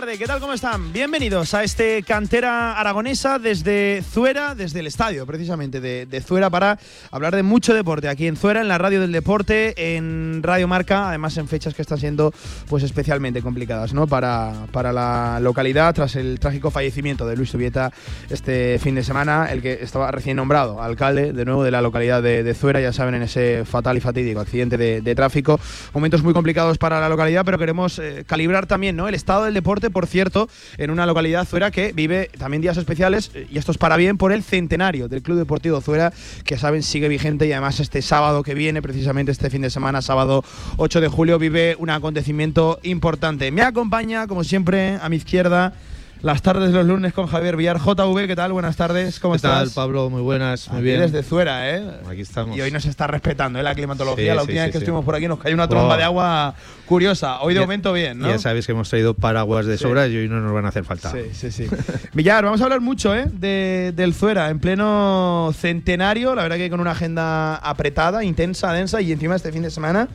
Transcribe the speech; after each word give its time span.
¿Qué 0.00 0.26
tal? 0.26 0.40
¿Cómo 0.40 0.54
están? 0.54 0.94
Bienvenidos 0.94 1.52
a 1.52 1.62
este 1.62 2.02
cantera 2.02 2.80
aragonesa 2.80 3.38
desde 3.38 4.02
Zuera, 4.02 4.54
desde 4.54 4.80
el 4.80 4.86
estadio 4.86 5.26
precisamente 5.26 5.78
de, 5.78 6.20
Zuera 6.22 6.48
para 6.48 6.78
hablar 7.10 7.36
de 7.36 7.42
mucho 7.42 7.74
deporte 7.74 8.08
aquí 8.08 8.26
en 8.26 8.36
Zuera, 8.36 8.62
en 8.62 8.68
la 8.68 8.78
radio 8.78 9.02
del 9.02 9.12
deporte, 9.12 9.96
en 9.96 10.42
Radio 10.42 10.66
Marca, 10.68 11.10
además 11.10 11.36
en 11.36 11.48
fechas 11.48 11.74
que 11.74 11.82
están 11.82 11.98
siendo 11.98 12.32
pues 12.66 12.82
especialmente 12.82 13.42
complicadas 13.42 13.92
¿no? 13.92 14.06
para, 14.06 14.68
para 14.72 14.90
la 14.90 15.38
localidad 15.38 15.94
tras 15.94 16.16
el 16.16 16.40
trágico 16.40 16.70
fallecimiento 16.70 17.26
de 17.26 17.36
Luis 17.36 17.50
Subieta 17.50 17.92
este 18.30 18.78
fin 18.78 18.94
de 18.94 19.04
semana, 19.04 19.52
el 19.52 19.60
que 19.60 19.80
estaba 19.82 20.10
recién 20.10 20.38
nombrado 20.38 20.82
alcalde 20.82 21.34
de 21.34 21.44
nuevo 21.44 21.62
de 21.62 21.72
la 21.72 21.82
localidad 21.82 22.22
de, 22.22 22.54
Zuera, 22.54 22.80
ya 22.80 22.94
saben, 22.94 23.16
en 23.16 23.22
ese 23.22 23.66
fatal 23.66 23.98
y 23.98 24.00
fatídico 24.00 24.40
accidente 24.40 24.78
de, 24.78 25.02
de, 25.02 25.14
tráfico. 25.14 25.60
Momentos 25.92 26.22
muy 26.22 26.32
complicados 26.32 26.78
para 26.78 27.00
la 27.00 27.08
localidad, 27.10 27.44
pero 27.44 27.58
queremos 27.58 27.98
eh, 27.98 28.24
calibrar 28.26 28.66
también 28.66 28.96
¿no? 28.96 29.06
el 29.06 29.14
estado 29.14 29.44
del 29.44 29.54
deporte 29.54 29.89
por 29.90 30.06
cierto, 30.06 30.48
en 30.78 30.90
una 30.90 31.06
localidad 31.06 31.46
Zuera 31.46 31.70
que 31.70 31.92
vive 31.92 32.30
también 32.38 32.60
días 32.60 32.76
especiales, 32.76 33.30
y 33.50 33.58
esto 33.58 33.72
es 33.72 33.78
para 33.78 33.96
bien, 33.96 34.18
por 34.18 34.32
el 34.32 34.42
centenario 34.42 35.08
del 35.08 35.22
Club 35.22 35.38
Deportivo 35.38 35.80
Zuera, 35.80 36.12
que 36.44 36.58
saben 36.58 36.82
sigue 36.82 37.08
vigente 37.08 37.46
y 37.46 37.52
además 37.52 37.80
este 37.80 38.02
sábado 38.02 38.42
que 38.42 38.54
viene, 38.54 38.82
precisamente 38.82 39.32
este 39.32 39.50
fin 39.50 39.62
de 39.62 39.70
semana, 39.70 40.02
sábado 40.02 40.44
8 40.76 41.00
de 41.00 41.08
julio, 41.08 41.38
vive 41.38 41.76
un 41.78 41.90
acontecimiento 41.90 42.78
importante. 42.82 43.50
Me 43.50 43.62
acompaña, 43.62 44.26
como 44.26 44.44
siempre, 44.44 44.98
a 45.00 45.08
mi 45.08 45.16
izquierda 45.16 45.74
las 46.22 46.42
tardes 46.42 46.68
de 46.70 46.74
los 46.76 46.86
lunes 46.86 47.14
con 47.14 47.26
Javier 47.26 47.56
Villar. 47.56 47.78
JV, 47.78 48.26
¿qué 48.26 48.36
tal? 48.36 48.52
Buenas 48.52 48.76
tardes, 48.76 49.18
¿cómo 49.20 49.34
estás? 49.36 49.52
¿Qué 49.60 49.64
tal, 49.66 49.70
Pablo? 49.74 50.10
Muy 50.10 50.20
buenas, 50.20 50.68
muy 50.68 50.76
aquí 50.78 50.84
bien. 50.84 51.00
desde 51.00 51.22
Zuera, 51.22 51.70
¿eh? 51.74 51.82
Aquí 52.06 52.20
estamos. 52.20 52.54
Y 52.54 52.60
hoy 52.60 52.70
nos 52.70 52.84
está 52.84 53.06
respetando 53.06 53.58
¿eh? 53.58 53.62
la 53.62 53.74
climatología. 53.74 54.32
Sí, 54.32 54.36
la 54.36 54.42
última 54.42 54.60
sí, 54.60 54.64
vez 54.66 54.72
que 54.72 54.78
estuvimos 54.78 55.02
por 55.02 55.14
aquí 55.14 55.26
nos 55.28 55.38
cayó 55.38 55.54
una 55.54 55.66
tromba 55.66 55.94
Oh. 55.94 55.96
de 55.96 56.02
agua 56.04 56.54
curiosa. 56.84 57.40
Hoy 57.40 57.54
de 57.54 57.60
Ya- 57.60 57.64
momento 57.66 57.94
bien, 57.94 58.18
¿no? 58.18 58.28
Ya 58.28 58.38
sabéis 58.38 58.66
que 58.66 58.72
hemos 58.72 58.90
traído 58.90 59.14
paraguas 59.14 59.64
de 59.64 59.78
sobra 59.78 60.08
y 60.08 60.16
hoy 60.18 60.28
no 60.28 60.40
nos 60.40 60.52
van 60.52 60.66
a 60.66 60.68
hacer 60.68 60.84
falta. 60.84 61.10
Sí, 61.10 61.20
sí, 61.32 61.50
sí. 61.50 61.66
Villar, 62.12 62.44
vamos 62.44 62.60
a 62.60 62.64
hablar 62.64 62.80
mucho 62.82 63.14
¿eh? 63.14 63.24
de, 63.32 63.92
del 63.96 64.12
Zuera, 64.12 64.50
en 64.50 64.58
pleno 64.60 65.52
centenario, 65.56 66.34
la 66.34 66.42
verdad 66.42 66.58
que 66.58 66.68
con 66.68 66.80
una 66.80 66.90
agenda 66.90 67.56
apretada, 67.56 68.22
intensa, 68.24 68.70
densa 68.74 69.00
y 69.00 69.12
encima 69.12 69.36
este 69.36 69.52
fin 69.52 69.62
de 69.62 69.70
semana 69.70 70.08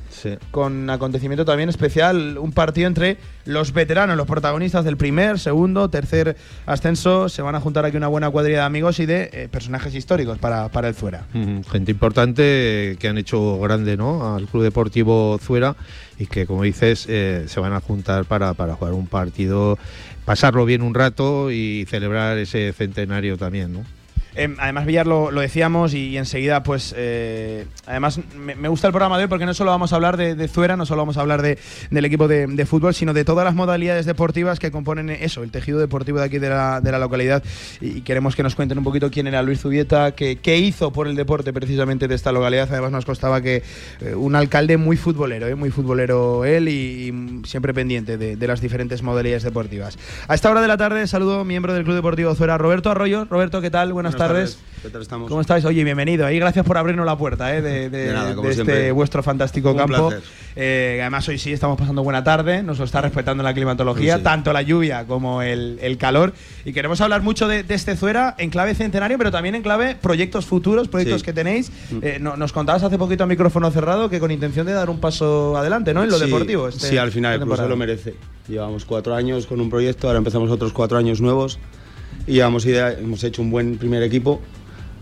con 0.51 0.87
acontecimiento 0.87 1.45
también 1.45 1.69
especial, 1.69 2.37
un 2.37 2.51
partido 2.51 2.87
entre 2.87 3.17
los 3.45 3.73
veteranos, 3.73 4.17
los 4.17 4.27
protagonistas 4.27 4.83
del 4.83 4.97
primer, 4.97 5.39
segundo, 5.39 5.89
tercer 5.89 6.35
ascenso, 6.65 7.29
se 7.29 7.41
van 7.41 7.55
a 7.55 7.61
juntar 7.61 7.85
aquí 7.85 7.95
una 7.95 8.07
buena 8.07 8.29
cuadrilla 8.29 8.59
de 8.59 8.65
amigos 8.65 8.99
y 8.99 9.05
de 9.05 9.29
eh, 9.31 9.47
personajes 9.49 9.93
históricos 9.95 10.37
para, 10.37 10.69
para 10.69 10.87
el 10.87 10.95
Zuera. 10.95 11.25
Gente 11.71 11.91
importante 11.91 12.97
que 12.99 13.07
han 13.07 13.17
hecho 13.17 13.59
grande 13.59 13.97
¿no? 13.97 14.35
al 14.35 14.47
Club 14.47 14.63
Deportivo 14.63 15.39
Zuera 15.41 15.75
y 16.19 16.25
que, 16.25 16.45
como 16.45 16.63
dices, 16.63 17.05
eh, 17.07 17.45
se 17.47 17.59
van 17.59 17.73
a 17.73 17.81
juntar 17.81 18.25
para, 18.25 18.53
para 18.53 18.75
jugar 18.75 18.93
un 18.93 19.07
partido, 19.07 19.77
pasarlo 20.25 20.65
bien 20.65 20.81
un 20.81 20.93
rato 20.93 21.51
y 21.51 21.85
celebrar 21.87 22.37
ese 22.37 22.73
centenario 22.73 23.37
también. 23.37 23.73
¿no? 23.73 23.83
Eh, 24.35 24.53
además, 24.59 24.85
Villar, 24.85 25.07
lo, 25.07 25.31
lo 25.31 25.41
decíamos 25.41 25.93
y, 25.93 26.17
enseguida, 26.17 26.63
pues, 26.63 26.93
eh, 26.97 27.65
además, 27.85 28.19
me, 28.35 28.67
gusta 28.67 28.87
el 28.87 28.93
programa 28.93 29.17
de 29.17 29.23
hoy 29.23 29.29
porque 29.29 29.45
no 29.45 29.53
solo 29.53 29.71
vamos 29.71 29.93
a 29.93 29.95
hablar 29.95 30.17
de, 30.17 30.35
de 30.35 30.47
Zuera, 30.47 30.75
no 30.75 30.85
solo 30.85 31.01
vamos 31.01 31.17
a 31.17 31.21
hablar 31.21 31.41
de- 31.41 31.57
del 31.89 32.05
equipo 32.05 32.27
de, 32.27 32.65
fútbol, 32.65 32.93
sino 32.93 33.13
de 33.13 33.23
todas 33.23 33.45
las 33.45 33.55
modalidades 33.55 34.05
deportivas 34.05 34.59
que 34.59 34.71
componen 34.71 35.09
eso, 35.09 35.43
el 35.43 35.51
tejido 35.51 35.79
deportivo 35.79 36.19
de 36.19 36.25
aquí 36.25 36.39
de 36.39 36.49
la, 36.49 36.81
de 36.81 36.91
la 36.91 36.99
localidad. 36.99 37.43
Y, 37.81 38.01
queremos 38.01 38.35
que 38.35 38.43
nos 38.43 38.55
cuenten 38.55 38.77
un 38.77 38.83
poquito 38.83 39.09
quién 39.09 39.27
era 39.27 39.41
Luis 39.41 39.61
Zubieta, 39.61 40.11
qué, 40.11 40.37
qué 40.37 40.57
hizo 40.57 40.91
por 40.91 41.07
el 41.07 41.15
deporte 41.15 41.53
precisamente 41.53 42.07
de 42.07 42.15
esta 42.15 42.31
localidad. 42.31 42.67
Además, 42.71 42.91
nos 42.91 43.05
costaba 43.05 43.41
que 43.41 43.63
eh, 44.01 44.15
un 44.15 44.35
alcalde 44.35 44.77
muy 44.77 44.97
futbolero, 44.97 45.47
eh, 45.47 45.55
muy 45.55 45.69
futbolero 45.69 46.43
él 46.45 46.67
y, 46.67 47.41
siempre 47.45 47.73
pendiente 47.73 48.17
de, 48.17 48.45
las 48.45 48.61
diferentes 48.61 49.01
modalidades 49.01 49.43
deportivas. 49.43 49.97
A 50.27 50.35
esta 50.35 50.51
hora 50.51 50.61
de 50.61 50.67
la 50.67 50.77
tarde, 50.77 51.07
saludo 51.07 51.43
miembro 51.43 51.73
del 51.73 51.83
Club 51.83 51.95
Deportivo 51.95 52.35
Zuera, 52.35 52.57
Roberto 52.59 52.91
Arroyo. 52.91 53.25
Roberto, 53.25 53.59
¿qué 53.59 53.71
tal? 53.71 53.91
Buenas, 53.91 54.15
tardes. 54.15 54.24
¿Qué 54.29 54.89
tal 54.91 55.01
estamos? 55.01 55.29
¿Cómo 55.29 55.41
estáis? 55.41 55.65
Oye, 55.65 55.83
bienvenido. 55.83 56.29
Y 56.29 56.37
gracias 56.39 56.63
por 56.65 56.77
abrirnos 56.77 57.05
la 57.07 57.17
puerta 57.17 57.55
eh, 57.55 57.61
de, 57.61 57.89
de- 57.89 58.05
De 58.07 58.13
nada, 58.13 58.35
de 58.35 58.49
este 58.51 58.91
vuestro 58.91 59.23
fantástico 59.23 59.71
Un 59.71 59.77
campo. 59.77 60.11
Eh, 60.55 60.99
además, 61.01 61.27
hoy 61.27 61.39
sí 61.39 61.51
estamos 61.51 61.77
pasando 61.77 62.03
buena 62.03 62.23
tarde, 62.23 62.61
nos 62.61 62.77
lo 62.77 62.85
está 62.85 63.01
respetando 63.01 63.43
la 63.43 63.53
climatología, 63.53 64.17
Sí, 64.17 64.23
tanto 64.23 64.53
la 64.53 64.61
lluvia 64.61 65.05
como 65.05 65.41
el, 65.41 65.79
el 65.81 65.97
calor. 65.97 66.33
Y 66.65 66.71
queremos 66.73 67.01
hablar 67.01 67.23
mucho 67.23 67.47
de, 67.47 67.65
este 67.67 67.95
Zuera 67.97 68.35
en 68.37 68.51
clave 68.51 68.75
centenario, 68.75 69.17
pero 69.17 69.31
también 69.31 69.55
en 69.55 69.63
clave 69.63 69.95
proyectos 69.99 70.45
futuros, 70.45 70.87
proyectos 70.87 71.21
Sí. 71.21 71.25
que 71.25 71.33
tenéis. 71.33 71.71
Eh, 72.03 72.19
no- 72.21 72.37
nos 72.37 72.53
contabas 72.53 72.83
hace 72.83 72.97
poquito 72.99 73.23
a 73.23 73.27
micrófono 73.27 73.71
cerrado 73.71 74.09
que 74.09 74.19
con 74.19 74.29
intención 74.31 74.67
de 74.67 74.73
dar 74.73 74.89
un 74.91 74.99
paso 74.99 75.57
adelante, 75.57 75.93
¿no? 75.95 76.03
En 76.03 76.09
lo 76.11 76.17
Sí, 76.19 76.25
deportivo. 76.25 76.67
este- 76.67 76.89
sí, 76.89 76.97
al 76.97 77.11
final 77.11 77.33
el 77.33 77.41
club 77.41 77.55
se 77.57 77.67
lo 77.67 77.75
merece. 77.75 78.13
Llevamos 78.47 78.85
cuatro 78.85 79.15
años 79.15 79.47
con 79.47 79.59
un 79.59 79.69
proyecto, 79.71 80.07
ahora 80.07 80.19
empezamos 80.19 80.51
otros 80.51 80.71
cuatro 80.73 80.97
años 80.99 81.19
nuevos 81.21 81.57
y 82.27 82.39
idea, 82.39 82.91
hemos 82.93 83.23
hecho 83.23 83.41
un 83.41 83.51
buen 83.51 83.77
primer 83.77 84.01
equipo, 84.03 84.41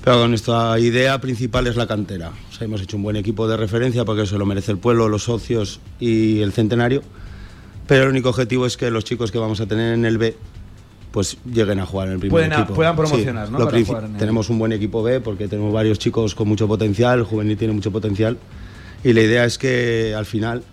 pero 0.04 0.20
con 0.20 0.30
nuestra 0.30 0.78
idea 0.80 1.20
principal 1.22 1.68
es 1.68 1.76
la 1.76 1.88
cantera. 1.88 2.32
O 2.50 2.54
sea, 2.54 2.66
hemos 2.66 2.82
hecho 2.82 2.98
un 2.98 3.04
buen 3.04 3.16
equipo 3.16 3.48
de 3.48 3.56
referencia 3.58 4.04
porque 4.06 4.26
se 4.26 4.38
lo 4.38 4.46
merece 4.46 4.72
el 4.72 4.78
pueblo, 4.78 5.08
los 5.08 5.24
socios 5.24 5.80
y 6.00 6.42
el 6.42 6.52
centenario. 6.52 7.02
Pero 7.88 8.04
el 8.04 8.10
único 8.10 8.30
objetivo 8.30 8.66
es 8.66 8.78
que 8.78 8.90
los 8.92 9.04
chicos 9.04 9.32
que 9.32 9.38
vamos 9.38 9.60
a 9.62 9.66
tener 9.66 9.94
en 9.94 10.06
el 10.06 10.18
B 10.18 10.36
pues 11.12 11.38
lleguen 11.46 11.80
a 11.80 11.86
jugar 11.86 12.08
en 12.08 12.14
el 12.16 12.20
primer 12.20 12.32
Pueden 12.32 12.54
equipo. 12.54 12.74
puedan 12.74 12.96
promocionar, 12.96 13.52
¿no? 13.52 13.60
lo 13.60 13.66
Para 13.66 13.84
jugar 13.86 14.06
en 14.06 14.14
el- 14.14 14.18
Tenemos 14.18 14.50
un 14.50 14.58
buen 14.58 14.72
equipo 14.72 15.04
B 15.04 15.20
porque 15.20 15.48
tenemos 15.48 15.72
varios 15.72 16.00
chicos 16.00 16.34
con 16.34 16.48
mucho 16.48 16.68
potencial, 16.68 17.20
el 17.20 17.26
juvenil 17.26 17.56
tiene 17.56 17.74
mucho 17.74 17.92
potencial 17.92 18.38
y 19.04 19.14
la 19.14 19.22
idea 19.22 19.46
es 19.46 19.60
que 19.60 20.16
al 20.18 20.26
final 20.26 20.64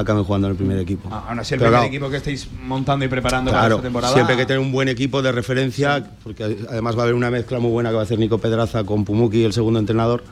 acaben 0.00 0.22
jugando 0.24 0.46
en 0.46 0.52
el 0.52 0.56
primer 0.56 0.78
equipo. 0.78 1.08
Ah, 1.12 1.26
Aún 1.28 1.40
así, 1.40 1.54
el 1.54 1.60
Pero 1.60 1.70
primer 1.70 1.80
claro, 1.80 1.94
equipo 1.94 2.10
que 2.10 2.16
estéis 2.18 2.48
montando 2.64 3.04
y 3.04 3.08
preparando 3.08 3.50
para 3.50 3.62
Claro, 3.62 3.74
esta 3.76 3.82
temporada. 3.86 4.12
siempre 4.14 4.34
hay 4.34 4.40
que 4.40 4.46
tener 4.46 4.60
un 4.60 4.70
buen 4.72 4.88
equipo 4.88 5.22
de 5.22 5.32
referencia, 5.32 6.10
porque 6.22 6.44
además 6.68 6.96
va 6.96 7.00
a 7.00 7.02
haber 7.04 7.14
una 7.14 7.30
mezcla 7.30 7.58
muy 7.58 7.70
buena 7.70 7.90
que 7.90 7.94
va 7.96 8.00
a 8.02 8.04
hacer 8.04 8.18
Nico 8.18 8.38
Pedraza 8.38 8.84
con 8.84 9.04
Pumuki, 9.04 9.44
el 9.44 9.52
segundo 9.52 9.80
entrenador, 9.80 10.22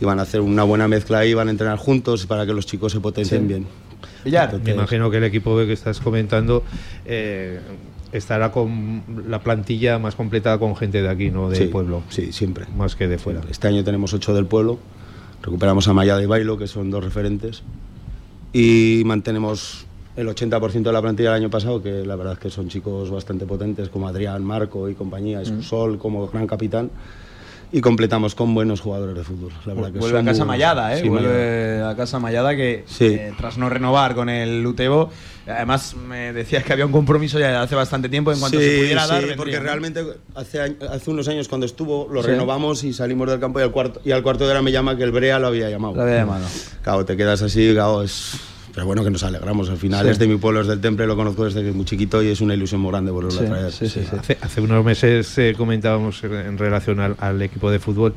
y 0.00 0.04
van 0.04 0.18
a 0.18 0.22
hacer 0.22 0.40
una 0.40 0.62
buena 0.64 0.88
mezcla 0.88 1.18
ahí, 1.18 1.34
van 1.34 1.48
a 1.48 1.50
entrenar 1.50 1.78
juntos 1.78 2.26
para 2.26 2.46
que 2.46 2.52
los 2.54 2.66
chicos 2.66 2.92
se 2.92 3.00
potencien 3.00 3.42
Sí. 3.42 3.46
bien. 3.48 3.66
Villar. 4.24 4.48
Me 4.48 4.54
Entonces- 4.56 4.74
imagino 4.74 5.10
que 5.10 5.16
el 5.18 5.24
equipo 5.24 5.56
que 5.56 5.72
estás 5.72 6.00
comentando 6.00 6.64
eh, 7.04 7.60
estará 8.12 8.50
con 8.52 9.02
la 9.28 9.40
plantilla 9.40 9.98
más 9.98 10.14
completa 10.14 10.58
con 10.58 10.74
gente 10.76 11.02
de 11.02 11.08
aquí, 11.08 11.30
no 11.30 11.48
del 11.50 11.58
Sí, 11.58 11.66
pueblo. 11.66 12.02
Sí, 12.08 12.32
siempre. 12.32 12.64
Más 12.76 12.96
que 12.96 13.08
de 13.08 13.18
fuera. 13.18 13.40
Este 13.50 13.68
año 13.68 13.84
tenemos 13.84 14.12
ocho 14.14 14.32
del 14.34 14.46
pueblo, 14.46 14.78
recuperamos 15.42 15.86
a 15.88 15.92
Maya 15.92 16.20
y 16.20 16.26
Bailo, 16.26 16.56
que 16.58 16.66
son 16.66 16.90
dos 16.90 17.04
referentes, 17.04 17.62
y 18.58 19.02
mantenemos 19.04 19.84
el 20.16 20.26
80% 20.28 20.82
de 20.82 20.92
la 20.92 21.02
plantilla 21.02 21.34
del 21.34 21.42
año 21.42 21.50
pasado, 21.50 21.82
que 21.82 22.06
la 22.06 22.16
verdad 22.16 22.32
es 22.32 22.38
que 22.38 22.48
son 22.48 22.70
chicos 22.70 23.10
bastante 23.10 23.44
potentes, 23.44 23.90
como 23.90 24.08
Adrián, 24.08 24.42
Marco 24.42 24.88
y 24.88 24.94
compañía, 24.94 25.40
Mm. 25.40 25.60
Sol 25.60 25.98
como 25.98 26.26
gran 26.28 26.46
capitán, 26.46 26.90
y 27.72 27.80
completamos 27.80 28.34
con 28.34 28.54
buenos 28.54 28.80
jugadores 28.80 29.14
de 29.16 29.24
fútbol. 29.24 29.52
La 29.66 29.74
verdad 29.74 29.92
que 29.92 29.98
Vuelve 29.98 30.18
a 30.20 30.24
casa 30.24 30.44
Mallada, 30.44 30.96
¿eh? 30.96 31.02
Sí, 31.02 31.08
Vuelve 31.08 31.82
a 31.82 31.94
casa 31.96 32.18
Mallada 32.18 32.54
que, 32.56 32.84
Sí. 32.86 33.06
eh, 33.06 33.32
tras 33.36 33.58
no 33.58 33.68
renovar 33.68 34.14
con 34.14 34.28
el 34.28 34.64
Utebo, 34.64 35.10
además 35.46 35.94
me 35.96 36.32
decías 36.32 36.62
que 36.64 36.72
había 36.72 36.86
un 36.86 36.92
compromiso 36.92 37.38
ya 37.38 37.60
hace 37.62 37.74
bastante 37.74 38.08
tiempo 38.08 38.32
en 38.32 38.38
cuanto 38.38 38.58
sí, 38.58 38.64
se 38.64 38.78
pudiera 38.78 39.06
dar. 39.06 39.16
vendría, 39.18 39.36
porque 39.36 39.56
¿no? 39.56 39.62
realmente 39.64 40.04
hace, 40.34 40.76
hace 40.90 41.10
unos 41.10 41.26
años 41.28 41.48
cuando 41.48 41.66
estuvo 41.66 42.08
lo 42.10 42.22
renovamos 42.22 42.84
y 42.84 42.92
salimos 42.92 43.28
del 43.28 43.40
campo 43.40 43.58
y 43.60 43.62
al 43.64 43.72
cuarto, 43.72 44.00
y 44.04 44.12
al 44.12 44.22
cuarto 44.22 44.44
de 44.44 44.50
hora 44.52 44.62
me 44.62 44.72
llama 44.72 44.96
que 44.96 45.02
el 45.02 45.10
Brea 45.12 45.38
lo 45.38 45.48
había 45.48 45.68
llamado. 45.68 45.96
Lo 45.96 46.02
había 46.02 46.16
llamado. 46.18 46.46
Claro, 46.82 47.04
te 47.04 47.16
quedas 47.16 47.42
así, 47.42 47.72
claro, 47.72 48.02
es... 48.02 48.32
Pero 48.76 48.86
bueno, 48.86 49.02
que 49.02 49.10
nos 49.10 49.22
alegramos. 49.22 49.70
Al 49.70 49.78
final 49.78 50.04
Sí. 50.04 50.12
es 50.12 50.18
de 50.18 50.28
mi 50.28 50.36
pueblo, 50.36 50.60
es 50.60 50.66
del 50.66 50.82
Temple, 50.82 51.06
lo 51.06 51.16
conozco 51.16 51.46
desde 51.46 51.62
que 51.62 51.70
es 51.70 51.74
muy 51.74 51.86
chiquito 51.86 52.22
y 52.22 52.28
es 52.28 52.42
una 52.42 52.52
ilusión 52.52 52.78
muy 52.82 52.90
grande 52.90 53.10
volverlo 53.10 53.38
Sí, 53.40 53.46
a 53.46 53.48
traer. 53.48 53.72
sí, 53.72 53.88
sí, 53.88 54.00
sí. 54.08 54.16
Hace, 54.16 54.36
hace 54.40 54.60
unos 54.60 54.84
meses 54.84 55.36
eh, 55.38 55.54
comentábamos 55.56 56.22
en 56.22 56.58
relación 56.58 57.00
al, 57.00 57.16
al 57.18 57.40
equipo 57.40 57.70
de 57.70 57.78
fútbol 57.78 58.12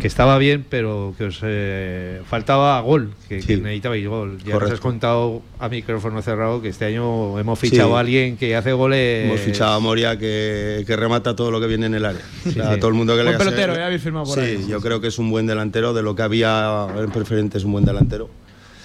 que 0.00 0.06
estaba 0.08 0.38
bien, 0.38 0.64
pero 0.68 1.14
que 1.18 1.24
os 1.26 1.38
eh, 1.42 2.22
faltaba 2.28 2.80
gol, 2.80 3.10
que, 3.28 3.42
Sí. 3.42 3.46
que 3.46 3.56
necesitabais 3.58 4.08
gol. 4.08 4.38
Ya 4.38 4.44
nos 4.44 4.52
Correcto. 4.54 4.74
has 4.74 4.80
contado 4.80 5.42
a 5.60 5.68
micrófono 5.68 6.20
cerrado 6.22 6.62
que 6.62 6.70
este 6.70 6.86
año 6.86 7.38
hemos 7.38 7.58
fichado 7.58 7.90
Sí. 7.90 7.94
a 7.94 7.98
alguien 8.00 8.36
que 8.38 8.56
hace 8.56 8.72
goles. 8.72 9.26
Hemos 9.26 9.40
fichado 9.40 9.74
a 9.74 9.80
Moria 9.80 10.18
que, 10.18 10.82
que 10.86 10.96
remata 10.96 11.36
todo 11.36 11.50
lo 11.52 11.60
que 11.60 11.66
viene 11.68 11.86
en 11.86 11.94
el 11.94 12.06
área. 12.06 12.22
O 12.46 12.50
sea, 12.50 12.72
sí. 12.74 12.80
todo 12.80 12.88
el 12.88 12.94
mundo 12.94 13.12
que 13.12 13.22
Buen 13.22 13.26
le 13.32 13.36
hace- 13.36 13.44
pelotero, 13.44 13.74
ya 13.76 13.84
habéis 13.86 14.02
firmado 14.02 14.24
por 14.24 14.34
sí, 14.34 14.40
ahí. 14.40 14.66
yo 14.66 14.80
creo 14.80 15.00
que 15.02 15.08
es 15.08 15.18
un 15.18 15.30
buen 15.30 15.46
delantero. 15.46 15.92
De 15.92 16.02
lo 16.02 16.16
que 16.16 16.22
había 16.22 16.86
en 16.98 17.10
preferente 17.10 17.58
es 17.58 17.64
un 17.64 17.72
buen 17.72 17.84
delantero. 17.84 18.30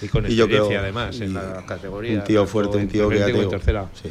Y 0.02 0.08
con 0.08 0.24
Y 0.30 0.34
yo 0.34 0.44
experiencia 0.44 0.68
creo- 0.68 0.80
además 0.82 1.20
en 1.20 1.34
la 1.34 1.64
categoría. 1.66 2.18
Un 2.18 2.24
tío 2.24 2.46
fuerte, 2.46 2.76
un 2.78 2.88
tío 2.88 3.08
que 3.08 3.18
ya 3.18 3.26
te 3.26 3.32
digo, 3.32 3.48
tercera. 3.48 3.86
sí. 3.94 4.08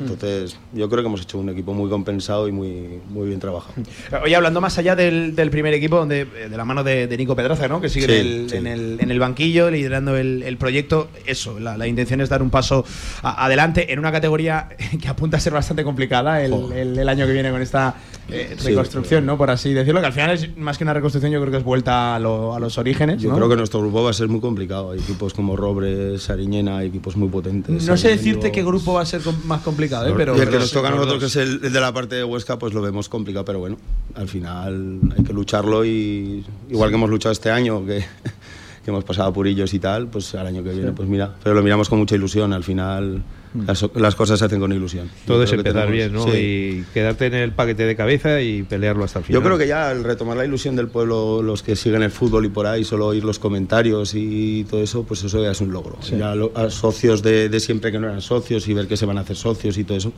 Entonces, 0.00 0.56
yo 0.72 0.88
creo 0.88 1.02
que 1.02 1.08
hemos 1.08 1.22
hecho 1.22 1.38
un 1.38 1.48
equipo 1.48 1.72
muy 1.74 1.88
compensado 1.90 2.48
y 2.48 2.52
muy, 2.52 3.00
muy 3.08 3.28
bien 3.28 3.40
trabajado. 3.40 3.74
Oye, 4.22 4.34
hablando 4.36 4.60
más 4.60 4.76
allá 4.78 4.96
del, 4.96 5.34
del 5.36 5.50
primer 5.50 5.72
equipo, 5.74 5.96
donde, 5.96 6.22
eh, 6.22 6.48
de 6.50 6.56
la 6.56 6.64
mano 6.64 6.82
de, 6.84 7.06
de 7.06 7.16
Nico 7.16 7.36
Pedraza, 7.36 7.68
¿no? 7.68 7.80
que 7.80 7.88
sigue 7.88 8.06
Sí, 8.06 8.12
en, 8.12 8.18
el, 8.26 8.50
sí. 8.50 8.56
en, 8.56 8.66
el, 8.66 8.96
en 9.00 9.10
el 9.10 9.18
banquillo 9.18 9.70
liderando 9.70 10.16
el, 10.16 10.42
el 10.42 10.56
proyecto, 10.56 11.08
eso, 11.26 11.58
la, 11.60 11.76
la 11.76 11.86
intención 11.86 12.20
es 12.20 12.28
dar 12.28 12.42
un 12.42 12.50
paso 12.50 12.84
a- 13.22 13.44
adelante 13.44 13.92
en 13.92 13.98
una 13.98 14.10
categoría 14.12 14.68
que 15.00 15.08
apunta 15.08 15.36
a 15.36 15.40
ser 15.40 15.52
bastante 15.52 15.84
complicada 15.84 16.42
el, 16.42 16.50
Joder. 16.52 16.78
el- 16.78 16.98
el 16.98 17.08
año 17.08 17.26
que 17.26 17.32
viene 17.32 17.50
con 17.50 17.62
esta 17.62 17.94
eh, 18.28 18.54
Sí, 18.58 18.68
reconstrucción, 18.68 19.26
¿no? 19.26 19.36
por 19.36 19.50
así 19.50 19.72
decirlo, 19.72 20.00
que 20.00 20.06
al 20.06 20.12
final 20.12 20.30
es 20.30 20.56
más 20.56 20.78
que 20.78 20.84
una 20.84 20.94
reconstrucción, 20.94 21.30
yo 21.32 21.40
creo 21.40 21.50
que 21.52 21.58
es 21.58 21.64
vuelta 21.64 22.16
a, 22.16 22.18
lo- 22.18 22.54
a 22.54 22.58
los 22.60 22.78
orígenes. 22.78 23.20
Yo 23.22 23.30
¿no? 23.30 23.36
creo 23.36 23.48
que 23.50 23.56
nuestro 23.56 23.80
grupo 23.80 24.02
va 24.02 24.10
a 24.10 24.14
ser 24.14 24.28
muy 24.28 24.40
complicado. 24.40 24.90
Hay 24.92 24.98
equipos 25.00 25.34
como 25.34 25.56
Robres, 25.56 26.22
Sariñena, 26.22 26.78
hay 26.78 26.88
equipos 26.88 27.16
muy 27.16 27.28
potentes. 27.28 27.84
No 27.86 27.96
sé 27.96 28.08
decirte 28.08 28.50
qué 28.50 28.62
grupo 28.64 28.94
va 28.94 29.02
a 29.02 29.06
ser 29.06 29.20
más 29.44 29.60
complicado, 29.60 29.83
¿eh? 30.06 30.08
Los- 30.08 30.16
pero 30.16 30.36
Y 30.36 30.40
el 30.40 30.48
que 30.48 30.58
nos 30.58 30.70
toca 30.70 30.88
a 30.88 30.90
nosotros, 30.92 31.18
que 31.20 31.26
es 31.26 31.36
el, 31.36 31.60
el 31.64 31.72
de 31.72 31.80
la 31.80 31.92
parte 31.92 32.14
de 32.16 32.24
Huesca, 32.24 32.58
pues 32.58 32.72
lo 32.74 32.82
vemos 32.82 33.08
complicado, 33.08 33.44
pero 33.44 33.58
bueno, 33.60 33.76
al 34.14 34.28
final 34.28 35.00
hay 35.16 35.24
que 35.24 35.32
lucharlo 35.32 35.84
y 35.84 36.44
igual 36.70 36.90
que 36.90 36.96
hemos 36.96 37.10
luchado 37.10 37.32
este 37.32 37.50
año, 37.50 37.84
que, 37.86 37.98
que 38.84 38.90
hemos 38.90 39.04
pasado 39.04 39.32
purillos 39.32 39.72
y 39.74 39.78
tal, 39.78 40.08
pues 40.08 40.34
al 40.34 40.46
año 40.46 40.62
que 40.62 40.70
viene, 40.70 40.92
pues 40.92 41.08
mira, 41.08 41.34
pero 41.42 41.54
lo 41.54 41.62
miramos 41.62 41.88
con 41.88 41.98
mucha 41.98 42.14
ilusión, 42.14 42.52
al 42.52 42.64
final 42.64 43.22
las, 43.54 43.86
las 43.94 44.14
cosas 44.16 44.38
se 44.40 44.44
hacen 44.46 44.58
con 44.60 44.72
ilusión. 44.72 45.08
Todo 45.26 45.38
Yo 45.38 45.42
es 45.44 45.50
creo 45.50 45.62
que 45.62 45.68
empezar 45.70 45.90
bien, 45.90 46.12
¿no? 46.12 46.24
sí. 46.24 46.30
Y 46.36 46.84
quedarte 46.92 47.26
en 47.26 47.34
el 47.34 47.52
paquete 47.52 47.84
de 47.84 47.94
cabeza 47.96 48.40
y 48.40 48.64
pelearlo 48.64 49.04
hasta 49.04 49.20
el 49.20 49.24
final. 49.24 49.40
Yo 49.40 49.46
creo 49.46 49.58
que 49.58 49.66
ya 49.68 49.90
al 49.90 50.02
retomar 50.04 50.36
la 50.36 50.44
ilusión 50.44 50.74
del 50.76 50.88
pueblo, 50.88 51.42
los 51.42 51.62
que 51.62 51.76
siguen 51.76 52.02
el 52.02 52.10
fútbol 52.10 52.44
y 52.46 52.48
por 52.48 52.66
ahí, 52.66 52.84
solo 52.84 53.06
oír 53.06 53.22
los 53.24 53.38
comentarios 53.38 54.12
y 54.14 54.64
todo 54.68 54.82
eso, 54.82 55.04
pues 55.04 55.22
eso 55.22 55.42
ya 55.42 55.52
es 55.52 55.60
un 55.60 55.72
logro. 55.72 55.98
Ya 56.16 56.34
lo- 56.34 56.52
a 56.56 56.68
socios 56.70 57.22
de, 57.22 57.48
de 57.48 57.60
siempre 57.60 57.92
que 57.92 57.98
no 57.98 58.08
eran 58.08 58.20
socios 58.22 58.66
y 58.68 58.74
ver 58.74 58.88
que 58.88 58.96
se 58.96 59.06
van 59.06 59.18
a 59.18 59.20
hacer 59.20 59.36
socios 59.36 59.78
y 59.78 59.84
todo 59.84 59.96
eso, 59.98 60.12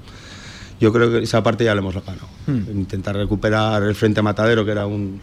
yo 0.81 0.93
creo 0.93 1.11
que 1.11 1.19
esa 1.25 1.43
parte 1.43 1.65
ya 1.65 1.75
la 1.75 1.81
hemos 1.81 1.95
ganado. 1.95 2.29
Intentar 2.47 3.17
recuperar 3.17 3.83
el 3.83 3.95
Frente 3.95 4.23
Matadero, 4.23 4.65
que 4.65 4.71
era 4.73 4.87
un, 4.87 5.21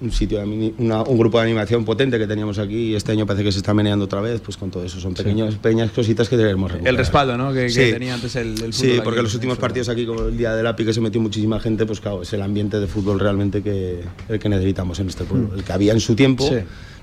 un 0.00 0.12
sitio, 0.12 0.42
una- 0.78 1.02
un 1.02 1.18
grupo 1.18 1.38
de 1.38 1.44
animación 1.44 1.84
potente 1.84 2.18
que 2.18 2.26
teníamos 2.26 2.58
aquí 2.58 2.90
y 2.90 2.94
este 2.94 3.12
año 3.12 3.24
parece 3.26 3.44
que 3.44 3.52
se 3.52 3.58
está 3.58 3.72
meneando 3.72 4.04
otra 4.04 4.20
vez, 4.20 4.40
pues 4.40 4.56
con 4.56 4.70
todo 4.70 4.84
eso. 4.84 5.00
Son 5.00 5.14
pequeños, 5.14 5.54
pequeñas 5.56 5.90
cositas 5.90 6.28
que 6.28 6.36
debemos 6.36 6.70
recuperar. 6.70 6.92
el 6.94 6.98
respaldo 6.98 7.36
¿no? 7.38 7.52
que, 7.52 7.62
que 7.62 7.70
Sí. 7.70 7.92
tenía 7.92 8.14
antes 8.14 8.36
el, 8.36 8.62
el 8.62 8.72
Sí, 8.72 8.98
porque 9.02 9.18
aquí 9.20 9.24
los 9.24 9.34
últimos 9.34 9.58
partidos 9.58 9.88
aquí, 9.88 10.04
como 10.04 10.24
el 10.26 10.36
día 10.36 10.54
del 10.54 10.66
API, 10.66 10.84
que 10.84 10.92
se 10.92 11.00
metió 11.00 11.20
muchísima 11.20 11.58
gente, 11.60 11.86
pues 11.86 12.00
claro, 12.00 12.22
es 12.22 12.32
el 12.32 12.42
ambiente 12.42 12.78
de 12.78 12.86
fútbol 12.86 13.18
realmente 13.18 13.62
que, 13.62 14.00
el 14.28 14.38
que 14.38 14.48
necesitamos 14.48 15.00
en 15.00 15.08
este 15.08 15.24
pueblo. 15.24 15.54
El 15.54 15.64
que 15.64 15.72
había 15.72 15.92
en 15.92 16.00
su 16.00 16.14
tiempo 16.14 16.46
Sí. 16.48 16.56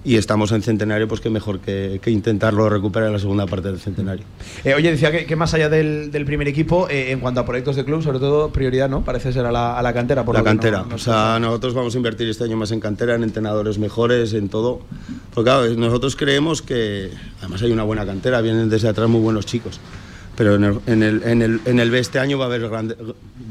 Y 0.06 0.18
estamos 0.18 0.52
en 0.52 0.62
centenario, 0.62 1.08
pues 1.08 1.22
qué 1.22 1.30
mejor 1.30 1.60
que, 1.60 2.00
que 2.02 2.12
intentarlo 2.12 2.68
recuperar 2.70 3.08
en 3.08 3.14
la 3.14 3.20
segunda 3.20 3.46
parte 3.48 3.70
del 3.70 3.80
centenario. 3.80 4.26
Eh, 4.66 4.74
oye, 4.74 4.92
decía 4.92 5.12
que, 5.12 5.26
que 5.26 5.36
más 5.36 5.54
allá 5.54 5.70
del, 5.70 6.12
del 6.12 6.26
primer 6.26 6.48
equipo, 6.48 6.90
eh, 6.90 7.12
en 7.12 7.20
cuanto 7.22 7.40
a 7.40 7.46
proyectos 7.46 7.76
de 7.78 7.86
club, 7.86 8.04
sobre 8.04 8.20
todo 8.20 8.50
prioridad, 8.50 8.90
¿no? 8.90 9.04
Parece 9.06 9.32
ser 9.32 9.46
a 9.46 9.52
la, 9.52 9.78
a 9.78 9.82
la 9.82 9.94
cantera. 9.94 10.26
Por 10.26 10.36
la 10.36 10.42
que 10.42 10.44
no- 10.44 10.50
cantera. 10.52 10.86
no 10.90 10.96
o 10.96 10.98
se 10.98 11.06
sea, 11.06 11.38
nosotros 11.40 11.74
vamos 11.74 11.94
a 11.96 11.98
invertir 11.98 12.28
este 12.28 12.44
año 12.44 12.58
más 12.58 12.72
en 12.72 12.80
cantera, 12.80 13.16
en 13.16 13.24
entrenadores 13.24 13.78
mejores, 13.80 14.34
en 14.34 14.50
todo. 14.50 14.82
Porque 15.34 15.50
claro, 15.50 15.74
nosotros 15.76 16.16
creemos 16.16 16.62
que 16.62 17.10
además 17.40 17.62
hay 17.62 17.72
una 17.72 17.84
buena 17.84 18.06
cantera, 18.06 18.42
vienen 18.42 18.70
desde 18.70 18.90
atrás 18.90 19.08
muy 19.10 19.22
buenos 19.22 19.46
chicos. 19.46 19.80
Pero 20.36 20.56
en 20.56 20.64
el, 20.64 20.80
en 20.88 21.04
el, 21.04 21.24
en 21.24 21.42
el, 21.44 21.62
en 21.66 21.80
el 21.80 21.92
B 21.92 22.00
este 22.00 22.18
año 22.18 22.40
va 22.40 22.46
a 22.46 22.48
haber 22.48 22.68
grande, 22.68 22.96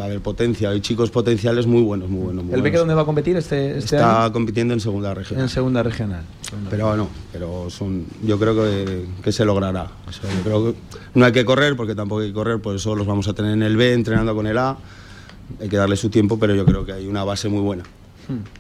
va 0.01 0.05
a 0.05 0.09
haber 0.09 0.21
potencia, 0.21 0.71
hay 0.71 0.81
chicos 0.81 1.11
potenciales 1.13 1.65
muy 1.67 1.81
buenos, 1.83 2.11
muy 2.11 2.23
buenos. 2.25 2.45
muy 2.45 2.55
¿El 2.55 2.61
Beque 2.61 2.73
buenos. 2.73 2.81
dónde 2.81 2.95
va 2.95 3.03
a 3.03 3.05
competir 3.05 3.37
este, 3.37 3.79
este 3.79 3.97
Está 3.97 4.25
año? 4.25 4.33
compitiendo 4.33 4.75
en 4.75 4.81
segunda 4.81 5.15
región. 5.15 5.39
En 5.39 5.49
segunda 5.49 5.83
regional. 5.85 6.25
Pero 6.69 6.89
bueno, 6.89 7.09
pero 7.33 7.71
son, 7.71 8.05
yo 8.25 8.37
creo 8.39 8.57
que, 8.57 9.07
que 9.23 9.31
se 9.31 9.45
logrará. 9.45 9.87
O 10.09 10.13
sea, 10.13 10.29
yo 10.35 10.43
creo 10.43 10.65
que 10.73 10.79
no 11.15 11.25
hay 11.25 11.33
que 11.33 11.45
correr, 11.45 11.77
porque 11.77 11.95
tampoco 11.95 12.21
hay 12.23 12.29
que 12.29 12.35
correr, 12.35 12.61
por 12.61 12.75
eso 12.75 12.97
los 12.97 13.07
vamos 13.07 13.29
a 13.29 13.33
tener 13.33 13.53
en 13.53 13.63
el 13.63 13.77
B, 13.77 13.93
entrenando 13.93 14.35
con 14.35 14.47
el 14.49 14.59
A. 14.59 14.77
Hay 15.61 15.69
que 15.69 15.77
darle 15.77 15.97
su 15.97 16.11
tiempo, 16.11 16.39
pero 16.39 16.55
yo 16.57 16.65
creo 16.65 16.85
que 16.85 16.93
hay 16.93 17.07
una 17.07 17.23
base 17.23 17.49
muy 17.49 17.61
buena. 17.61 17.85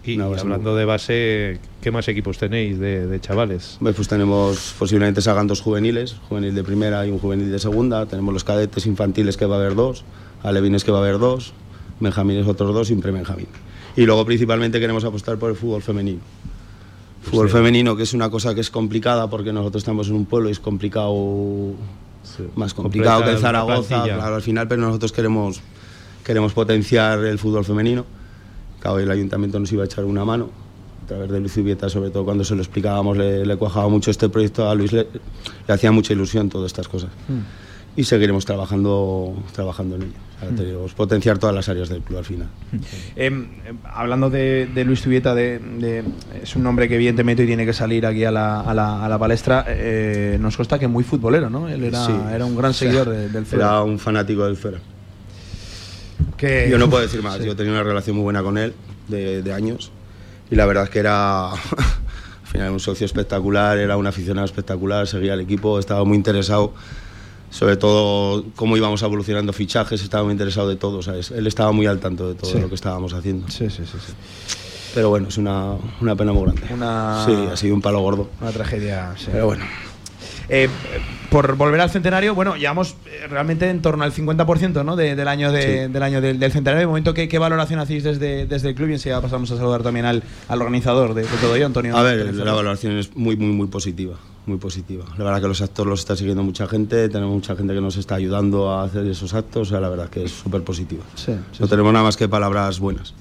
Y, 0.04 0.16
Una 0.16 0.28
y 0.30 0.38
hablando 0.38 0.74
de 0.76 0.84
base, 0.84 1.60
¿qué 1.80 1.90
más 1.90 2.08
equipos 2.08 2.38
tenéis 2.38 2.78
de, 2.78 3.06
de 3.06 3.20
chavales? 3.20 3.78
Pues, 3.80 3.94
pues 3.94 4.08
tenemos, 4.08 4.74
posiblemente 4.78 5.20
salgan 5.20 5.46
dos 5.46 5.60
juveniles, 5.60 6.16
juvenil 6.28 6.54
de 6.54 6.64
primera 6.64 7.06
y 7.06 7.10
un 7.10 7.18
juvenil 7.18 7.50
de 7.50 7.58
segunda. 7.58 8.06
Tenemos 8.06 8.32
los 8.32 8.44
cadetes 8.44 8.86
infantiles 8.86 9.36
que 9.36 9.46
va 9.46 9.56
a 9.56 9.58
haber 9.58 9.74
dos, 9.74 10.04
alevines 10.42 10.84
que 10.84 10.90
va 10.90 10.98
a 10.98 11.02
haber 11.02 11.18
dos, 11.18 11.52
benjamines 12.00 12.46
otros 12.46 12.74
dos 12.74 12.90
y 12.90 12.94
un 12.94 13.00
prebenjamín. 13.00 13.48
Y 13.96 14.06
luego 14.06 14.24
principalmente 14.24 14.80
queremos 14.80 15.04
apostar 15.04 15.36
por 15.38 15.50
el 15.50 15.56
fútbol 15.56 15.82
femenino. 15.82 16.20
Fútbol 17.22 17.48
femenino, 17.48 17.94
que 17.96 18.02
es 18.02 18.14
una 18.14 18.30
cosa 18.30 18.54
que 18.54 18.60
es 18.60 18.70
complicada 18.70 19.30
porque 19.30 19.52
nosotros 19.52 19.82
estamos 19.82 20.08
en 20.08 20.14
un 20.16 20.26
pueblo 20.26 20.48
y 20.48 20.52
es 20.52 20.58
complicado, 20.58 21.14
más 22.56 22.74
complicado 22.74 23.20
Completa 23.20 23.24
que 23.24 23.30
en 23.30 23.38
Zaragoza, 23.38 24.02
claro, 24.04 24.34
al 24.34 24.42
final, 24.42 24.66
pero 24.66 24.82
nosotros 24.82 25.12
queremos, 25.12 25.60
queremos 26.24 26.52
potenciar 26.52 27.20
el 27.20 27.38
fútbol 27.38 27.64
femenino. 27.64 28.04
Claro, 28.82 28.98
el 28.98 29.10
ayuntamiento 29.10 29.58
nos 29.60 29.70
iba 29.72 29.82
a 29.84 29.86
echar 29.86 30.04
una 30.04 30.24
mano 30.24 30.50
a 31.04 31.06
través 31.06 31.30
de 31.30 31.40
Luis 31.40 31.56
Ubieta, 31.56 31.88
sobre 31.88 32.10
todo 32.10 32.24
cuando 32.24 32.44
se 32.44 32.54
lo 32.54 32.62
explicábamos, 32.62 33.16
le, 33.16 33.46
le 33.46 33.56
cuajaba 33.56 33.88
mucho 33.88 34.10
este 34.10 34.28
proyecto 34.28 34.68
a 34.68 34.74
Luis, 34.74 34.92
le, 34.92 35.06
le 35.68 35.74
hacía 35.74 35.90
mucha 35.92 36.12
ilusión 36.12 36.48
todas 36.48 36.66
estas 36.66 36.88
cosas. 36.88 37.10
Y 37.94 38.04
seguiremos 38.04 38.44
trabajando, 38.46 39.34
trabajando 39.52 39.96
en 39.96 40.02
ello. 40.02 40.12
O 40.36 40.40
sea, 40.46 40.56
tenemos 40.56 40.94
potenciar 40.94 41.38
todas 41.38 41.54
las 41.54 41.68
áreas 41.68 41.88
del 41.90 42.00
club 42.00 42.18
al 42.18 42.24
final. 42.24 42.48
Em, 43.14 43.46
hablando 43.84 44.30
de, 44.30 44.66
de 44.74 44.84
Luis 44.84 45.02
Tubieta, 45.02 45.34
de, 45.34 45.58
de- 45.58 46.02
es 46.42 46.56
un 46.56 46.62
nombre 46.62 46.88
que 46.88 46.94
evidentemente 46.94 47.44
tiene 47.46 47.66
que 47.66 47.72
salir 47.74 48.06
aquí 48.06 48.24
a 48.24 48.30
la, 48.30 48.62
a 48.62 48.72
la- 48.74 49.04
a 49.04 49.08
la 49.08 49.18
palestra. 49.18 49.64
eh, 49.68 50.38
nos 50.40 50.56
consta 50.56 50.78
que 50.78 50.88
muy 50.88 51.04
futbolero, 51.04 51.50
¿no? 51.50 51.68
Él 51.68 51.84
era, 51.84 52.06
Sí. 52.06 52.12
era 52.34 52.44
un 52.46 52.56
gran 52.56 52.72
seguidor 52.74 53.10
de- 53.10 53.28
del 53.28 53.44
fútbol. 53.44 53.60
Era 53.60 53.82
un 53.82 53.98
fanático 53.98 54.46
del 54.46 54.56
Fera. 54.56 54.78
Que- 56.42 56.68
Yo 56.68 56.76
no 56.76 56.90
puedo 56.90 57.02
decir 57.02 57.22
más, 57.28 57.38
Sí. 57.38 57.44
yo 57.46 57.54
tenía 57.56 57.72
una 57.72 57.84
relación 57.84 58.16
muy 58.16 58.24
buena 58.24 58.42
con 58.42 58.58
él 58.58 58.74
de, 59.08 59.42
de 59.42 59.52
años 59.52 59.90
y 60.50 60.56
la 60.56 60.66
verdad 60.66 60.84
es 60.84 60.90
que 60.90 60.98
era 60.98 61.50
al 61.52 61.56
final 62.50 62.70
un 62.72 62.80
socio 62.80 63.06
espectacular, 63.06 63.78
era 63.78 63.96
un 63.96 64.06
aficionado 64.08 64.44
espectacular, 64.44 65.06
seguía 65.06 65.34
el 65.34 65.40
equipo, 65.40 65.78
estaba 65.78 66.04
muy 66.04 66.16
interesado, 66.16 66.74
sobre 67.50 67.76
todo 67.76 68.44
cómo 68.56 68.76
íbamos 68.76 69.00
evolucionando 69.02 69.52
fichajes, 69.52 70.02
estaba 70.02 70.24
muy 70.24 70.32
interesado 70.32 70.68
de 70.68 70.76
todo, 70.76 71.00
¿sabes? 71.02 71.30
él 71.30 71.46
estaba 71.46 71.70
muy 71.72 71.86
al 71.86 72.00
tanto 72.00 72.28
de 72.28 72.34
todo 72.34 72.50
Sí. 72.50 72.58
lo 72.60 72.68
que 72.68 72.74
estábamos 72.74 73.14
haciendo. 73.14 73.48
Sí, 73.48 73.70
sí, 73.70 73.82
sí. 73.84 73.98
sí. 74.04 74.12
Pero 74.94 75.08
bueno, 75.10 75.28
es 75.28 75.38
una, 75.38 75.76
una 76.02 76.16
pena 76.16 76.32
muy 76.32 76.42
grande. 76.42 76.62
Una- 76.74 77.24
Sí, 77.24 77.32
ha 77.52 77.56
sido 77.56 77.74
un 77.74 77.80
palo 77.80 78.00
gordo. 78.00 78.28
Una 78.42 78.50
tragedia. 78.50 79.14
sí. 79.16 79.28
Pero 79.32 79.46
bueno, 79.46 79.64
Eh, 80.54 80.68
por 81.30 81.56
volver 81.56 81.80
al 81.80 81.88
centenario, 81.88 82.34
bueno, 82.34 82.56
llevamos 82.56 82.94
eh, 83.06 83.26
realmente 83.26 83.70
en 83.70 83.80
torno 83.80 84.04
al 84.04 84.12
50% 84.12 84.84
¿no? 84.84 84.96
de- 84.96 85.16
del 85.16 85.26
año, 85.28 85.50
de- 85.50 85.88
del, 85.88 86.02
año 86.02 86.20
del, 86.20 86.38
del 86.38 86.52
centenario. 86.52 86.80
De 86.80 86.86
momento, 86.86 87.14
¿qué, 87.14 87.26
qué 87.26 87.38
valoración 87.38 87.80
hacéis 87.80 88.04
desde, 88.04 88.44
desde 88.46 88.68
el 88.68 88.74
club? 88.74 88.90
Y 88.90 88.92
enseguida 88.92 89.22
pasamos 89.22 89.50
a 89.50 89.56
saludar 89.56 89.82
también 89.82 90.04
al, 90.04 90.22
al 90.48 90.60
organizador 90.60 91.14
de, 91.14 91.22
de 91.22 91.36
todo 91.40 91.56
ello, 91.56 91.64
Antonio. 91.64 91.96
A 91.96 92.02
ver, 92.02 92.20
Antonio 92.20 92.44
la 92.44 92.52
valoración 92.52 92.98
es 92.98 93.16
muy, 93.16 93.36
muy, 93.36 93.48
muy 93.48 93.66
positiva. 93.68 94.16
Muy 94.44 94.58
positiva. 94.58 95.04
La 95.16 95.24
verdad 95.24 95.40
que 95.40 95.48
los 95.48 95.62
actos 95.62 95.86
los 95.86 96.00
está 96.00 96.16
siguiendo 96.16 96.42
mucha 96.42 96.66
gente, 96.66 97.08
tenemos 97.08 97.32
mucha 97.32 97.56
gente 97.56 97.72
que 97.72 97.80
nos 97.80 97.96
está 97.96 98.16
ayudando 98.16 98.70
a 98.70 98.82
hacer 98.84 99.06
esos 99.06 99.32
actos, 99.32 99.68
o 99.68 99.70
sea, 99.70 99.80
la 99.80 99.88
verdad 99.88 100.10
que 100.10 100.24
es 100.24 100.32
súper 100.32 100.62
positiva. 100.62 101.04
Sí, 101.14 101.32
sí, 101.52 101.58
no 101.60 101.68
tenemos 101.68 101.92
nada 101.94 102.04
más 102.04 102.16
que 102.18 102.28
palabras 102.28 102.78
buenas. 102.78 103.14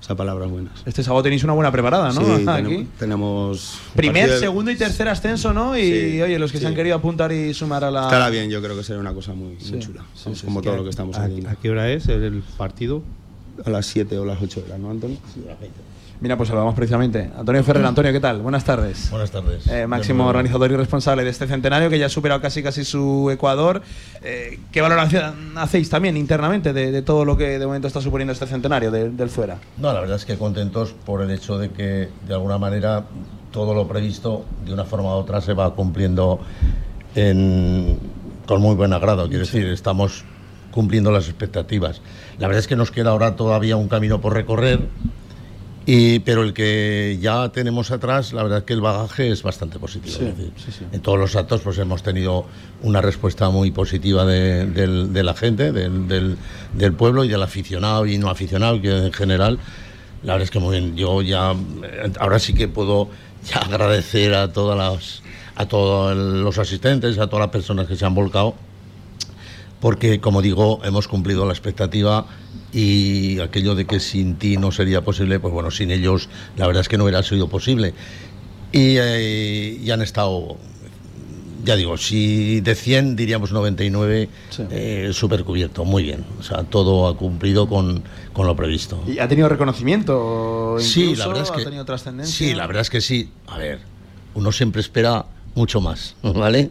O 0.00 0.02
sea, 0.02 0.14
palabras 0.16 0.48
buenas. 0.50 0.72
Este 0.86 1.02
sábado 1.02 1.22
tenéis 1.24 1.42
una 1.44 1.52
buena 1.54 1.72
preparada, 1.72 2.12
¿no? 2.12 2.20
Sí, 2.38 2.44
Aquí. 2.48 2.86
tenemos, 2.98 2.98
tenemos 2.98 3.78
Primer, 3.96 4.30
de- 4.30 4.38
segundo 4.38 4.70
y 4.70 4.76
tercer 4.76 5.08
ascenso, 5.08 5.52
¿no? 5.52 5.76
Y 5.76 5.82
Sí, 5.82 6.22
oye, 6.22 6.38
los 6.38 6.52
que 6.52 6.58
sí. 6.58 6.62
se 6.62 6.68
han 6.68 6.74
querido 6.74 6.94
apuntar 6.96 7.32
y 7.32 7.52
sumar 7.52 7.82
a 7.84 7.90
la. 7.90 8.02
Estará 8.04 8.30
bien, 8.30 8.48
yo 8.48 8.62
creo 8.62 8.76
que 8.76 8.84
será 8.84 9.00
una 9.00 9.12
cosa 9.12 9.34
muy, 9.34 9.58
chula. 9.58 10.04
sí, 10.14 10.24
Vamos, 10.24 10.38
sí, 10.38 10.44
como 10.46 10.60
sí. 10.60 10.66
todo 10.66 10.76
lo 10.76 10.84
que 10.84 10.90
estamos 10.90 11.16
¿A, 11.18 11.24
haciendo. 11.24 11.50
a 11.50 11.56
qué 11.56 11.70
hora 11.70 11.90
es 11.90 12.06
el, 12.08 12.42
partido? 12.56 13.02
A 13.64 13.70
las 13.70 13.86
7 13.86 14.16
o 14.18 14.24
las 14.24 14.40
8 14.40 14.60
de 14.62 14.68
la 14.68 14.78
¿no, 14.78 14.90
Antonio? 14.90 15.16
Sí, 15.34 15.42
a 15.44 15.50
las 15.50 15.60
20. 15.60 15.76
Mira, 16.20 16.36
pues 16.36 16.48
saludamos 16.48 16.74
precisamente. 16.74 17.30
Antonio 17.38 17.62
Ferrer, 17.62 17.84
Antonio, 17.86 18.12
¿qué 18.12 18.18
tal? 18.18 18.40
Buenas 18.42 18.64
tardes. 18.64 19.08
Buenas 19.10 19.30
tardes. 19.30 19.66
Eh, 19.68 19.86
máximo 19.86 20.26
organizador 20.26 20.70
y 20.72 20.76
responsable 20.76 21.22
de 21.22 21.30
este 21.30 21.46
centenario 21.46 21.88
que 21.90 21.98
ya 21.98 22.06
ha 22.06 22.08
superado 22.08 22.40
casi 22.40 22.60
casi 22.62 22.84
su 22.84 23.30
Ecuador. 23.30 23.82
Eh, 24.22 24.58
¿Qué 24.72 24.80
valoración 24.80 25.56
hacéis 25.56 25.88
también 25.90 26.16
internamente 26.16 26.72
de, 26.72 26.90
de 26.90 27.02
todo 27.02 27.24
lo 27.24 27.36
que 27.36 27.58
de 27.60 27.66
momento 27.66 27.86
está 27.86 28.00
suponiendo 28.00 28.32
este 28.32 28.46
centenario 28.46 28.90
de- 28.90 29.10
del 29.10 29.28
fuera? 29.30 29.58
No, 29.76 29.92
la 29.92 30.00
verdad 30.00 30.16
es 30.16 30.24
que 30.24 30.36
contentos 30.36 30.92
por 31.06 31.22
el 31.22 31.30
hecho 31.30 31.56
de 31.56 31.70
que 31.70 32.08
de 32.26 32.34
alguna 32.34 32.58
manera 32.58 33.04
todo 33.52 33.72
lo 33.72 33.86
previsto 33.86 34.44
de 34.66 34.72
una 34.72 34.84
forma 34.84 35.10
u 35.14 35.18
otra 35.18 35.40
se 35.40 35.52
va 35.54 35.72
cumpliendo 35.74 36.40
en- 37.14 37.96
con 38.46 38.60
muy 38.60 38.74
buen 38.74 38.92
agrado. 38.92 39.28
Quiero 39.28 39.44
decir, 39.44 39.66
estamos 39.66 40.24
cumpliendo 40.72 41.12
las 41.12 41.26
expectativas. 41.28 42.00
La 42.38 42.48
verdad 42.48 42.60
es 42.60 42.66
que 42.66 42.76
nos 42.76 42.90
queda 42.90 43.10
ahora 43.10 43.36
todavía 43.36 43.76
un 43.76 43.88
camino 43.88 44.20
por 44.20 44.34
recorrer 44.34 44.80
Y, 45.90 46.18
pero 46.18 46.42
el 46.42 46.52
que 46.52 47.16
ya 47.18 47.48
tenemos 47.48 47.90
atrás, 47.90 48.34
la 48.34 48.42
verdad 48.42 48.58
es 48.58 48.64
que 48.64 48.74
el 48.74 48.82
bagaje 48.82 49.30
es 49.30 49.42
bastante 49.42 49.78
positivo. 49.78 50.14
Sí, 50.18 50.24
es 50.26 50.36
decir, 50.36 50.52
sí, 50.58 50.70
sí. 50.80 50.84
En 50.92 51.00
todos 51.00 51.18
los 51.18 51.34
actos 51.34 51.62
pues 51.62 51.78
hemos 51.78 52.02
tenido 52.02 52.44
una 52.82 53.00
respuesta 53.00 53.48
muy 53.48 53.70
positiva 53.70 54.26
de, 54.26 54.66
del- 54.66 55.14
de 55.14 55.22
la 55.22 55.32
gente, 55.32 55.72
del, 55.72 56.06
del- 56.06 56.36
del 56.74 56.92
pueblo 56.92 57.24
y 57.24 57.28
del 57.28 57.42
aficionado 57.42 58.04
y 58.04 58.18
no 58.18 58.28
aficionado, 58.28 58.82
que 58.82 58.90
en 59.06 59.12
general, 59.14 59.58
la 60.24 60.34
verdad 60.34 60.44
es 60.44 60.50
que 60.50 60.58
muy 60.58 60.78
bien. 60.78 60.94
Yo 60.94 61.22
ya, 61.22 61.52
eh, 61.52 62.12
ahora 62.20 62.38
sí 62.38 62.52
que 62.52 62.68
puedo 62.68 63.08
ya 63.50 63.60
agradecer 63.60 64.34
a 64.34 64.52
todas 64.52 64.76
las, 64.76 65.22
a 65.56 65.66
todos 65.68 66.14
los 66.14 66.58
asistentes, 66.58 67.18
a 67.18 67.28
todas 67.28 67.44
las 67.46 67.50
personas 67.50 67.86
que 67.86 67.96
se 67.96 68.04
han 68.04 68.14
volcado 68.14 68.54
porque, 69.80 70.20
como 70.20 70.42
digo, 70.42 70.80
hemos 70.84 71.08
cumplido 71.08 71.46
la 71.46 71.52
expectativa 71.52 72.26
y 72.72 73.38
aquello 73.40 73.74
de 73.74 73.86
que 73.86 74.00
sin 74.00 74.36
ti 74.36 74.56
no 74.56 74.72
sería 74.72 75.02
posible, 75.02 75.40
pues 75.40 75.52
bueno, 75.54 75.70
sin 75.70 75.90
ellos 75.90 76.28
la 76.56 76.66
verdad 76.66 76.80
es 76.82 76.88
que 76.88 76.98
no 76.98 77.04
hubiera 77.04 77.22
sido 77.22 77.48
posible. 77.48 77.94
Y, 78.72 78.96
eh, 78.98 79.78
y 79.82 79.90
han 79.90 80.02
estado, 80.02 80.58
ya 81.64 81.76
digo, 81.76 81.96
si 81.96 82.60
de 82.60 82.74
100 82.74 83.16
diríamos 83.16 83.52
99 83.52 84.28
Sí. 84.50 84.62
eh, 84.70 85.10
súper 85.12 85.44
cubierto, 85.44 85.84
muy 85.84 86.02
bien. 86.02 86.24
O 86.38 86.42
sea, 86.42 86.64
todo 86.64 87.08
ha 87.08 87.16
cumplido 87.16 87.68
con, 87.68 88.02
con 88.32 88.46
lo 88.46 88.54
previsto. 88.56 89.02
¿Y 89.06 89.18
ha 89.20 89.28
tenido 89.28 89.48
reconocimiento? 89.48 90.76
Sí, 90.80 91.02
incluso? 91.02 91.20
la 91.22 91.28
verdad 91.28 91.42
es 91.44 91.50
que 91.50 91.62
¿Ha 91.62 91.64
tenido 91.64 91.84
trascendencia? 91.84 92.36
Sí, 92.48 92.54
la 92.54 92.66
verdad 92.66 92.82
es 92.82 92.90
que 92.90 93.00
sí. 93.00 93.30
A 93.46 93.56
ver, 93.58 93.80
uno 94.34 94.52
siempre 94.52 94.80
espera 94.82 95.24
mucho 95.54 95.80
más, 95.80 96.14
¿vale? 96.22 96.70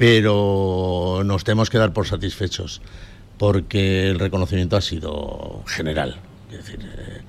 Pero 0.00 1.20
nos 1.26 1.44
tenemos 1.44 1.68
que 1.68 1.76
dar 1.76 1.92
por 1.92 2.06
satisfechos 2.06 2.80
porque 3.36 4.08
el 4.08 4.18
reconocimiento 4.18 4.76
ha 4.78 4.80
sido 4.80 5.62
general. 5.66 6.16
Es 6.50 6.56
decir, 6.56 6.80
eh, 6.82 7.20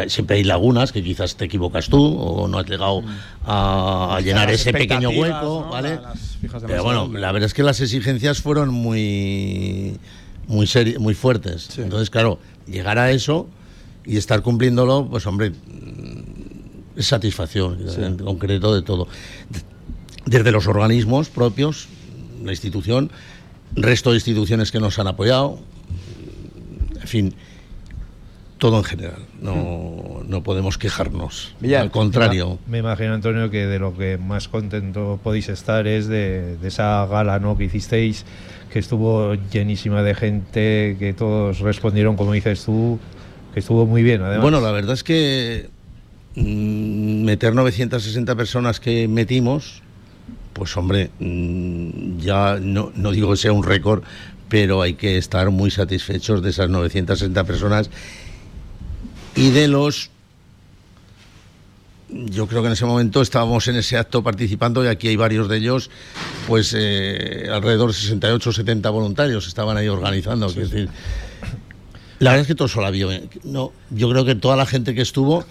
hay- 0.00 0.10
siempre 0.10 0.36
hay 0.36 0.44
lagunas 0.44 0.92
que 0.92 1.02
quizás 1.02 1.36
te 1.36 1.46
equivocas 1.46 1.88
tú 1.88 2.02
o 2.18 2.46
no 2.46 2.58
has 2.58 2.66
llegado 2.68 3.02
a, 3.46 4.16
a 4.16 4.20
llenar 4.20 4.50
ese 4.50 4.72
pequeño 4.72 5.08
hueco, 5.18 5.62
¿no? 5.64 5.70
¿vale? 5.70 5.98
Pero 6.66 6.84
bueno, 6.84 7.10
la 7.10 7.32
verdad 7.32 7.46
es 7.46 7.54
que 7.54 7.62
las 7.62 7.80
exigencias 7.80 8.42
fueron 8.42 8.68
muy 8.68 9.98
muy 10.46 10.66
seri- 10.66 10.98
muy 10.98 11.14
fuertes. 11.14 11.68
Sí. 11.72 11.80
Entonces, 11.80 12.10
claro, 12.10 12.38
llegar 12.66 12.98
a 12.98 13.10
eso 13.12 13.48
y 14.04 14.18
estar 14.18 14.42
cumpliéndolo, 14.42 15.08
pues 15.10 15.26
hombre, 15.26 15.50
mm, 15.52 16.98
es 16.98 17.06
satisfacción, 17.06 17.78
en 17.98 18.18
concreto 18.18 18.74
de 18.74 18.82
todo. 18.82 19.08
Desde 20.26 20.52
los 20.52 20.66
organismos 20.68 21.28
propios, 21.28 21.88
la 22.44 22.52
institución, 22.52 23.10
resto 23.74 24.10
de 24.10 24.16
instituciones 24.16 24.70
que 24.70 24.80
nos 24.80 24.98
han 24.98 25.06
apoyado, 25.06 25.58
en 27.00 27.08
fin, 27.08 27.34
todo 28.58 28.78
en 28.78 28.84
general. 28.84 29.26
No, 29.40 30.22
no 30.26 30.42
podemos 30.42 30.78
quejarnos. 30.78 31.54
Villar, 31.60 31.82
Al 31.82 31.90
contrario. 31.90 32.58
Me 32.66 32.78
imagino, 32.78 33.12
Antonio, 33.12 33.50
que 33.50 33.66
de 33.66 33.78
lo 33.78 33.96
que 33.96 34.16
más 34.16 34.48
contento 34.48 35.20
podéis 35.22 35.48
estar 35.48 35.86
es 35.86 36.06
de, 36.08 36.56
de 36.56 36.68
esa 36.68 37.04
gala 37.06 37.38
¿no? 37.38 37.58
que 37.58 37.64
hicisteis, 37.64 38.24
que 38.72 38.78
estuvo 38.78 39.34
llenísima 39.52 40.02
de 40.02 40.14
gente, 40.14 40.96
que 40.98 41.14
todos 41.16 41.60
respondieron, 41.60 42.16
como 42.16 42.32
dices 42.32 42.64
tú, 42.64 42.98
que 43.54 43.60
estuvo 43.60 43.86
muy 43.86 44.02
bien, 44.02 44.20
además. 44.20 44.42
Bueno, 44.42 44.60
la 44.60 44.72
verdad 44.72 44.94
es 44.94 45.04
que 45.04 45.70
mm, 46.34 47.22
meter 47.22 47.54
960 47.54 48.34
personas 48.34 48.80
que 48.80 49.06
metimos, 49.06 49.83
pues 50.54 50.74
hombre, 50.76 51.10
mm, 51.18 52.18
ya 52.20 52.58
no, 52.60 52.90
no 52.94 53.10
digo 53.12 53.30
que 53.30 53.36
sea 53.36 53.52
un 53.52 53.62
récord, 53.64 54.02
pero 54.48 54.80
hay 54.80 54.94
que 54.94 55.18
estar 55.18 55.50
muy 55.50 55.70
satisfechos 55.70 56.42
de 56.42 56.50
esas 56.50 56.70
960 56.70 57.44
personas 57.44 57.90
y 59.36 59.50
de 59.50 59.68
los... 59.68 60.10
Yo 62.08 62.46
creo 62.46 62.60
que 62.62 62.68
en 62.68 62.74
ese 62.74 62.84
momento 62.84 63.22
estábamos 63.22 63.66
en 63.66 63.76
ese 63.76 63.96
acto 63.96 64.22
participando 64.22 64.84
y 64.84 64.88
aquí 64.88 65.08
hay 65.08 65.16
varios 65.16 65.48
de 65.48 65.56
ellos, 65.56 65.90
pues 66.46 66.72
eh, 66.76 67.48
alrededor 67.50 67.88
de 67.88 67.94
68 67.94 68.50
o 68.50 68.52
70 68.52 68.90
voluntarios 68.90 69.48
estaban 69.48 69.76
ahí 69.76 69.88
organizando. 69.88 70.48
decir, 70.48 70.88
la 72.20 72.30
verdad 72.30 72.42
es 72.42 72.46
que 72.46 72.54
todo 72.54 72.68
solo 72.68 72.90
vio. 72.92 73.10
eh, 73.10 73.28
No, 73.42 73.72
yo 73.90 74.08
creo 74.10 74.24
que 74.24 74.36
toda 74.36 74.54
la 74.54 74.66
gente 74.66 74.94
que 74.94 75.02
estuvo, 75.02 75.44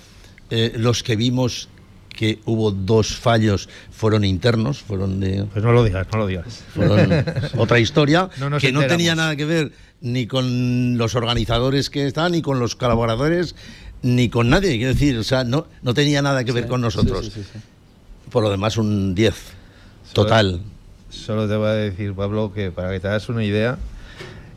eh, 0.51 0.71
los 0.77 1.03
que 1.03 1.17
vimos 1.17 1.67
que 2.13 2.39
hubo 2.45 2.71
dos 2.71 3.17
fallos 3.17 3.67
fueron 3.91 4.23
internos, 4.23 4.81
fueron 4.81 5.19
de 5.19 5.45
Pues 5.51 5.63
no 5.63 5.73
lo 5.73 5.83
digas, 5.83 6.07
no 6.11 6.19
lo 6.19 6.27
digas. 6.27 6.63
fueron 6.73 7.25
otra 7.57 7.79
historia 7.79 8.29
No 8.39 8.57
que 8.57 8.71
no 8.71 8.85
tenía 8.85 9.15
nada 9.15 9.35
que 9.35 9.45
ver 9.45 9.71
ni 10.01 10.27
con 10.27 10.97
los 10.97 11.15
organizadores 11.15 11.89
que 11.89 12.05
estaban, 12.07 12.33
ni 12.33 12.41
con 12.41 12.59
los 12.59 12.75
colaboradores, 12.75 13.55
ni 14.01 14.27
con 14.29 14.49
nadie. 14.49 14.77
Quiero 14.77 14.93
decir, 14.93 15.17
o 15.17 15.23
sea, 15.23 15.43
no, 15.45 15.67
no 15.81 15.93
tenía 15.93 16.21
nada 16.21 16.43
que 16.43 16.51
ver 16.51 16.67
con 16.67 16.81
nosotros. 16.81 17.25
Sí, 17.25 17.31
sí, 17.31 17.43
sí, 17.43 17.49
sí. 17.53 17.59
Por 18.29 18.43
lo 18.43 18.49
demás, 18.49 18.77
un 18.77 19.15
10 19.15 19.33
total. 20.11 20.61
Solo 21.09 21.47
te 21.47 21.55
voy 21.55 21.67
a 21.67 21.73
decir, 21.73 22.13
Pablo, 22.13 22.51
que 22.53 22.71
para 22.71 22.91
que 22.91 22.99
te 22.99 23.07
hagas 23.07 23.29
una 23.29 23.43
idea, 23.45 23.77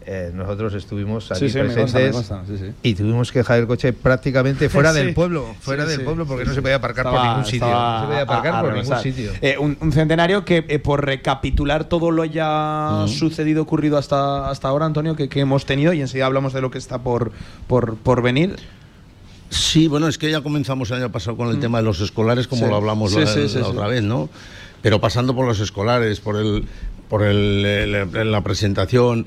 eh, 0.08 0.30
nosotros 0.32 0.72
estuvimos 0.74 1.30
aquí 1.32 1.40
Sí, 1.40 1.50
sí, 1.50 1.58
me 1.58 1.64
presentes 1.64 2.12
consta, 2.12 2.36
me 2.36 2.42
consta, 2.44 2.56
sí, 2.64 2.64
sí. 2.70 2.72
y 2.82 2.94
tuvimos 2.94 3.32
que 3.32 3.40
dejar 3.40 3.58
el 3.58 3.66
coche 3.66 3.92
prácticamente 3.92 4.68
fuera 4.68 4.92
Sí. 4.94 4.98
del 5.00 5.14
pueblo, 5.14 5.54
fuera 5.60 5.82
Sí, 5.84 5.90
del 5.90 5.98
sí, 5.98 6.04
pueblo, 6.04 6.26
porque 6.26 6.44
sí, 6.44 6.48
no 6.50 6.54
se 6.54 6.62
podía 6.62 6.76
aparcar 6.76 7.10
por 7.10 7.20
ningún 7.24 7.44
sitio. 7.44 7.66
estaba 7.66 7.94
No 7.94 8.00
se 8.02 8.06
podía 8.06 8.22
aparcar 8.22 8.54
a- 8.54 8.58
a 8.58 8.62
por 8.62 8.72
ningún 8.72 8.84
revesar. 8.90 9.02
sitio. 9.02 9.32
Eh, 9.42 9.56
un, 9.58 9.76
un 9.80 9.92
centenario 9.92 10.44
que, 10.44 10.64
eh, 10.68 10.78
por 10.78 11.04
recapitular 11.04 11.84
todo 11.88 12.10
lo 12.12 12.24
ya 12.24 13.04
Mm. 13.04 13.08
sucedido, 13.08 13.62
ocurrido 13.62 13.98
hasta, 13.98 14.48
hasta 14.48 14.68
ahora, 14.68 14.86
Antonio, 14.86 15.16
que, 15.16 15.28
que 15.28 15.40
hemos 15.40 15.66
tenido, 15.66 15.92
y 15.92 16.00
enseguida 16.00 16.26
hablamos 16.26 16.52
de 16.52 16.60
lo 16.60 16.70
que 16.70 16.78
está 16.78 16.98
por, 16.98 17.32
por, 17.66 17.96
por 17.96 18.22
venir. 18.22 18.56
Sí, 19.48 19.86
bueno, 19.88 20.08
es 20.08 20.18
que 20.18 20.30
ya 20.30 20.40
comenzamos 20.40 20.90
el 20.90 20.98
año 20.98 21.12
pasado 21.12 21.36
con 21.36 21.48
el 21.48 21.60
tema 21.60 21.78
de 21.78 21.84
los 21.84 22.00
escolares, 22.00 22.48
como 22.48 22.62
Mm. 22.62 22.64
Sí. 22.64 22.70
lo 22.70 22.76
hablamos 22.76 23.12
Sí, 23.12 23.20
la, 23.20 23.26
sí, 23.26 23.48
sí, 23.48 23.58
la 23.58 23.64
sí. 23.64 23.70
otra 23.70 23.86
vez, 23.86 24.02
¿no? 24.02 24.28
Pero 24.82 25.00
pasando 25.00 25.34
por 25.34 25.46
los 25.46 25.60
escolares, 25.60 26.20
por 26.20 26.36
el, 26.36 26.64
por 27.08 27.22
el, 27.22 27.64
el- 28.12 28.32
la 28.32 28.40
presentación, 28.42 29.26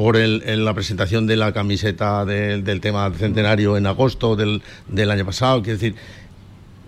por 0.00 0.16
el, 0.16 0.42
el- 0.46 0.64
la 0.64 0.72
presentación 0.72 1.26
de 1.26 1.36
la 1.36 1.52
camiseta 1.52 2.24
del, 2.24 2.64
del 2.64 2.80
tema 2.80 3.12
centenario 3.12 3.76
en 3.76 3.86
agosto 3.86 4.34
del, 4.34 4.62
del 4.88 5.10
año 5.10 5.26
pasado, 5.26 5.60
quiero 5.62 5.78
decir, 5.78 5.94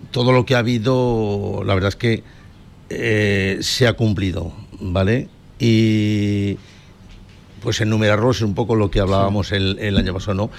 todo 0.09 0.31
lo 0.31 0.47
que 0.47 0.55
ha 0.55 0.59
habido, 0.59 1.61
la 1.63 1.75
verdad 1.75 1.89
es 1.89 1.95
que 1.95 2.23
eh, 2.89 3.59
se 3.61 3.85
ha 3.85 3.93
cumplido, 3.93 4.51
¿vale? 4.79 5.27
Y 5.59 6.57
pues 7.61 7.81
enumerarlos 7.81 8.37
es 8.37 8.41
un 8.41 8.55
poco 8.55 8.75
lo 8.75 8.89
que 8.89 8.99
hablábamos 8.99 9.51
el, 9.51 9.77
el 9.79 9.95
año 9.95 10.11
pasado, 10.15 10.33
¿no? 10.33 10.49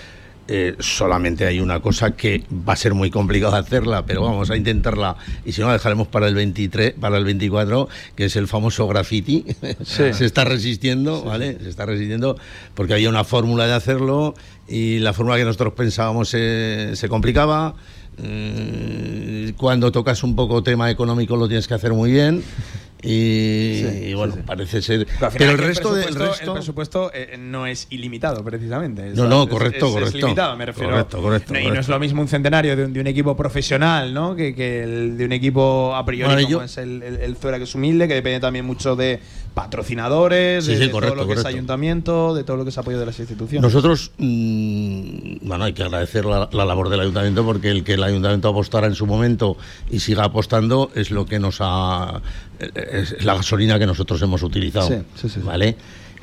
Eh, 0.47 0.77
solamente 0.79 1.47
hay 1.47 1.59
una 1.59 1.81
cosa 1.81 2.11
que 2.11 2.45
va 2.69 2.75
a 2.75 2.77
ser 2.77 2.93
muy 2.93 3.11
complicado 3.11 3.57
hacerla, 3.57 4.05
pero 4.05 4.23
vamos 4.23 4.51
a 4.51 4.57
intentarla 4.57 5.17
y 5.47 5.53
si 5.53 5.63
no 5.63 5.69
la 5.69 5.73
dejaremos 5.75 6.07
para 6.09 6.29
el 6.29 6.35
23, 6.35 6.95
para 7.01 7.17
el 7.17 7.25
24, 7.25 7.89
que 8.15 8.27
es 8.27 8.37
el 8.37 8.47
famoso 8.47 8.87
graffiti. 8.87 9.47
Sí. 9.85 10.03
Se 10.13 10.27
está 10.27 10.45
resistiendo, 10.45 11.25
¿vale? 11.25 11.59
Se 11.63 11.71
está 11.71 11.87
resistiendo 11.87 12.37
porque 12.75 12.93
había 12.93 13.09
una 13.09 13.25
fórmula 13.25 13.67
de 13.67 13.73
hacerlo 13.73 14.35
y 14.69 14.99
la 14.99 15.15
fórmula 15.15 15.39
que 15.39 15.45
nosotros 15.45 15.73
pensábamos 15.75 16.29
se, 16.29 16.91
se 16.95 17.09
complicaba. 17.09 17.75
Mm, 18.19 19.51
Cuando 19.57 19.91
tocas 19.93 20.23
un 20.23 20.37
poco 20.37 20.63
tema 20.63 20.91
económico 20.91 21.37
lo 21.37 21.49
tienes 21.49 21.67
que 21.67 21.75
hacer 21.75 21.95
muy 21.95 22.13
bien. 22.13 22.43
Y, 23.05 23.83
Sí, 23.83 24.05
y 24.07 24.15
bueno, 24.15 24.33
sí, 24.35 24.41
sí. 24.41 24.47
parece 24.47 24.83
ser. 24.83 25.07
Pero, 25.37 25.51
el 25.53 25.59
resto, 25.59 25.95
del 25.95 26.05
presupuesto- 26.07 26.27
resto. 26.31 26.45
el 26.45 26.53
presupuesto 26.55 27.11
eh, 27.15 27.37
no 27.39 27.67
es 27.67 27.87
ilimitado, 27.91 28.43
precisamente. 28.43 29.09
Es- 29.09 29.15
No, 29.15 29.27
no, 29.29 29.43
es- 29.45 29.49
correcto, 29.51 29.87
es- 29.87 29.93
es 29.93 29.99
correcto. 29.99 30.19
limitado, 30.27 30.57
me 30.57 30.67
refiero. 30.67 30.91
Correcto, 30.91 31.21
correcto, 31.23 31.53
No, 31.53 31.61
Y 31.61 31.67
no 31.71 31.81
es 31.81 31.89
lo 31.89 31.99
mismo 31.99 32.23
un 32.23 32.29
centenario 32.29 32.77
de 32.77 32.85
un, 32.87 32.93
de 32.93 33.01
un 33.01 33.07
equipo 33.07 33.37
profesional, 33.37 34.13
¿no? 34.15 34.35
Que, 34.35 34.55
que 34.55 34.83
el 34.83 35.17
de 35.19 35.25
un 35.27 35.33
equipo 35.33 35.95
a 35.95 36.05
priori 36.05 36.33
Bueno, 36.35 36.49
como 36.49 36.59
yo- 36.61 36.65
es 36.65 36.79
el, 36.79 37.03
el, 37.03 37.17
el 37.17 37.37
Zuera, 37.37 37.59
que 37.59 37.65
es 37.65 37.75
humilde, 37.75 38.09
que 38.09 38.15
depende 38.15 38.41
también 38.41 38.65
mucho 38.65 38.97
de 38.97 39.21
patrocinadores, 39.55 40.65
Sí, 40.65 40.73
de, 40.73 40.77
sí, 40.79 40.85
de 40.87 40.91
correcto, 40.91 41.15
todo 41.15 41.25
lo 41.29 41.33
que 41.35 41.41
es 41.41 41.47
ayuntamiento, 41.47 42.35
de 42.35 42.45
todo 42.45 42.57
lo 42.57 42.65
que 42.65 42.71
es 42.71 42.79
apoyo 42.79 42.99
de 42.99 43.07
las 43.07 43.19
instituciones. 43.19 43.63
Nosotros, 43.63 44.11
mm, 44.19 45.47
bueno, 45.47 45.65
hay 45.65 45.73
que 45.73 45.83
agradecer 45.85 46.25
la, 46.25 46.49
la 46.53 46.65
labor 46.65 46.89
del 46.89 47.01
ayuntamiento 47.01 47.45
porque 47.45 47.71
el 47.71 47.85
que 47.85 47.95
el 47.95 48.03
ayuntamiento 48.03 48.49
apostara 48.49 48.87
en 48.87 48.95
su 48.95 49.07
momento 49.07 49.57
y 49.91 50.01
siga 50.01 50.25
apostando 50.25 50.91
es 50.95 51.11
lo 51.11 51.25
que 51.27 51.39
nos 51.39 51.59
ha. 51.61 52.21
es 52.59 53.25
la 53.25 53.35
gasolina 53.35 53.79
que 53.79 53.87
nosotros 53.87 54.21
hemos 54.23 54.43
utilizado. 54.43 54.89
Sí, 54.89 54.95
sí, 55.15 55.29
sí, 55.29 55.35
sí. 55.35 55.41
¿Vale? 55.41 55.77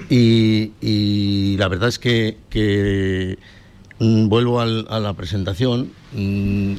Y, 0.10 0.72
y 0.82 1.58
la 1.58 1.68
verdad 1.68 1.90
es 1.90 2.00
que, 2.00 2.38
que, 2.50 3.38
mm, 4.00 4.28
vuelvo 4.28 4.60
al- 4.60 4.88
a 4.90 5.00
la 5.00 5.14
presentación. 5.14 5.92
mm, 6.14 6.74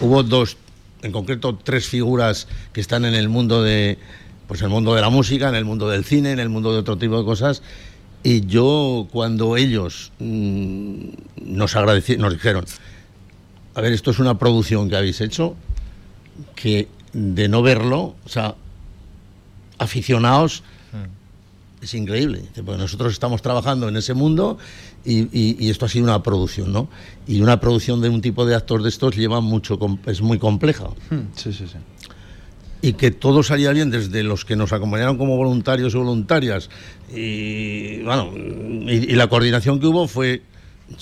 hubo 0.00 0.22
dos, 0.22 0.56
en 1.02 1.12
concreto 1.12 1.58
tres 1.62 1.86
figuras 1.88 2.48
que 2.72 2.80
están 2.80 3.04
en 3.04 3.14
el 3.14 3.28
mundo 3.28 3.62
de, 3.62 3.98
pues 4.48 4.62
el 4.62 4.68
mundo 4.68 4.94
de 4.94 5.00
la 5.00 5.10
música, 5.10 5.48
en 5.48 5.54
el 5.54 5.64
mundo 5.64 5.88
del 5.88 6.04
cine, 6.04 6.32
en 6.32 6.38
el 6.40 6.48
mundo 6.48 6.72
de 6.72 6.78
otro 6.78 6.96
tipo 6.96 7.18
de 7.18 7.24
cosas. 7.24 7.62
Y 8.22 8.46
yo 8.46 9.06
cuando 9.12 9.56
ellos 9.56 10.12
mm, 10.18 10.96
nos 11.44 11.76
agradecieron, 11.76 12.22
nos 12.24 12.32
dijeron, 12.34 12.64
a 13.74 13.80
ver, 13.80 13.92
esto 13.92 14.10
es 14.10 14.18
una 14.18 14.38
producción 14.38 14.88
que 14.88 14.96
habéis 14.96 15.20
hecho, 15.20 15.54
que 16.54 16.88
de 17.12 17.48
no 17.48 17.62
verlo, 17.62 18.14
o 18.24 18.28
sea, 18.28 18.54
aficionados, 19.78 20.62
es 21.82 21.92
increíble, 21.94 22.42
porque 22.64 22.78
nosotros 22.80 23.12
estamos 23.12 23.42
trabajando 23.42 23.88
en 23.88 23.96
ese 23.96 24.14
mundo 24.14 24.58
y, 25.04 25.24
y- 25.38 25.56
y 25.60 25.70
esto 25.70 25.84
ha 25.84 25.88
sido 25.88 26.04
una 26.06 26.22
producción, 26.22 26.72
¿no? 26.72 26.88
Y 27.28 27.42
una 27.42 27.60
producción 27.60 28.00
de 28.00 28.08
un 28.08 28.20
tipo 28.22 28.44
de 28.46 28.54
actor 28.56 28.82
de 28.82 28.88
estos 28.88 29.14
lleva 29.14 29.40
mucho, 29.40 29.78
es 30.06 30.20
muy 30.22 30.38
compleja. 30.38 30.86
Hmm, 31.10 31.26
Sí, 31.36 31.52
sí, 31.52 31.66
sí. 31.68 31.76
Y 32.82 32.92
que 32.92 33.10
todo 33.10 33.42
salía 33.42 33.72
bien 33.72 33.90
desde 33.90 34.22
los 34.22 34.44
que 34.44 34.54
nos 34.56 34.72
acompañaron 34.72 35.16
como 35.18 35.36
voluntarios 35.36 35.94
o 35.94 36.00
voluntarias. 36.00 36.68
Y 37.14 38.02
bueno, 38.02 38.30
y, 38.36 39.12
y 39.12 39.14
la 39.14 39.26
coordinación 39.28 39.80
que 39.80 39.86
hubo 39.86 40.06
fue, 40.06 40.42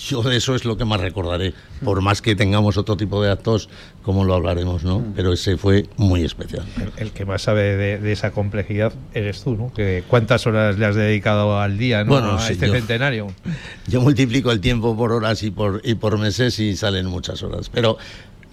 yo 0.08 0.22
de 0.22 0.36
eso 0.36 0.54
es 0.54 0.64
lo 0.64 0.76
que 0.78 0.84
más 0.84 1.00
recordaré, 1.00 1.52
por 1.84 2.00
más 2.00 2.22
que 2.22 2.34
tengamos 2.36 2.76
otro 2.78 2.96
tipo 2.96 3.22
de 3.22 3.30
actos, 3.30 3.68
como 4.02 4.24
lo 4.24 4.34
hablaremos, 4.34 4.82
¿no? 4.84 5.04
Pero 5.16 5.32
ese 5.32 5.56
fue 5.58 5.86
muy 5.96 6.22
especial. 6.22 6.64
El, 6.78 6.92
el 7.08 7.10
que 7.12 7.24
más 7.26 7.42
sabe 7.42 7.76
de, 7.76 7.98
de 7.98 8.12
esa 8.12 8.30
complejidad 8.30 8.92
eres 9.12 9.42
tú, 9.42 9.56
¿no? 9.56 9.72
Que 9.74 10.04
¿Cuántas 10.08 10.46
horas 10.46 10.78
le 10.78 10.86
has 10.86 10.94
dedicado 10.94 11.58
al 11.60 11.76
día 11.76 12.04
¿no? 12.04 12.12
Bueno, 12.12 12.32
a 12.34 12.40
sí, 12.40 12.52
este 12.54 12.68
yo- 12.68 12.72
centenario? 12.74 13.26
Yo 13.88 14.00
multiplico 14.00 14.50
el 14.52 14.60
tiempo 14.60 14.96
por 14.96 15.12
horas 15.12 15.42
y 15.42 15.50
por, 15.50 15.82
y 15.84 15.96
por 15.96 16.18
meses 16.18 16.58
y 16.60 16.76
salen 16.76 17.06
muchas 17.06 17.42
horas. 17.42 17.68
Pero 17.68 17.98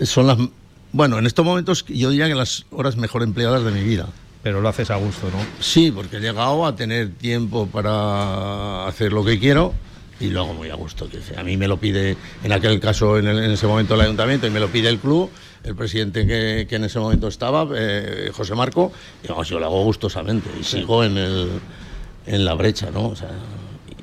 son 0.02 0.28
las. 0.28 0.38
Bueno, 0.94 1.18
en 1.20 1.26
estos 1.26 1.46
momentos 1.46 1.86
yo 1.88 2.10
diría 2.10 2.28
que 2.28 2.36
las 2.36 2.66
horas 2.72 2.98
mejor 2.98 3.24
empleadas 3.24 3.64
de 3.64 3.72
mi 3.72 3.84
vida. 3.84 4.08
Pero 4.44 4.60
lo 4.60 4.70
haces 4.70 4.90
a 4.90 4.96
gusto, 4.96 5.28
¿no? 5.30 5.38
Sí, 5.64 5.92
porque 5.92 6.18
he 6.18 6.20
llegado 6.20 6.66
a 6.66 6.76
tener 6.76 7.12
tiempo 7.12 7.68
para 7.68 8.88
hacer 8.88 9.14
lo 9.14 9.24
que 9.24 9.38
quiero 9.40 9.72
y 10.20 10.30
lo 10.32 10.42
hago 10.42 10.54
muy 10.56 10.70
a 10.72 10.76
gusto. 10.76 11.08
A 11.38 11.44
mí 11.44 11.58
me 11.58 11.68
lo 11.68 11.78
pide, 11.78 12.18
en 12.44 12.52
aquel 12.52 12.80
caso, 12.80 13.20
en, 13.20 13.28
el- 13.28 13.38
en 13.44 13.52
ese 13.52 13.68
momento 13.68 13.94
el 13.94 14.02
ayuntamiento, 14.02 14.48
y 14.48 14.50
me 14.50 14.60
lo 14.60 14.68
pide 14.70 14.90
el 14.90 14.98
club, 14.98 15.30
el 15.64 15.76
presidente 15.76 16.26
que, 16.26 16.66
que 16.68 16.76
en 16.76 16.86
ese 16.86 16.98
momento 16.98 17.28
estaba, 17.28 17.68
eh, 17.76 18.32
José 18.34 18.56
Marco, 18.56 18.92
y 19.24 19.28
vamos, 19.28 19.48
yo 19.48 19.60
lo 19.60 19.68
hago 19.68 19.84
gustosamente 19.84 20.50
y 20.60 20.64
sigo 20.64 21.04
en, 21.04 21.18
el, 21.20 21.50
en 22.26 22.44
la 22.44 22.56
brecha, 22.56 22.90
¿no? 22.92 23.10
O 23.10 23.16
sea, 23.16 23.30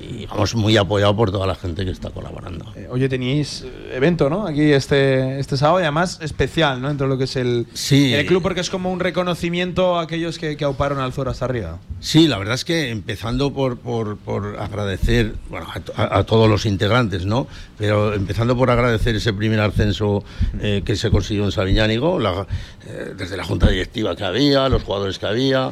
y 0.09 0.25
vamos 0.25 0.55
muy 0.55 0.75
apoyado 0.75 1.15
por 1.15 1.31
toda 1.31 1.45
la 1.45 1.55
gente 1.55 1.85
que 1.85 1.91
está 1.91 2.09
colaborando. 2.09 2.65
Eh, 2.75 2.87
Oye, 2.89 3.07
teníais 3.07 3.61
eh, 3.61 3.91
evento, 3.93 4.29
¿no? 4.29 4.47
Aquí 4.47 4.71
este, 4.71 5.39
este 5.39 5.55
sábado 5.55 5.79
y 5.79 5.83
además 5.83 6.19
especial, 6.21 6.81
¿no? 6.81 6.87
Dentro 6.87 7.05
de 7.07 7.13
lo 7.13 7.17
que 7.17 7.25
es 7.25 7.35
el, 7.35 7.67
Sí. 7.73 8.13
el 8.13 8.25
club, 8.25 8.41
porque 8.41 8.61
es 8.61 8.69
como 8.69 8.91
un 8.91 8.99
reconocimiento 8.99 9.97
a 9.99 10.03
aquellos 10.03 10.39
que, 10.39 10.57
que 10.57 10.65
auparon 10.65 10.99
al 10.99 11.13
Zuero 11.13 11.31
hasta 11.31 11.45
arriba. 11.45 11.77
Sí, 11.99 12.27
la 12.27 12.37
verdad 12.37 12.55
es 12.55 12.65
que 12.65 12.89
empezando 12.89 13.53
por, 13.53 13.77
por, 13.77 14.17
por 14.17 14.57
agradecer 14.59 15.35
bueno, 15.49 15.67
a- 15.95 16.17
a 16.19 16.23
todos 16.23 16.49
los 16.49 16.65
integrantes, 16.65 17.25
¿no? 17.25 17.47
Pero 17.77 18.13
empezando 18.13 18.57
por 18.57 18.71
agradecer 18.71 19.15
ese 19.15 19.33
primer 19.33 19.59
ascenso 19.59 20.23
eh, 20.61 20.81
que 20.83 20.95
se 20.95 21.09
consiguió 21.11 21.45
en 21.45 21.51
Sabiñánigo, 21.51 22.19
la- 22.19 22.47
eh, 22.87 23.13
desde 23.15 23.37
la 23.37 23.43
junta 23.43 23.69
directiva 23.69 24.15
que 24.15 24.23
había, 24.23 24.67
los 24.69 24.83
jugadores 24.83 25.19
que 25.19 25.25
había, 25.27 25.71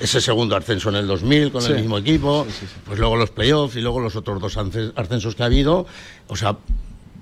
ese 0.00 0.20
segundo 0.20 0.56
ascenso 0.56 0.88
en 0.90 0.96
el 0.96 1.06
2000 1.06 1.50
con 1.52 1.62
Sí. 1.62 1.72
el 1.72 1.78
mismo 1.78 1.98
equipo, 1.98 2.46
pues 2.84 2.98
luego 2.98 3.16
los 3.16 3.30
playoffs 3.30 3.76
y 3.76 3.80
luego 3.80 4.00
los 4.00 4.14
otros 4.16 4.40
dos 4.40 4.56
ascensos 4.96 5.34
que 5.34 5.42
ha 5.42 5.46
habido, 5.46 5.86
o 6.28 6.36
sea, 6.36 6.56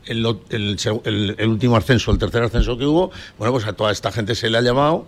el- 0.07 1.35
el 1.39 1.49
último 1.49 1.77
ascenso, 1.77 2.11
el 2.11 2.19
tercer 2.19 2.43
ascenso 2.43 2.77
que 2.77 2.85
hubo, 2.85 3.11
bueno, 3.39 3.53
pues 3.53 3.67
a 3.67 3.73
toda 3.73 3.91
esta 3.93 4.13
gente 4.13 4.35
se 4.35 4.51
le 4.51 4.59
ha 4.59 4.61
llamado 4.61 5.07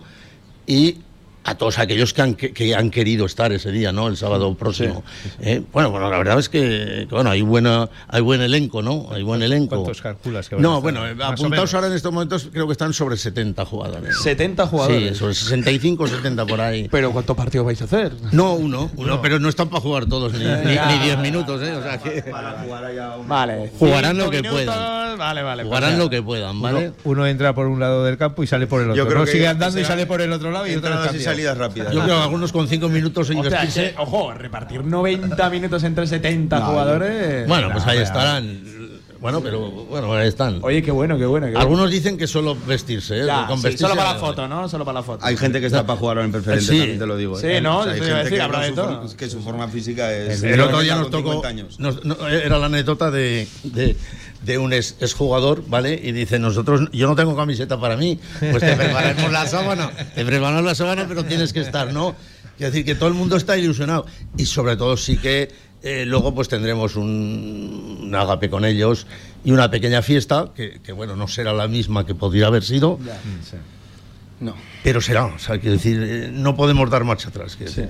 y 0.65 0.99
a 1.47 1.55
todos 1.55 1.79
aquellos 1.79 2.13
que 2.13 2.21
han, 2.21 2.35
que, 2.35 2.51
que 2.51 2.75
han 2.75 2.89
querido 2.91 3.25
estar 3.25 3.53
ese 3.53 3.71
día, 3.71 3.93
¿no? 3.93 4.09
El 4.09 4.17
sábado 4.17 4.53
próximo. 4.55 5.01
Eh, 5.39 5.61
Bueno, 5.71 5.89
bueno, 5.91 6.09
la 6.11 6.17
verdad 6.17 6.37
es 6.39 6.49
que, 6.49 7.05
que, 7.07 7.15
bueno, 7.15 7.29
hay 7.29 7.41
buena, 7.41 7.89
hay 8.09 8.19
buen 8.21 8.41
elenco, 8.41 8.81
¿no? 8.81 9.07
Hay 9.13 9.23
buen 9.23 9.41
elenco. 9.41 9.75
¿Cuántos 9.77 10.01
calculas 10.01 10.49
que 10.49 10.55
van 10.55 10.65
a 10.65 10.67
No, 10.67 10.77
estar? 10.77 10.83
bueno, 10.83 11.07
eh, 11.07 11.15
apuntados 11.23 11.73
ahora 11.73 11.87
en 11.87 11.93
estos 11.93 12.11
momentos 12.11 12.49
creo 12.51 12.65
que 12.67 12.73
están 12.73 12.91
sobre 12.91 13.15
70 13.15 13.63
jugadores. 13.65 14.17
70 14.21 14.67
jugadores. 14.67 15.09
Sí, 15.13 15.15
sobre 15.15 15.33
65 15.35 16.03
o 16.03 16.07
70 16.07 16.45
por 16.45 16.59
ahí. 16.59 16.89
Pero 16.91 17.11
¿cuántos 17.13 17.37
partidos 17.37 17.65
vais 17.65 17.81
a 17.81 17.85
hacer? 17.85 18.11
No, 18.33 18.53
uno, 18.55 18.91
uno, 18.97 19.21
pero 19.21 19.39
no 19.39 19.47
están 19.47 19.69
para 19.69 19.79
jugar 19.79 20.05
todos, 20.05 20.33
ni, 20.33 20.39
ni, 20.39 20.73
Ya. 20.75 20.85
ni 20.91 20.99
10 20.99 21.19
minutos, 21.19 21.61
¿eh? 21.61 21.73
O 21.75 21.81
sea 21.81 21.97
que 21.97 22.25
Vale. 23.27 23.71
Jugarán 23.79 24.11
cinco 24.15 24.25
lo 24.25 24.31
que 24.31 24.41
minutos, 24.41 24.65
puedan. 24.65 25.17
Vale, 25.17 25.41
vale. 25.43 25.63
jugarán 25.63 25.89
pues 25.91 26.03
lo 26.03 26.09
que 26.09 26.21
puedan, 26.21 26.61
¿vale? 26.61 26.91
Uno 27.05 27.25
entra 27.25 27.53
por 27.55 27.67
un 27.67 27.79
lado 27.79 28.03
del 28.03 28.17
campo 28.17 28.43
y 28.43 28.47
sale 28.47 28.67
por 28.67 28.81
el 28.81 28.91
otro. 28.91 29.03
Yo 29.03 29.07
creo 29.07 29.19
no 29.19 29.25
que 29.25 29.31
sigue 29.31 29.47
andando 29.47 29.79
y 29.79 29.85
sale 29.85 30.05
por 30.05 30.21
el 30.21 30.31
otro 30.31 30.51
lado 30.51 30.67
y 30.67 30.75
otra 30.75 30.89
vez 30.89 30.97
Entradas 30.99 31.21
y 31.21 31.23
cambia. 31.23 31.36
Salidas 31.37 31.57
rápidas. 31.57 31.93
Yo 31.93 32.03
creo 32.03 32.17
que 32.17 32.23
algunos 32.23 32.51
con 32.51 32.67
5 32.67 32.89
minutos 32.89 33.29
O 33.29 33.31
sea, 33.31 33.35
investirse. 33.37 33.91
que, 33.93 34.01
ojo, 34.01 34.33
repartir 34.33 34.83
90 34.83 35.49
minutos 35.49 35.83
entre 35.83 36.07
70 36.07 36.59
No, 36.59 36.65
jugadores. 36.65 37.47
Bueno, 37.47 37.69
pues 37.71 37.85
ahí 37.85 37.99
estarán. 37.99 38.77
Bueno, 39.19 39.41
pero 39.41 39.61
bueno, 39.71 40.13
ahí 40.13 40.27
están. 40.27 40.59
Oye, 40.61 40.83
qué 40.83 40.91
bueno, 40.91 41.17
qué 41.17 41.25
bueno. 41.25 41.47
Qué 41.47 41.53
bueno. 41.53 41.59
Algunos 41.59 41.89
dicen 41.89 42.19
que 42.19 42.27
solo 42.27 42.55
vestirse, 42.67 43.21
¿eh? 43.21 43.25
Ya, 43.25 43.47
Con 43.47 43.57
sí, 43.57 43.63
vestirse 43.63 43.85
solo 43.91 43.95
para 43.95 44.13
la 44.13 44.19
foto, 44.19 44.47
¿no? 44.47 44.69
Solo 44.69 44.85
para 44.85 44.99
la 44.99 45.03
foto. 45.03 45.25
Hay 45.25 45.35
gente 45.35 45.59
que 45.59 45.65
está 45.65 45.87
para 45.87 45.97
jugar 45.97 46.19
en 46.19 46.31
preferente, 46.31 46.63
Sí. 46.65 46.77
también 46.77 46.99
te 46.99 47.05
lo 47.07 47.17
digo. 47.17 47.35
Sí, 47.39 47.47
¿eh? 47.47 47.59
¿no? 47.59 47.81
a 47.81 47.85
gente 47.95 48.13
decir, 48.13 48.33
que 48.35 48.41
habrá 48.41 48.59
de 48.61 48.69
su 48.69 48.75
todo. 48.75 48.85
forma- 49.01 49.15
que 49.17 49.29
su 49.29 49.41
forma 49.41 49.67
física 49.69 50.13
es. 50.13 50.43
El 50.43 50.61
otro 50.61 50.81
día 50.81 50.95
nos 50.97 51.09
tocó. 51.09 51.31
50 51.31 51.47
años. 51.47 51.79
nos- 51.79 52.05
no, 52.05 52.15
era 52.27 52.59
la 52.59 52.67
anécdota 52.67 53.09
de, 53.09 53.47
de, 53.63 53.95
de 54.43 54.57
un 54.57 54.73
ex, 54.73 54.95
exjugador, 54.99 55.63
¿vale? 55.67 55.99
Y 56.01 56.11
dice: 56.11 56.39
Nosotros, 56.39 56.89
yo 56.91 57.07
no 57.07 57.15
tengo 57.15 57.35
camiseta 57.35 57.79
para 57.79 57.97
mí. 57.97 58.19
Pues 58.39 58.59
te 58.59 58.75
preparamos 58.75 59.31
la 59.31 59.47
sábana. 59.47 59.89
Te 60.15 60.25
preparamos 60.25 60.63
la 60.63 60.75
sábana, 60.75 61.05
pero 61.07 61.23
tienes 61.25 61.53
que 61.53 61.61
estar, 61.61 61.91
¿no? 61.93 62.15
Es 62.59 62.71
decir, 62.71 62.85
que 62.85 62.95
todo 62.95 63.09
el 63.09 63.15
mundo 63.15 63.35
está 63.37 63.57
ilusionado. 63.57 64.05
Y 64.37 64.45
sobre 64.45 64.75
todo, 64.77 64.97
sí 64.97 65.17
que. 65.17 65.51
eh, 65.83 66.05
luego 66.07 66.33
pues 66.33 66.47
tendremos 66.49 66.95
un, 66.95 67.99
un 68.01 68.15
agape 68.15 68.49
con 68.49 68.65
ellos 68.65 69.05
y 69.45 69.51
una 69.51 69.69
pequeña 69.69 70.01
fiesta 70.01 70.49
que, 70.55 70.79
que, 70.83 70.91
bueno 70.91 71.15
no 71.15 71.27
será 71.27 71.53
la 71.53 71.67
misma 71.67 72.03
que 72.03 72.15
podría 72.15 72.47
haber 72.47 72.63
sido 72.63 72.97
No. 74.39 74.55
pero 74.83 75.01
será 75.01 75.25
o 75.25 75.37
sea 75.37 75.59
quiero 75.59 75.73
decir 75.77 76.01
eh, 76.01 76.29
no 76.33 76.55
podemos 76.55 76.89
dar 76.89 77.03
marcha 77.03 77.29
atrás 77.29 77.55
quiero 77.55 77.71
decir. 77.71 77.89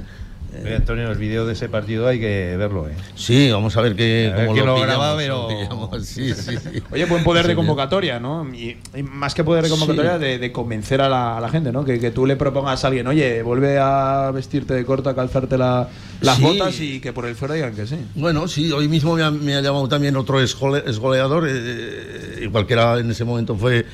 Oye, 0.64 0.76
Antonio, 0.76 1.12
el 1.12 1.18
vídeo 1.18 1.46
de 1.46 1.54
ese 1.54 1.70
partido 1.70 2.08
hay 2.08 2.20
que 2.20 2.56
verlo, 2.58 2.88
¿eh? 2.88 2.94
Sí, 3.16 3.52
vamos 3.52 3.76
a 3.78 3.82
ver 3.82 3.96
qué, 3.96 4.32
A 4.34 4.38
ver 4.38 4.48
cómo 4.48 4.60
lo, 4.60 4.66
lo 4.78 4.82
graba, 4.82 5.12
lo 5.12 5.18
pero- 5.18 5.48
pillamos. 5.50 5.88
Sí, 6.08 6.34
sí, 6.34 6.56
sí. 6.58 6.82
Oye, 6.92 7.06
buen 7.06 7.24
poder 7.24 7.44
Sí, 7.44 7.50
de 7.50 7.56
convocatoria, 7.56 8.20
¿no? 8.20 8.48
Y, 8.56 8.78
y 8.96 9.04
más 9.04 9.36
que 9.36 9.44
poder 9.44 9.64
de 9.66 9.70
convocatoria, 9.70 10.16
Sí. 10.18 10.24
de, 10.24 10.40
de 10.40 10.52
convencer 10.52 11.02
a 11.02 11.10
la, 11.10 11.38
a 11.38 11.42
la 11.42 11.50
gente, 11.50 11.72
¿no? 11.72 11.84
Que, 11.86 12.00
que 12.00 12.12
tú 12.12 12.26
le 12.26 12.36
propongas 12.38 12.84
a 12.84 12.88
alguien, 12.88 13.06
oye, 13.08 13.44
vuelve 13.44 13.78
a 13.78 14.32
vestirte 14.34 14.74
de 14.74 14.84
corto, 14.86 15.10
a 15.10 15.16
calzarte 15.16 15.58
la- 15.58 15.90
las 16.22 16.38
Sí. 16.38 16.42
botas 16.44 16.80
y 16.80 17.00
que 17.02 17.14
por 17.14 17.26
el 17.26 17.36
fuera 17.36 17.54
digan 17.54 17.76
que 17.76 17.86
sí. 17.86 17.98
Bueno, 18.16 18.48
sí, 18.48 18.72
hoy 18.72 18.88
mismo 18.88 19.16
me 19.16 19.24
ha, 19.24 19.32
me 19.32 19.54
ha 19.56 19.62
llamado 19.62 19.88
también 19.88 20.16
otro 20.16 20.42
esgole- 20.42 20.84
esgoleador, 20.88 21.46
eh, 21.50 22.40
igual 22.42 22.66
que 22.66 22.74
era 22.74 22.98
en 22.98 23.12
ese 23.12 23.26
momento 23.26 23.56
fue 23.56 23.86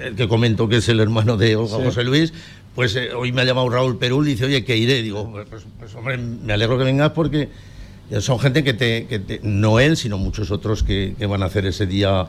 el 0.00 0.14
que 0.14 0.28
comento 0.28 0.68
que 0.68 0.76
es 0.76 0.88
el 0.88 1.00
hermano 1.00 1.36
de 1.36 1.56
Olga 1.56 1.76
Sí. 1.78 1.82
José 1.84 2.04
Luis, 2.04 2.32
pues 2.76 2.94
eh, 2.94 3.12
hoy 3.12 3.32
me 3.32 3.42
ha 3.42 3.44
llamado 3.44 3.68
Raúl 3.68 3.98
Perul 3.98 4.28
y 4.28 4.32
dice, 4.32 4.44
oye, 4.44 4.64
que 4.64 4.76
iré. 4.76 5.02
Digo, 5.02 5.28
pues, 5.32 5.48
pues, 5.50 5.62
pues, 5.80 5.94
hombre, 5.96 6.16
me 6.18 6.52
alegro 6.52 6.78
que 6.78 6.84
vengas 6.84 7.10
porque 7.10 7.48
son 8.20 8.38
gente 8.38 8.62
que 8.62 8.72
te, 8.74 9.06
que 9.08 9.18
te- 9.18 9.40
no 9.42 9.80
él, 9.80 9.96
sino 9.96 10.16
muchos 10.18 10.52
otros 10.52 10.84
que, 10.84 11.16
que 11.18 11.26
van 11.26 11.42
a 11.42 11.46
hacer 11.46 11.66
ese 11.66 11.86
día 11.86 12.28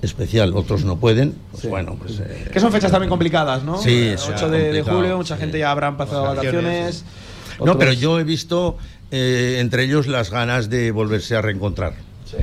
especial, 0.00 0.54
otros 0.56 0.84
no 0.84 0.96
pueden, 0.98 1.34
pues 1.50 1.62
Sí. 1.64 1.68
bueno, 1.68 1.96
pues... 2.00 2.20
eh, 2.20 2.48
Que 2.52 2.60
son 2.60 2.70
fechas 2.72 2.90
también 2.92 3.10
complicadas, 3.10 3.64
¿no? 3.64 3.76
Sí, 3.82 4.10
Eh, 4.10 4.16
sí, 4.16 4.30
8 4.32 4.48
de, 4.48 4.72
de 4.72 4.82
julio, 4.82 5.16
mucha 5.18 5.34
sí. 5.34 5.40
gente 5.40 5.58
ya 5.58 5.70
habrá 5.72 5.88
empezado 5.88 6.22
vacaciones. 6.22 7.04
No, 7.64 7.76
pero 7.76 7.92
yo 7.92 8.20
he 8.20 8.24
visto 8.24 8.78
eh, 9.10 9.56
entre 9.58 9.82
ellos 9.82 10.06
las 10.06 10.30
ganas 10.30 10.70
de 10.70 10.92
volverse 10.92 11.34
a 11.34 11.42
reencontrar. 11.42 11.94
Sí. 12.24 12.36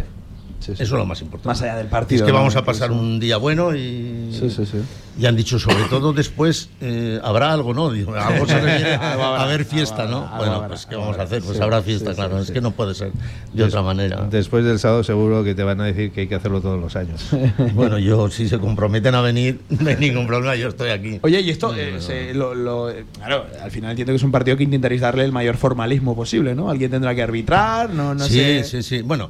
Sí, 0.65 0.75
sí. 0.75 0.84
Eso 0.84 0.95
es 0.95 0.99
lo 0.99 1.06
más 1.06 1.21
importante. 1.21 1.47
Más 1.49 1.62
allá 1.62 1.75
del 1.75 1.88
partido. 1.88 2.23
Es 2.23 2.25
que 2.25 2.32
¿no? 2.32 2.39
vamos 2.39 2.56
a 2.56 2.65
pasar 2.65 2.91
un 2.91 3.19
día 3.19 3.38
bueno 3.38 3.75
y, 3.75 4.30
Sí, 4.32 4.49
sí, 4.49 4.65
sí. 4.65 4.80
y 5.19 5.25
han 5.28 5.36
dicho 5.36 5.60
sobre 5.60 5.84
todo 5.91 6.12
después 6.12 6.69
eh, 6.82 7.19
habrá 7.23 7.54
algo, 7.54 7.73
¿no? 7.75 7.91
Digo, 7.91 8.15
algo 8.19 8.47
se 8.47 8.60
refiere 8.60 8.95
Algo 8.95 9.23
a 9.25 9.43
haber 9.43 9.63
fiesta, 9.65 10.06
¿no? 10.08 10.28
bueno, 10.38 10.65
pues 10.67 10.88
¿qué 10.88 10.95
vamos 10.95 11.19
a 11.19 11.21
hacer? 11.21 11.43
Pues 11.43 11.58
Sí, 11.58 11.63
habrá 11.63 11.80
sí, 11.82 11.86
fiesta, 11.86 12.10
sí, 12.12 12.15
claro. 12.15 12.38
sí, 12.38 12.41
es 12.41 12.47
sí. 12.47 12.54
que 12.54 12.62
no 12.62 12.71
puede 12.71 12.95
ser 12.95 13.12
de 13.54 13.63
otra 13.63 13.84
manera. 13.84 14.25
Después 14.30 14.65
del 14.65 14.80
sábado 14.80 15.04
seguro 15.04 15.43
que 15.43 15.54
te 15.54 15.62
van 15.63 15.80
a 15.82 15.86
decir 15.86 16.12
que 16.12 16.21
hay 16.21 16.28
que 16.28 16.36
hacerlo 16.36 16.62
todos 16.62 16.80
los 16.80 16.95
años. 16.95 17.21
Bueno, 17.75 17.99
yo 17.99 18.30
si 18.32 18.47
se 18.49 18.58
comprometen 18.58 19.13
a 19.15 19.21
venir, 19.21 19.62
no 19.69 19.88
hay 19.89 19.97
ningún 19.97 20.25
problema, 20.25 20.56
yo 20.56 20.69
estoy 20.69 20.89
aquí. 20.89 21.19
Oye, 21.21 21.41
y 21.41 21.49
esto, 21.51 21.75
eh, 21.75 21.97
se- 21.99 22.34
lo- 22.34 22.56
lo- 22.56 22.89
eh, 22.89 23.06
claro, 23.17 23.45
al 23.62 23.69
final 23.69 23.91
entiendo 23.91 24.12
que 24.13 24.17
es 24.17 24.23
un 24.23 24.32
partido 24.32 24.58
que 24.58 24.63
intentaréis 24.63 25.01
darle 25.01 25.23
el 25.25 25.32
mayor 25.32 25.58
formalismo 25.58 26.15
posible, 26.15 26.56
¿no? 26.56 26.69
Alguien 26.71 26.89
tendrá 26.89 27.13
que 27.13 27.21
arbitrar, 27.21 27.89
no, 27.91 28.15
no 28.15 28.23
sí, 28.25 28.34
sé. 28.34 28.63
sí, 28.63 28.82
sí. 28.84 29.01
Bueno, 29.04 29.30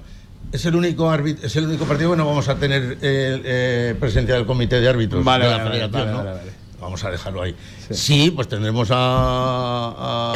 es 0.55 0.65
el 0.65 0.75
único 0.75 1.09
árbit- 1.11 1.43
es 1.43 1.55
el 1.55 1.65
único 1.65 1.85
partido 1.85 2.11
que 2.11 2.17
no 2.17 2.25
vamos 2.25 2.47
a 2.49 2.55
tener 2.55 2.97
eh, 3.01 3.41
eh, 3.43 3.95
presencia 3.99 4.35
del 4.35 4.45
comité 4.45 4.79
de 4.81 4.89
árbitros 4.89 5.23
Vale, 5.23 5.45
de 5.45 5.51
la 5.51 5.57
vale, 5.63 5.87
vale, 5.87 6.11
¿no? 6.11 6.17
vale. 6.23 6.65
Vamos 6.79 7.03
a 7.03 7.09
dejarlo 7.09 7.41
ahí. 7.41 7.55
Sí, 7.89 8.31
pues 8.31 8.47
tendremos 8.47 8.89
a, 8.91 8.95
a- 8.97 10.33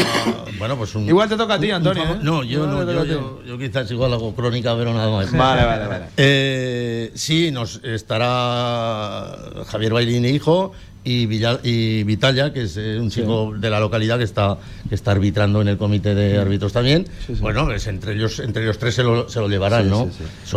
bueno, 0.57 0.77
pues 0.77 0.95
un 0.95 1.07
Igual 1.07 1.27
te 1.29 1.35
toca 1.35 1.55
a 1.55 1.59
ti, 1.59 1.65
un- 1.67 1.71
un 1.71 1.75
Antonio, 1.87 2.03
¿eh? 2.03 2.19
No, 2.21 2.43
yo 2.43 2.65
no, 2.65 3.03
yo 3.45 3.57
quizás 3.57 3.91
igual 3.91 4.13
hago 4.13 4.33
crónica, 4.33 4.75
pero 4.75 4.93
nada 4.93 5.11
más. 5.11 5.31
Vale, 5.31 5.65
vale, 5.65 5.87
vale. 5.87 6.05
Eh, 6.17 7.11
sí, 7.13 7.51
nos 7.51 7.81
estará 7.83 9.35
Javier 9.67 9.93
Bailín 9.93 10.25
hijo 10.25 10.71
y, 11.11 11.25
Villa- 11.25 11.59
y 11.63 12.03
Vitalia, 12.03 12.53
que 12.53 12.63
es 12.63 12.77
eh, 12.77 12.99
un 12.99 13.09
chico 13.09 13.53
de 13.57 13.69
la 13.69 13.79
localidad 13.79 14.17
que 14.17 14.23
está, 14.23 14.57
que 14.87 14.95
está 14.95 15.11
arbitrando 15.11 15.61
en 15.61 15.67
el 15.69 15.77
comité 15.77 16.13
de 16.13 16.37
árbitros 16.37 16.71
también. 16.73 17.07
Bueno, 17.39 17.71
es 17.71 17.87
entre 17.87 18.13
ellos, 18.13 18.39
entre 18.39 18.63
ellos 18.63 18.77
tres 18.77 18.95
se 18.95 19.03
lo, 19.03 19.27
se 19.29 19.39
lo 19.39 19.47
llevarán, 19.47 19.89
¿no? 19.89 20.09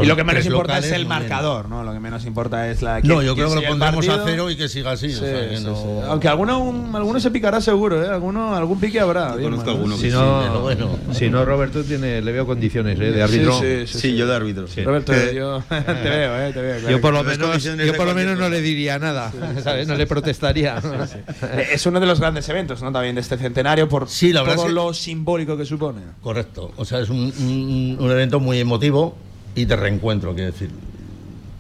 Y 0.03 0.07
lo 0.07 0.17
que 0.17 0.25
menos 0.25 0.45
importa 0.45 0.75
locales, 0.75 0.91
es 0.91 0.97
el 0.97 1.07
marcador, 1.07 1.69
¿no? 1.69 1.83
Lo 1.85 1.93
que 1.93 2.01
menos 2.01 2.25
importa 2.27 2.69
es 2.71 2.83
la. 2.83 3.01
No, 3.01 3.17
quién- 3.17 3.23
yo 3.27 3.35
creo 3.35 3.49
que 3.51 3.55
lo 3.63 3.63
pondremos 3.69 4.09
a 4.09 4.23
cero 4.25 4.51
y 4.51 4.57
que 4.57 4.69
siga 4.69 4.93
así. 4.93 5.07
o 5.07 5.11
Sí, 5.11 5.17
sea, 5.21 5.49
que 5.49 5.57
sí, 5.59 5.65
no- 5.65 5.77
sí. 5.77 6.07
Aunque 6.09 6.29
alguno, 6.29 6.59
un- 6.63 6.95
alguno 6.95 7.19
se 7.21 7.31
picará 7.31 7.61
seguro, 7.61 8.03
¿eh? 8.05 8.09
Alguno, 8.09 8.55
algún 8.55 8.79
pique 8.81 9.01
habrá. 9.01 9.35
bien, 9.37 9.51
conozco 9.51 9.71
alguno 9.71 9.97
Si 9.97 10.03
que 10.03 10.11
sí, 10.11 10.17
no, 10.17 10.61
bueno. 10.61 10.99
si 11.13 11.31
no, 11.31 11.45
Roberto 11.45 11.83
tiene, 11.85 12.21
le 12.21 12.33
veo 12.33 12.47
condiciones 12.47 12.99
¿eh? 13.01 13.11
de 13.13 13.23
árbitro. 13.23 13.53
Sí, 13.61 13.67
sí, 13.87 13.87
sí, 13.87 13.99
Sí, 14.01 14.17
yo 14.17 14.27
de 14.27 14.35
árbitro. 14.37 14.67
Roberto, 14.85 15.13
yo 15.33 15.63
te 15.69 16.11
veo, 16.11 16.41
¿eh? 16.43 16.53
Te 16.53 16.61
veo. 16.61 16.79
claro 16.81 16.91
Yo 16.91 17.01
por 17.01 17.13
que- 17.13 17.19
lo 17.19 17.25
menos, 17.25 17.47
condiciones 17.49 17.87
yo 17.87 17.93
de 17.93 17.97
por 17.99 18.07
lo 18.07 18.13
cualquier 18.13 18.27
menos 18.37 18.39
no 18.41 18.49
le 18.55 18.61
diría 18.61 18.99
nada, 18.99 19.33
¿sabes? 19.63 19.87
No 19.87 19.95
le 19.95 20.07
protestaría. 20.51 20.79
Eh, 21.43 21.69
Es 21.75 21.87
uno 21.87 22.01
de 22.01 22.07
los 22.07 22.21
grandes 22.21 22.49
eventos, 22.49 22.83
¿no? 22.83 22.93
También 22.93 23.15
de 23.15 23.21
este 23.21 23.37
centenario 23.39 23.89
por 23.89 24.09
Sí, 24.09 24.33
la 24.33 24.43
todo 24.45 24.55
es 24.55 24.63
que- 24.63 24.69
lo 24.71 24.95
simbólico 24.95 25.57
que 25.57 25.65
supone. 25.65 26.01
Correcto. 26.23 26.73
O 26.77 26.85
sea, 26.85 27.01
es 27.01 27.09
un, 27.11 27.19
un- 27.39 27.97
un 28.01 28.11
evento 28.11 28.41
muy 28.41 28.59
emotivo 28.59 29.15
y 29.55 29.65
de 29.65 29.77
reencuentro, 29.77 30.35
quiero 30.35 30.53
decir. 30.53 30.71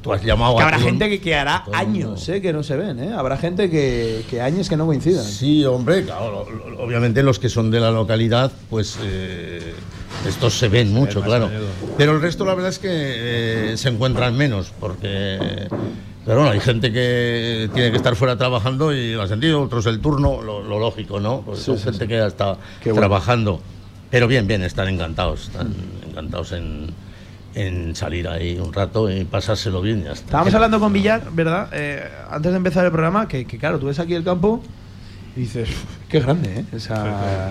Tú 0.03 0.13
has 0.13 0.25
llamado 0.25 0.57
Que 0.57 0.63
a 0.63 0.67
habrá 0.67 0.81
gente 0.81 1.09
que, 1.09 1.21
que 1.21 1.37
hará 1.37 1.63
todo 1.65 1.75
el 1.75 1.81
años. 1.81 2.29
¿eh? 2.29 2.43
Que 2.43 2.53
no 2.53 2.65
se 2.65 2.75
ven, 2.77 2.99
¿eh? 2.99 3.13
Habrá 3.13 3.37
gente 3.37 3.71
que, 3.71 4.25
que 4.29 4.41
años 4.41 4.69
que 4.69 4.77
no 4.77 4.85
coincidan. 4.87 5.25
Sí, 5.25 5.65
hombre, 5.65 6.05
claro, 6.05 6.45
lo- 6.51 6.71
lo- 6.71 6.83
obviamente 6.83 7.23
los 7.23 7.39
que 7.39 7.49
son 7.49 7.71
de 7.71 7.79
la 7.79 7.93
localidad, 7.93 8.51
pues 8.69 8.99
eh, 9.01 9.73
estos 10.27 10.59
se 10.59 10.67
ven 10.69 10.93
mucho, 10.93 11.23
claro. 11.23 11.49
Pero 11.97 12.13
el 12.17 12.21
resto, 12.21 12.45
la 12.45 12.55
verdad 12.55 12.71
es 12.71 12.81
que 12.81 12.89
eh, 12.91 13.77
se 13.77 13.91
encuentran 13.91 14.37
menos, 14.37 14.73
porque. 14.81 15.69
Pero 16.25 16.39
bueno, 16.39 16.53
hay 16.53 16.61
gente 16.61 16.93
que 16.93 17.69
tiene 17.75 17.91
que 17.91 17.97
estar 17.97 18.15
fuera 18.15 18.37
trabajando 18.37 18.93
y 18.95 19.13
lo 19.15 19.23
ha 19.23 19.29
sentido, 19.29 19.61
otros 19.63 19.87
el 19.87 20.01
turno, 20.01 20.41
lo, 20.41 20.63
lo 20.63 20.79
lógico, 20.79 21.19
¿no? 21.19 21.41
Pues 21.41 21.61
son 21.61 21.79
gente 21.79 22.07
que 22.07 22.17
ya 22.17 22.27
está 22.27 22.57
Qué 22.81 22.91
bueno. 22.93 23.01
trabajando. 23.09 23.61
Pero 24.11 24.29
bien, 24.29 24.47
bien, 24.47 24.63
están 24.63 24.89
encantados, 24.89 25.45
están 25.49 25.75
encantados 26.09 26.53
en, 26.53 26.89
en 27.55 27.97
salir 27.97 28.29
ahí 28.29 28.59
un 28.59 28.73
rato 28.73 29.11
y 29.11 29.25
pasárselo 29.25 29.81
bien, 29.83 30.05
ya 30.05 30.13
está. 30.13 30.27
Estábamos 30.27 30.55
hablando 30.55 30.79
con 30.79 30.93
Villar, 30.93 31.23
¿verdad? 31.33 31.69
Eh, 31.73 32.05
antes 32.31 32.53
de 32.53 32.57
empezar 32.57 32.85
el 32.85 32.93
programa, 32.93 33.27
que, 33.27 33.45
que 33.47 33.59
claro, 33.59 33.79
tú 33.81 33.87
ves 33.87 33.99
aquí 33.99 34.15
el 34.15 34.23
campo 34.23 34.63
y 35.35 35.41
dices, 35.41 35.69
"Uf, 35.71 36.09
qué 36.11 36.21
grande, 36.21 36.61
¿eh? 36.61 36.65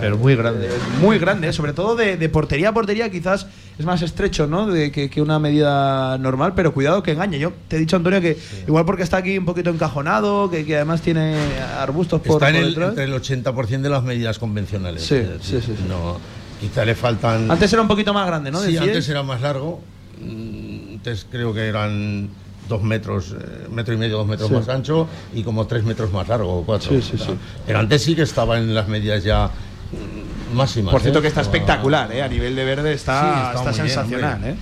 Pero 0.00 0.16
muy 0.16 0.36
grande. 0.36 0.66
Eh, 0.66 0.70
muy 1.00 1.18
grande, 1.18 1.48
¿eh? 1.48 1.52
sobre 1.52 1.72
todo 1.72 1.96
de, 1.96 2.16
de 2.16 2.28
portería 2.28 2.68
a 2.68 2.72
portería, 2.72 3.10
quizás 3.10 3.46
es 3.78 3.84
más 3.84 4.02
estrecho, 4.02 4.46
¿no? 4.46 4.66
De, 4.68 4.92
que, 4.92 5.10
que 5.10 5.20
una 5.20 5.38
medida 5.40 6.16
normal, 6.18 6.52
pero 6.54 6.72
cuidado 6.72 7.02
que 7.02 7.10
engañe. 7.12 7.38
Yo 7.40 7.52
te 7.68 7.76
he 7.76 7.78
dicho, 7.80 7.96
Antonio, 7.96 8.20
que 8.20 8.38
igual 8.68 8.84
porque 8.84 9.02
está 9.02 9.16
aquí 9.16 9.36
un 9.36 9.44
poquito 9.46 9.70
encajonado, 9.70 10.48
que, 10.50 10.64
que 10.64 10.76
además 10.76 11.00
tiene 11.02 11.36
arbustos 11.80 12.20
por, 12.20 12.36
Está 12.42 12.50
en 12.50 12.54
por 12.56 12.62
el, 12.64 12.68
detrás. 12.70 12.88
entre 12.90 13.04
el 13.04 13.14
80% 13.14 13.80
de 13.80 13.90
las 13.90 14.04
medidas 14.04 14.38
convencionales. 14.38 15.02
Sí, 15.02 15.20
sí, 15.40 15.60
sí, 15.60 15.74
sí. 15.76 15.84
No, 15.88 16.18
quizá 16.60 16.84
le 16.84 16.94
faltan. 16.94 17.50
Antes 17.50 17.72
era 17.72 17.82
un 17.82 17.88
poquito 17.88 18.14
más 18.14 18.26
grande, 18.28 18.50
¿no? 18.52 18.60
sí, 18.60 18.76
antes 18.76 19.08
era 19.08 19.22
más 19.24 19.40
largo. 19.40 19.80
Mm, 20.20 20.94
Antes 20.94 21.26
creo 21.28 21.52
que 21.52 21.66
eran 21.66 22.28
dos 22.72 22.82
metros, 22.82 23.34
eh, 23.38 23.68
metro 23.70 23.92
y 23.92 23.98
medio, 23.98 24.16
dos 24.16 24.26
metros 24.26 24.48
Sí. 24.48 24.54
más 24.54 24.68
ancho 24.68 25.06
y 25.34 25.42
como 25.42 25.66
tres 25.66 25.84
metros 25.84 26.10
más 26.12 26.26
largo 26.28 26.58
o 26.60 26.64
cuatro. 26.64 26.88
Sí, 26.90 27.02
sí, 27.02 27.18
sí. 27.18 27.32
Pero 27.66 27.78
antes 27.78 28.02
sí 28.02 28.14
que 28.14 28.22
estaba 28.22 28.56
en 28.58 28.74
las 28.74 28.88
medidas 28.88 29.22
ya 29.24 29.50
máximas. 30.54 30.90
Por 30.92 31.00
cierto, 31.02 31.18
¿eh? 31.18 31.22
que 31.22 31.28
está 31.28 31.42
Estaba- 31.42 31.56
espectacular, 31.58 32.10
¿eh? 32.12 32.22
A 32.22 32.28
nivel 32.28 32.56
de 32.56 32.64
verde 32.64 32.90
Sí, 32.90 32.96
está, 32.96 33.52
está 33.52 33.70
está 33.70 33.70
bien, 33.72 33.74
sensacional, 33.74 34.34
hombre. 34.36 34.50
¿eh? 34.52 34.56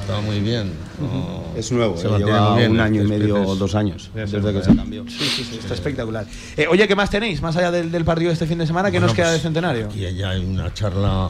Está 0.00 0.20
muy 0.20 0.40
bien. 0.40 0.72
No, 1.00 1.42
Es 1.56 1.70
nuevo, 1.70 1.96
se 1.96 2.08
eh, 2.08 2.18
lleva 2.18 2.56
bien, 2.56 2.72
un 2.72 2.80
año 2.80 3.02
y 3.02 3.06
medio 3.06 3.40
o 3.46 3.54
dos 3.56 3.74
años 3.74 4.10
desde 4.14 4.52
que 4.52 4.62
se 4.64 4.74
cambió. 4.74 5.04
Sí, 5.08 5.18
sí, 5.24 5.44
sí, 5.44 5.58
está 5.60 5.74
espectacular. 5.74 6.26
Eh, 6.56 6.66
oye, 6.68 6.88
¿qué 6.88 6.96
más 6.96 7.10
tenéis? 7.10 7.40
Más 7.42 7.56
allá 7.56 7.70
del, 7.70 7.90
del 7.92 8.04
partido 8.04 8.28
de 8.28 8.34
este 8.34 8.46
fin 8.46 8.58
de 8.58 8.66
semana, 8.66 8.90
¿qué 8.90 8.96
Bueno, 8.98 9.06
nos 9.08 9.16
queda 9.16 9.26
pues, 9.26 9.36
de 9.38 9.42
centenario? 9.42 9.86
Aquí 9.86 10.00
ya 10.16 10.30
hay 10.30 10.44
una 10.44 10.72
charla, 10.74 11.28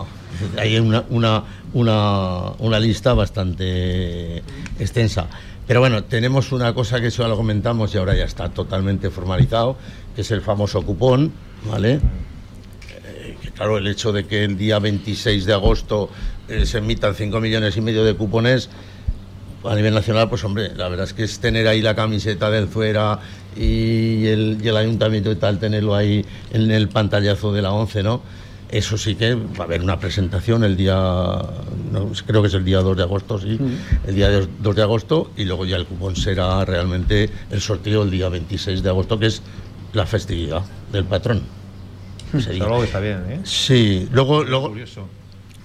hay 0.58 0.78
una, 0.78 1.04
una, 1.10 1.44
una, 1.74 2.50
una 2.58 2.78
lista 2.78 3.12
bastante 3.14 4.38
extensa. 4.78 5.26
Pero 5.66 5.80
bueno, 5.80 6.04
tenemos 6.04 6.52
una 6.52 6.74
cosa 6.74 7.00
que 7.00 7.08
eso 7.08 7.22
ya 7.22 7.28
lo 7.28 7.36
comentamos 7.36 7.94
y 7.94 7.98
ahora 7.98 8.16
ya 8.16 8.24
está 8.24 8.48
totalmente 8.48 9.10
formalizado, 9.10 9.76
que 10.14 10.22
es 10.22 10.30
el 10.32 10.42
famoso 10.42 10.82
cupón, 10.82 11.32
¿vale? 11.70 12.00
Eh, 13.04 13.36
que 13.40 13.50
claro, 13.52 13.78
el 13.78 13.86
hecho 13.86 14.12
de 14.12 14.26
que 14.26 14.44
el 14.44 14.58
día 14.58 14.80
26 14.80 15.46
de 15.46 15.52
agosto 15.52 16.10
eh, 16.48 16.66
se 16.66 16.78
emitan 16.78 17.14
5 17.14 17.40
millones 17.40 17.76
y 17.76 17.80
medio 17.80 18.04
de 18.04 18.14
cupones 18.14 18.68
a 19.64 19.74
nivel 19.76 19.94
nacional, 19.94 20.28
pues 20.28 20.42
hombre, 20.44 20.74
la 20.74 20.88
verdad 20.88 21.06
es 21.06 21.12
que 21.12 21.22
es 21.22 21.38
tener 21.38 21.68
ahí 21.68 21.80
la 21.80 21.94
camiseta 21.94 22.50
del 22.50 22.66
Fuera 22.66 23.20
y 23.56 24.26
el, 24.26 24.58
y 24.60 24.68
el 24.68 24.76
ayuntamiento 24.76 25.30
y 25.30 25.36
tal, 25.36 25.60
tenerlo 25.60 25.94
ahí 25.94 26.24
en 26.52 26.70
el 26.72 26.88
pantallazo 26.88 27.52
de 27.52 27.62
la 27.62 27.70
11, 27.70 28.02
¿no? 28.02 28.22
Eso 28.72 28.96
sí 28.96 29.14
que 29.16 29.34
va 29.34 29.60
a 29.60 29.62
haber 29.64 29.82
una 29.82 29.98
presentación 30.00 30.64
el 30.64 30.76
día, 30.78 30.94
no, 30.94 32.10
creo 32.26 32.40
que 32.40 32.48
es 32.48 32.54
el 32.54 32.64
día 32.64 32.78
2 32.80 32.96
de 32.96 33.02
agosto, 33.02 33.38
sí, 33.38 33.58
el 34.06 34.14
día 34.14 34.30
2 34.30 34.74
de 34.76 34.82
agosto, 34.82 35.30
y 35.36 35.44
luego 35.44 35.66
ya 35.66 35.76
el 35.76 35.84
cupón 35.84 36.16
será 36.16 36.64
realmente 36.64 37.28
el 37.50 37.60
sorteo 37.60 38.02
el 38.02 38.10
día 38.10 38.30
26 38.30 38.82
de 38.82 38.88
agosto, 38.88 39.18
que 39.18 39.26
es 39.26 39.42
la 39.92 40.06
festividad 40.06 40.62
del 40.90 41.04
patrón. 41.04 41.42
Algo 42.62 42.78
que 42.78 42.86
está 42.86 43.00
bien, 43.00 43.18
¿eh? 43.28 43.40
Sí, 43.44 44.08
luego, 44.10 44.42
luego, 44.42 44.70
Curioso. 44.70 45.06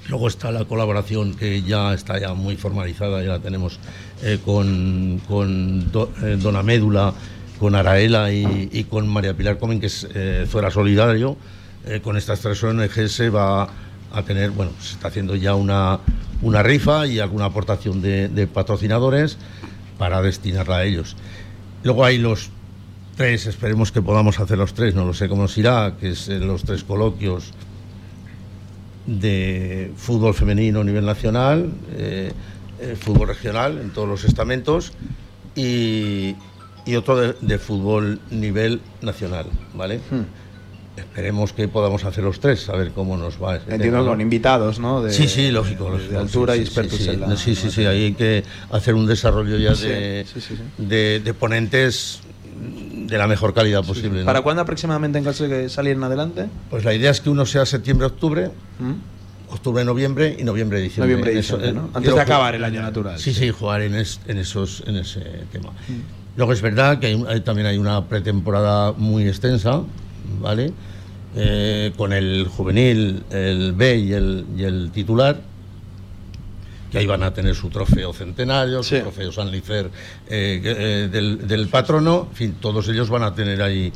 Luego 0.09 0.27
está 0.27 0.51
la 0.51 0.65
colaboración 0.65 1.33
que 1.33 1.61
ya 1.61 1.93
está 1.93 2.19
ya 2.19 2.33
muy 2.33 2.57
formalizada, 2.57 3.21
ya 3.23 3.29
la 3.29 3.39
tenemos 3.39 3.79
eh, 4.21 4.39
con, 4.43 5.21
con 5.29 5.91
Do- 5.93 6.11
eh, 6.23 6.37
Dona 6.37 6.61
Médula, 6.63 7.13
con 7.57 7.73
Araela 7.75 8.31
y, 8.33 8.69
y 8.71 8.83
con 8.85 9.07
María 9.07 9.33
Pilar 9.33 9.57
Comen, 9.59 9.79
que 9.79 9.85
es 9.87 10.07
eh, 10.13 10.45
Fuera 10.49 10.71
Solidario. 10.71 11.37
Eh, 11.89 12.01
con 12.01 12.17
estas 12.17 12.41
tres 12.41 12.61
ONG 12.63 13.07
se 13.07 13.29
va 13.29 13.69
a 14.11 14.23
tener, 14.23 14.51
bueno, 14.51 14.71
se 14.81 14.93
está 14.93 15.07
haciendo 15.07 15.35
ya 15.35 15.55
una, 15.55 15.99
una 16.41 16.61
rifa 16.61 17.07
y 17.07 17.19
alguna 17.19 17.45
aportación 17.45 18.01
de, 18.01 18.47
patrocinadores 18.53 19.37
para 19.97 20.21
destinarla 20.21 20.77
a 20.77 20.83
ellos. 20.83 21.15
Luego 21.83 22.03
hay 22.03 22.17
los 22.17 22.49
tres, 23.15 23.45
esperemos 23.45 23.93
que 23.93 24.01
podamos 24.01 24.39
hacer 24.39 24.57
los 24.57 24.73
tres, 24.73 24.95
no 24.95 25.05
lo 25.05 25.13
sé 25.13 25.29
cómo 25.29 25.43
nos 25.43 25.57
irá, 25.57 25.95
que 25.97 26.09
es 26.09 26.27
eh, 26.27 26.39
los 26.39 26.63
tres 26.63 26.83
coloquios 26.83 27.53
de 29.05 29.93
fútbol 29.95 30.33
femenino 30.33 30.81
a 30.81 30.83
nivel 30.83 31.05
nacional, 31.05 31.71
eh, 31.95 32.33
fútbol 32.99 33.29
regional 33.29 33.79
en 33.79 33.91
todos 33.91 34.09
los 34.09 34.25
estamentos 34.25 34.91
y, 35.55 36.35
otro 36.97 37.15
de, 37.15 37.35
de 37.39 37.57
fútbol 37.57 38.19
nivel 38.29 38.81
nacional, 39.01 39.45
¿vale? 39.73 40.01
Esperemos 40.97 41.53
que 41.53 41.67
podamos 41.67 42.03
hacer 42.05 42.23
los 42.23 42.39
tres, 42.39 42.67
a 42.69 42.75
ver 42.75 42.91
cómo 42.91 43.17
nos 43.17 43.41
va. 43.41 43.57
ese 43.57 43.73
Entiendo 43.75 44.03
con 44.05 44.19
invitados, 44.19 44.79
¿no? 44.79 45.03
De, 45.03 45.11
Sí, 45.13 45.27
sí, 45.27 45.51
lógico. 45.51 45.95
de- 45.97 46.17
altura 46.17 46.53
sí, 46.53 46.59
y 46.59 46.63
expertos 46.63 46.97
sí, 46.97 47.03
sí. 47.05 47.09
en 47.11 47.21
la. 47.21 47.37
Sí, 47.37 47.55
sí, 47.55 47.69
sí, 47.69 47.85
ahí 47.85 48.05
hay 48.05 48.13
que 48.13 48.43
hacer 48.71 48.95
un 48.95 49.05
desarrollo 49.05 49.57
ya 49.57 49.75
Sí, 49.75 49.87
de, 49.87 50.25
de, 50.79 51.21
de 51.23 51.33
ponentes 51.35 52.21
de 52.59 53.17
la 53.17 53.27
mejor 53.27 53.53
calidad 53.53 53.83
posible. 53.83 54.21
¿no? 54.21 54.25
¿Para 54.25 54.41
cuándo 54.41 54.63
aproximadamente 54.63 55.19
en 55.19 55.23
caso 55.23 55.43
de 55.47 55.49
que 55.63 55.69
salieran 55.69 56.03
adelante? 56.03 56.47
Pues 56.71 56.83
la 56.83 56.93
idea 56.95 57.11
es 57.11 57.21
que 57.21 57.29
uno 57.29 57.45
sea 57.45 57.65
septiembre-octubre, 57.67 58.49
¿Mm? 58.79 59.53
octubre-noviembre 59.53 60.35
y 60.39 60.43
noviembre-diciembre. 60.43 61.05
Noviembre 61.13 61.31
y 61.31 61.35
En 61.35 61.39
eso- 61.39 61.57
diciembre, 61.57 61.81
¿no? 61.83 61.89
Antes 61.93 62.13
de 62.15 62.19
acabar 62.21 62.55
el 62.55 62.63
año 62.63 62.81
natural. 62.81 63.19
Sí, 63.19 63.33
sí, 63.33 63.51
jugar 63.51 63.81
en, 63.83 63.93
es- 63.95 64.19
en 64.27 64.39
esos, 64.39 64.83
en 64.87 64.95
ese 64.97 65.19
tema. 65.51 65.69
Mm. 65.69 66.37
Luego 66.37 66.53
es 66.53 66.61
verdad 66.61 66.99
que 66.99 67.07
hay, 67.07 67.23
hay- 67.27 67.41
también 67.41 67.67
hay 67.67 67.77
una 67.77 68.05
pretemporada 68.05 68.91
muy 68.93 69.27
extensa, 69.27 69.81
¿vale? 70.41 70.71
Eh, 71.35 71.91
con 71.97 72.13
el 72.13 72.47
juvenil, 72.47 73.23
el 73.29 73.73
B 73.73 73.97
y 73.97 74.13
el, 74.13 74.45
y 74.57 74.63
el 74.63 74.91
titular, 74.91 75.39
que 76.91 76.97
ahí 76.99 77.05
van 77.05 77.21
a 77.23 77.33
tener 77.33 77.53
su 77.53 77.69
trofeo 77.69 78.13
centenario, 78.13 78.81
Sí. 78.81 78.95
su 78.97 79.01
trofeo 79.03 79.31
San 79.31 79.51
Licer 79.51 79.91
eh, 80.29 80.61
eh, 80.63 81.09
del, 81.11 81.47
del 81.47 81.67
patrono, 81.67 82.27
en 82.31 82.35
fin, 82.35 82.55
todos 82.59 82.87
ellos 82.87 83.09
van 83.09 83.23
a 83.23 83.35
tener 83.35 83.61
ahí 83.61 83.91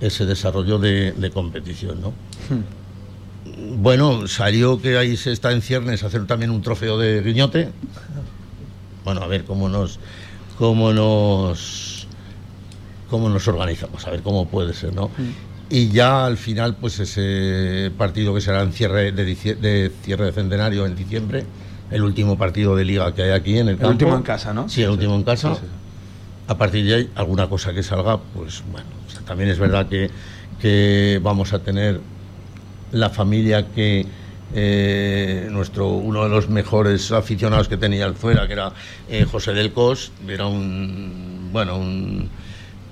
ese 0.00 0.24
desarrollo 0.26 0.78
de, 0.78 1.12
de 1.12 1.30
competición, 1.30 2.00
¿no? 2.00 2.12
Bueno, 3.78 4.26
salió 4.26 4.80
que 4.80 4.96
ahí 4.98 5.16
se 5.16 5.32
está 5.32 5.52
en 5.52 5.62
ciernes 5.62 6.02
hacer 6.02 6.26
también 6.26 6.50
un 6.50 6.62
trofeo 6.62 6.98
de 6.98 7.22
guiñote. 7.22 7.70
Bueno, 9.04 9.22
a 9.22 9.26
ver 9.26 9.44
cómo 9.44 9.68
nos 9.68 9.98
cómo 10.58 10.92
nos 10.92 12.06
cómo 13.08 13.28
nos 13.28 13.46
organizamos, 13.46 14.04
a 14.06 14.10
ver 14.10 14.22
cómo 14.22 14.48
puede 14.48 14.74
ser, 14.74 14.92
¿no? 14.94 15.10
Y 15.68 15.88
ya 15.88 16.26
al 16.26 16.36
final, 16.36 16.76
pues 16.76 17.00
ese 17.00 17.90
partido 17.96 18.34
que 18.34 18.40
será 18.40 18.62
en 18.62 18.72
cierre 18.72 19.10
de, 19.12 19.90
cierre 20.02 20.26
de 20.26 20.32
centenario 20.32 20.86
en 20.86 20.94
diciembre, 20.94 21.44
el 21.90 22.02
último 22.02 22.38
partido 22.38 22.76
de 22.76 22.84
liga 22.84 23.12
que 23.14 23.24
hay 23.24 23.30
aquí 23.30 23.58
en 23.58 23.68
el 23.68 23.76
campo. 23.76 23.90
último 23.90 24.16
en 24.16 24.22
casa, 24.22 24.54
¿no? 24.54 24.68
Sí, 24.68 24.82
el 24.82 24.90
último 24.90 25.16
en 25.16 25.24
casa. 25.24 25.54
Sí. 25.54 25.62
A 26.48 26.56
partir 26.56 26.86
de 26.86 26.94
ahí, 26.94 27.10
alguna 27.16 27.48
cosa 27.48 27.74
que 27.74 27.82
salga, 27.82 28.18
pues 28.18 28.62
bueno, 28.70 28.86
o 29.06 29.10
sea, 29.10 29.22
también 29.22 29.50
es 29.50 29.58
verdad 29.58 29.88
que, 29.88 30.08
que 30.60 31.20
vamos 31.20 31.52
a 31.52 31.58
tener 31.58 32.00
la 32.92 33.10
familia 33.10 33.66
que 33.72 34.06
eh, 34.54 35.48
nuestro 35.50 35.88
uno 35.88 36.22
de 36.22 36.28
los 36.30 36.48
mejores 36.48 37.10
aficionados 37.10 37.68
que 37.68 37.76
tenía 37.76 38.06
el 38.06 38.14
fuera, 38.14 38.46
que 38.46 38.52
era 38.52 38.72
eh, 39.08 39.24
José 39.24 39.52
del 39.52 39.72
Cos, 39.72 40.12
era 40.28 40.46
un 40.46 41.48
bueno 41.52 41.76
un, 41.76 42.30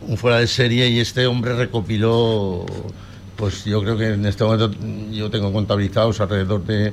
un 0.07 0.17
fuera 0.17 0.39
de 0.39 0.47
serie 0.47 0.89
y 0.89 1.01
este 1.01 1.27
hombre 1.27 1.55
recopiló, 1.55 2.65
pues 3.37 3.65
yo 3.65 3.81
creo 3.83 3.97
que 3.97 4.15
en 4.15 4.27
este 4.27 4.45
momento 4.45 4.71
yo 5.11 5.31
tengo 5.31 5.53
contabilizados 5.53 6.21
alrededor 6.21 6.65
de 6.65 6.93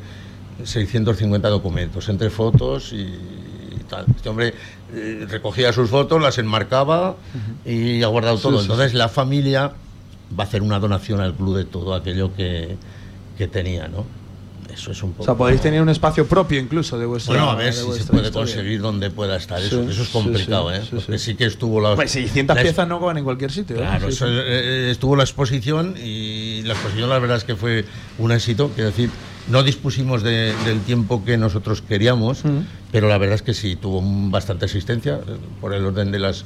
650 0.64 1.50
documentos, 1.50 2.08
entre 2.10 2.30
fotos 2.30 2.94
y, 2.94 3.08
tal. 3.90 4.06
Este 4.16 4.30
hombre 4.30 4.54
eh, 4.94 5.26
recogía 5.30 5.74
sus 5.74 5.90
fotos, 5.90 6.22
las 6.22 6.38
enmarcaba 6.38 7.18
y 7.66 8.04
ha 8.04 8.08
guardado 8.08 8.38
todo. 8.38 8.62
Entonces 8.62 8.94
la 8.94 9.10
familia 9.10 9.74
va 10.38 10.44
a 10.44 10.48
hacer 10.48 10.62
una 10.62 10.80
donación 10.80 11.20
al 11.20 11.34
club 11.34 11.58
de 11.58 11.66
todo 11.66 11.94
aquello 11.94 12.34
que, 12.34 12.78
que 13.38 13.48
tenía, 13.48 13.88
¿no? 13.90 14.06
Eso 14.74 14.92
es 14.92 15.04
un 15.04 15.12
poco. 15.12 15.24
O 15.24 15.26
sea, 15.26 15.36
podéis 15.36 15.62
tener 15.62 15.82
un 15.82 15.90
espacio 15.90 16.26
propio 16.28 16.60
incluso 16.60 16.98
de 16.98 17.06
vuestra. 17.06 17.34
Bueno, 17.34 17.50
a 17.52 17.56
ver 17.56 17.74
si 17.74 17.80
se 17.80 17.86
puede 17.86 18.00
historia. 18.28 18.32
conseguir 18.32 18.82
donde 18.82 19.10
pueda 19.10 19.36
estar 19.36 19.62
eso. 19.62 19.84
Sí, 19.84 19.92
eso 19.92 20.04
es 20.04 20.10
complicado, 20.10 20.70
sí, 20.72 20.76
¿eh? 20.78 20.82
sí, 20.84 20.90
Porque 20.96 21.18
sí. 21.18 21.32
sí 21.32 21.36
que 21.36 21.46
estuvo 21.46 21.82
la. 21.82 21.96
Pues 21.96 22.12
600 22.12 22.56
la- 22.56 22.62
piezas 22.62 22.88
no 22.88 23.00
van 23.00 23.18
en 23.18 23.24
cualquier 23.24 23.52
sitio. 23.52 23.76
¿eh? 23.76 23.80
Claro, 23.80 24.08
Sí, 24.08 24.14
eso, 24.16 24.28
sí. 24.28 24.34
eh, 24.36 24.90
estuvo 24.92 25.16
la 25.16 25.24
exposición 25.24 25.96
y 26.02 26.62
la 26.64 26.74
exposición 26.74 27.10
la 27.10 27.20
verdad 27.20 27.38
es 27.38 27.44
que 27.44 27.56
fue 27.56 27.86
un 28.18 28.32
éxito, 28.32 28.72
quiero 28.74 28.90
decir, 28.90 29.10
no 29.50 29.64
dispusimos 29.64 30.24
de- 30.24 30.54
del 30.66 30.82
tiempo 30.82 31.24
que 31.26 31.38
nosotros 31.38 31.82
queríamos, 31.82 32.44
pero 32.92 33.08
la 33.08 33.18
verdad 33.18 33.36
es 33.36 33.42
que 33.42 33.54
sí, 33.54 33.76
tuvo 33.76 34.02
bastante 34.30 34.66
asistencia, 34.66 35.16
eh, 35.16 35.38
por 35.60 35.74
el 35.74 35.84
orden 35.86 36.12
de 36.12 36.20
las, 36.20 36.46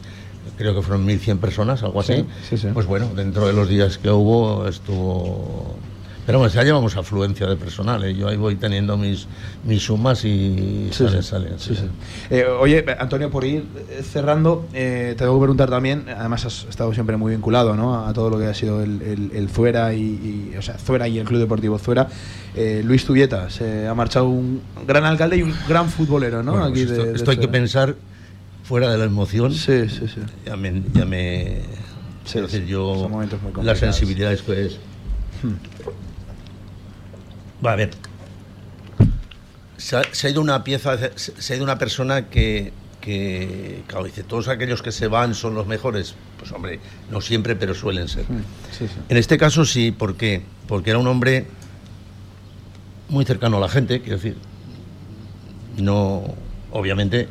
creo 0.58 0.74
que 0.74 0.82
fueron 0.82 1.06
1.100 1.06 1.40
personas, 1.40 1.84
algo 1.84 2.00
así. 2.00 2.14
Sí, 2.16 2.26
sí, 2.52 2.58
sí. 2.58 2.68
Pues 2.74 2.86
bueno, 2.86 3.10
dentro 3.16 3.46
de 3.48 3.54
los 3.54 3.68
días 3.68 3.98
que 3.98 4.10
hubo 4.10 4.68
estuvo... 4.68 5.76
Pero 6.26 6.40
bueno, 6.40 6.52
ya 6.54 6.64
llevamos 6.64 6.98
afluencia 6.98 7.46
de 7.46 7.56
personal, 7.56 8.04
¿eh? 8.04 8.16
yo 8.16 8.28
ahí 8.28 8.36
voy 8.38 8.56
teniendo 8.56 8.98
mis, 8.98 9.28
mis 9.64 9.84
sumas 9.84 10.26
y 10.26 10.90
Sí, 10.92 11.04
salen, 11.06 11.22
sí. 11.24 11.30
salen. 11.30 11.60
Sí, 11.60 11.76
sí. 11.76 11.84
Eh, 12.32 12.46
oye, 12.46 12.84
Antonio, 12.98 13.30
por 13.30 13.44
ir 13.46 13.64
cerrando, 14.12 14.66
eh, 14.74 15.14
te 15.18 15.24
debo 15.24 15.40
preguntar 15.40 15.70
también, 15.70 16.06
además 16.10 16.44
has 16.46 16.66
estado 16.68 16.92
siempre 16.96 17.16
muy 17.16 17.32
vinculado 17.34 17.76
¿no? 17.76 18.06
a 18.08 18.12
todo 18.14 18.32
lo 18.32 18.40
que 18.40 18.48
ha 18.48 18.56
sido 18.56 18.82
el, 18.84 19.02
el- 19.04 19.32
el 19.36 19.50
Zuera 19.50 19.94
y, 19.94 20.02
y- 20.54 20.58
o 20.58 20.62
sea, 20.64 20.80
Zuera 20.80 21.08
y 21.08 21.20
el 21.20 21.26
Club 21.26 21.40
Deportivo 21.42 21.78
Zuera. 21.78 22.08
Eh, 22.56 22.82
Luis 22.84 23.06
Tubieta, 23.06 23.50
se 23.52 23.88
ha 23.88 23.94
marchado 23.94 24.28
un 24.30 24.62
gran 24.88 25.04
alcalde 25.04 25.38
y 25.38 25.44
un 25.44 25.54
gran 25.70 25.90
futbolero, 25.90 26.42
¿no? 26.42 26.54
Bueno, 26.54 26.66
Aquí 26.68 26.86
pues 26.86 26.92
esto, 26.92 27.04
de- 27.04 27.10
de 27.12 27.16
esto 27.18 27.32
hay 27.32 27.38
que 27.38 27.48
pensar 27.50 27.96
fuera 28.64 28.90
de 28.92 28.98
la 28.98 29.06
emoción. 29.06 29.54
Sí, 29.54 29.88
sí, 29.90 30.08
sí. 30.08 30.22
ya 30.44 30.56
me, 30.56 30.82
ya 30.94 31.06
me 31.06 31.62
decir 32.34 32.66
yo 32.66 32.96
son 33.02 33.12
momentos 33.12 33.40
muy 33.44 33.52
la 33.52 33.56
complicados. 33.58 33.80
sensibilidad 33.80 34.34
es 34.34 34.42
que 34.42 34.66
es 34.66 34.78
va 37.66 37.74
a 37.74 37.76
ver 37.76 37.92
se 39.78 39.98
ha, 39.98 40.04
se 40.12 40.28
ha 40.28 40.30
ido 40.30 40.42
una 40.42 40.64
pieza 40.64 40.98
se, 41.16 41.42
se 41.42 41.54
ha 41.54 41.56
ido 41.56 41.64
una 41.66 41.78
persona 41.78 42.30
que 42.30 42.72
que 43.02 43.84
claro, 43.88 44.06
dice 44.06 44.24
todos 44.24 44.48
aquellos 44.48 44.82
que 44.82 44.92
se 44.92 45.08
van 45.08 45.36
son 45.36 45.54
los 45.54 45.68
mejores 45.68 46.16
pues 46.40 46.52
hombre 46.52 46.80
no 47.12 47.22
siempre 47.22 47.56
pero 47.56 47.74
suelen 47.76 48.08
ser 48.08 48.26
sí, 48.72 48.88
sí. 48.88 48.94
en 49.10 49.18
este 49.18 49.38
caso 49.38 49.64
sí 49.66 49.92
¿por 49.92 50.16
qué? 50.16 50.42
porque 50.68 50.90
era 50.92 51.00
un 51.00 51.08
hombre 51.08 51.46
muy 53.10 53.24
cercano 53.26 53.58
a 53.58 53.60
la 53.60 53.70
gente 53.70 54.02
quiero 54.02 54.18
decir 54.18 54.36
no 55.78 56.24
obviamente 56.72 57.28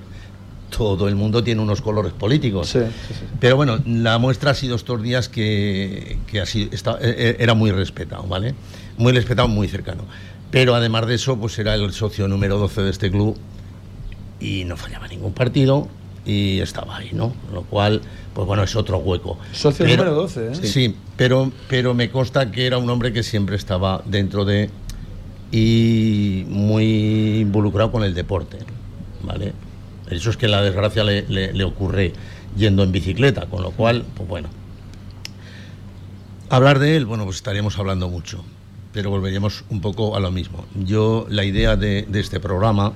todo 0.76 1.08
el 1.08 1.14
mundo 1.14 1.42
tiene 1.42 1.60
unos 1.60 1.80
colores 1.80 2.12
políticos 2.12 2.68
Sí, 2.68 2.80
sí, 3.08 3.14
sí. 3.14 3.20
pero 3.40 3.54
bueno, 3.56 3.78
la 3.86 4.18
muestra 4.18 4.50
ha 4.50 4.54
sido 4.54 4.74
estos 4.76 5.00
días 5.02 5.28
que, 5.28 6.18
que 6.26 6.40
ha 6.40 6.46
sido- 6.46 6.70
está- 6.72 6.98
eh, 7.00 7.14
eh, 7.16 7.36
era 7.38 7.54
muy 7.54 7.70
respetado, 7.70 8.24
¿vale? 8.24 8.54
Muy 8.98 9.12
respetado, 9.12 9.48
muy 9.48 9.68
cercano. 9.68 10.04
Pero 10.50 10.74
además 10.74 11.07
de 11.07 11.14
eso, 11.16 11.37
pues 11.38 11.59
era 11.59 11.74
el 11.74 11.92
socio 11.92 12.28
número 12.28 12.59
12 12.59 12.83
de 12.83 12.90
este 12.90 13.11
club 13.11 13.37
y 14.40 14.64
no 14.64 14.76
fallaba 14.76 15.09
ningún 15.09 15.33
partido 15.33 15.88
y 16.24 16.61
estaba 16.61 16.96
ahí, 16.96 17.11
¿no? 17.12 17.35
Lo 17.52 17.62
cual, 17.62 18.00
pues 18.35 18.46
bueno, 18.46 18.62
es 18.62 18.76
otro 18.76 18.98
hueco. 18.98 19.38
Socio 19.52 19.85
Pero- 19.85 19.96
número 20.04 20.14
12, 20.22 20.52
¿eh? 20.52 20.54
Sí, 20.62 20.94
pero, 21.16 21.50
pero 21.68 21.92
me 21.94 22.09
consta 22.11 22.50
que 22.52 22.66
era 22.66 22.78
un 22.78 22.88
hombre 22.88 23.12
que 23.12 23.22
siempre 23.22 23.57
estaba 23.57 24.02
dentro 24.07 24.44
de 24.44 24.70
y 25.50 26.44
muy 26.48 27.40
involucrado 27.40 27.90
con 27.92 28.02
el 28.04 28.14
deporte, 28.14 28.59
¿vale? 29.22 29.52
Eso 30.11 30.30
es 30.30 30.37
que 30.37 30.48
la 30.48 30.62
desgracia 30.62 31.02
le, 31.04 31.22
le- 31.28 31.52
le 31.52 31.64
ocurre 31.64 32.12
yendo 32.57 32.83
en 32.85 32.92
bicicleta, 32.92 33.46
con 33.46 33.62
lo 33.62 33.70
cual, 33.72 34.04
pues 34.16 34.28
bueno. 34.28 34.48
Hablar 36.50 36.78
de 36.78 36.96
él, 36.96 37.07
bueno, 37.07 37.24
pues 37.24 37.37
estaríamos 37.37 37.78
hablando 37.78 38.09
mucho, 38.09 38.44
pero 38.94 39.11
volveríamos 39.11 39.64
un 39.70 39.80
poco 39.80 40.16
a 40.16 40.20
lo 40.20 40.30
mismo. 40.30 40.64
Yo, 40.87 41.26
la 41.28 41.44
idea 41.44 41.74
de, 41.76 42.07
este 42.14 42.38
programa, 42.38 42.92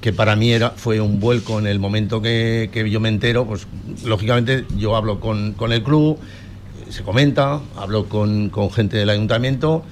que 0.00 0.12
para 0.12 0.36
mí 0.36 0.52
era, 0.52 0.70
fue 0.70 1.00
un 1.00 1.18
vuelco 1.18 1.58
en 1.58 1.66
el 1.66 1.80
momento 1.80 2.22
que, 2.22 2.70
yo 2.88 3.00
me 3.00 3.08
entero, 3.08 3.44
pues 3.44 3.66
lógicamente 4.04 4.64
yo 4.76 4.94
hablo 4.94 5.18
con, 5.18 5.54
con 5.54 5.72
el 5.72 5.82
club, 5.82 6.18
se 6.88 7.02
comenta, 7.02 7.60
hablo 7.76 8.08
con, 8.08 8.48
con 8.48 8.70
gente 8.70 8.96
del 8.96 9.10
ayuntamiento 9.10 9.82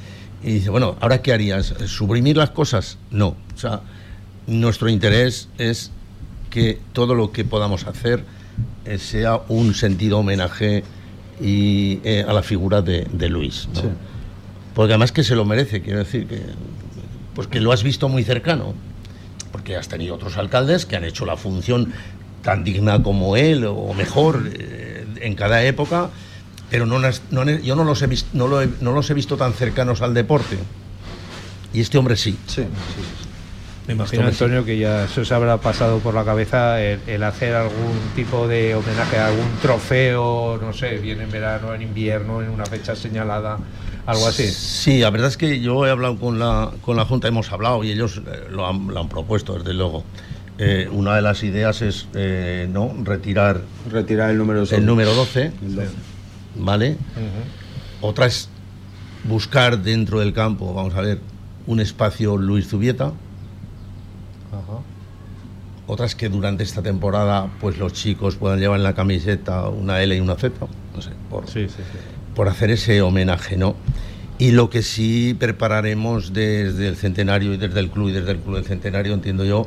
y 0.44 0.52
dice, 0.54 0.70
bueno, 0.70 0.96
¿ahora 1.00 1.20
qué 1.22 1.32
harías? 1.32 1.74
¿Suprimir 1.86 2.36
las 2.36 2.50
cosas? 2.50 2.96
No. 3.10 3.36
O 3.54 3.58
sea, 3.58 3.80
nuestro 4.46 4.88
interés 4.88 5.48
es 5.58 5.90
que 6.50 6.78
todo 6.92 7.16
lo 7.16 7.32
que 7.32 7.44
podamos 7.44 7.84
hacer 7.88 8.22
eh, 8.84 8.98
sea 8.98 9.40
un 9.48 9.74
sentido 9.74 10.18
homenaje 10.18 10.84
y, 11.40 12.00
eh, 12.04 12.24
a 12.26 12.32
la 12.32 12.42
figura 12.44 12.80
de, 12.80 13.28
Luis. 13.28 13.68
Sí. 13.72 13.88
Porque 14.74 14.92
además 14.92 15.12
que 15.12 15.24
se 15.24 15.34
lo 15.34 15.44
merece, 15.44 15.82
quiero 15.82 15.98
decir, 16.00 16.26
que, 16.26 16.40
pues 17.34 17.48
que 17.48 17.60
lo 17.60 17.72
has 17.72 17.82
visto 17.82 18.08
muy 18.08 18.24
cercano. 18.24 18.74
Porque 19.52 19.76
has 19.76 19.88
tenido 19.88 20.14
otros 20.14 20.36
alcaldes 20.36 20.86
que 20.86 20.96
han 20.96 21.04
hecho 21.04 21.26
la 21.26 21.36
función 21.36 21.92
tan 22.42 22.62
digna 22.64 23.02
como 23.02 23.36
él 23.36 23.64
o 23.66 23.92
mejor 23.94 24.48
eh, 24.54 25.04
en 25.20 25.34
cada 25.34 25.62
época, 25.64 26.08
pero 26.70 26.86
no, 26.86 26.98
no 27.00 27.10
yo 27.58 27.74
no 27.76 27.84
los, 27.84 28.00
he 28.02 28.08
no, 28.32 28.46
lo 28.46 28.62
he- 28.62 28.68
no 28.80 28.92
los 28.92 29.10
he 29.10 29.14
visto 29.14 29.36
tan 29.36 29.52
cercanos 29.52 30.02
al 30.02 30.14
deporte. 30.14 30.56
Y 31.72 31.80
este 31.80 31.98
hombre 31.98 32.16
sí. 32.16 32.38
Sí, 32.46 32.62
sí, 32.62 32.62
sí. 32.62 33.28
Me 33.88 33.94
imagino, 33.94 34.22
Antonio, 34.44 34.64
que 34.64 34.78
ya 34.78 35.04
eso 35.04 35.24
se 35.24 35.34
habrá 35.34 35.56
pasado 35.58 35.98
por 35.98 36.14
la 36.14 36.24
cabeza 36.24 36.80
el, 36.80 37.00
el 37.08 37.22
hacer 37.24 37.54
algún 37.54 37.98
tipo 38.14 38.46
de 38.46 38.74
homenaje 38.76 39.18
a 39.18 39.26
algún 39.28 39.48
trofeo, 39.60 40.58
no 40.62 40.72
sé, 40.72 40.98
bien 40.98 41.20
en 41.20 41.30
verano, 41.30 41.74
en 41.74 41.82
invierno, 41.82 42.40
en 42.40 42.50
una 42.50 42.66
fecha 42.66 42.94
señalada, 42.94 43.58
algo 44.10 44.26
así. 44.26 44.48
Sí, 44.48 44.98
la 45.00 45.10
verdad 45.10 45.28
es 45.28 45.36
que 45.36 45.60
yo 45.60 45.86
he 45.86 45.90
hablado 45.90 46.18
con 46.18 46.38
la, 46.38 46.70
con 46.82 46.96
la 46.96 47.04
Junta, 47.04 47.28
hemos 47.28 47.50
hablado 47.52 47.82
y 47.84 47.90
ellos 47.90 48.18
eh, 48.26 48.44
lo, 48.50 48.66
han, 48.66 48.88
lo 48.88 49.00
han 49.00 49.08
propuesto, 49.08 49.58
desde 49.58 49.74
luego. 49.74 50.04
Eh, 50.58 50.88
una 50.92 51.16
de 51.16 51.22
las 51.22 51.42
ideas 51.42 51.80
es 51.80 52.06
eh, 52.14 52.68
no 52.70 52.94
retirar 53.02 53.62
Retirar 53.90 54.28
el 54.30 54.36
número 54.36 54.62
el 54.70 54.84
número 54.84 55.14
12, 55.14 55.52
El 55.62 55.74
12. 55.76 55.88
¿vale? 56.56 56.96
Otra 58.02 58.26
es 58.26 58.50
buscar 59.24 59.82
dentro 59.82 60.20
del 60.20 60.32
campo, 60.34 60.74
vamos 60.74 60.94
a 60.94 61.00
ver, 61.00 61.18
un 61.66 61.80
espacio 61.80 62.36
Luis 62.36 62.68
Zubieta. 62.68 63.06
Ajá. 64.52 64.80
Otra 65.86 66.06
es 66.06 66.14
que 66.14 66.28
durante 66.28 66.62
esta 66.62 66.82
temporada 66.82 67.48
pues 67.60 67.78
los 67.78 67.92
chicos 67.94 68.36
puedan 68.36 68.60
llevar 68.60 68.78
en 68.78 68.84
la 68.84 68.94
camiseta 68.94 69.68
una 69.68 70.02
L 70.02 70.14
y 70.14 70.20
una 70.20 70.34
Z, 70.36 70.66
no 70.94 71.00
sé, 71.02 71.10
por, 71.30 71.46
Sí, 71.48 71.68
sí, 71.68 71.76
sí. 71.76 71.98
por 72.34 72.48
hacer 72.48 72.70
ese 72.70 73.00
homenaje, 73.02 73.56
¿no? 73.56 73.76
Y 74.40 74.52
lo 74.52 74.70
que 74.70 74.82
sí 74.82 75.36
prepararemos 75.38 76.32
desde 76.32 76.88
el 76.88 76.96
centenario 76.96 77.52
y 77.52 77.58
desde 77.58 77.78
el 77.78 77.90
club 77.90 78.08
y 78.08 78.12
desde 78.12 78.32
el 78.32 78.38
club 78.38 78.56
del 78.56 78.64
centenario, 78.64 79.12
entiendo 79.12 79.44
yo, 79.44 79.66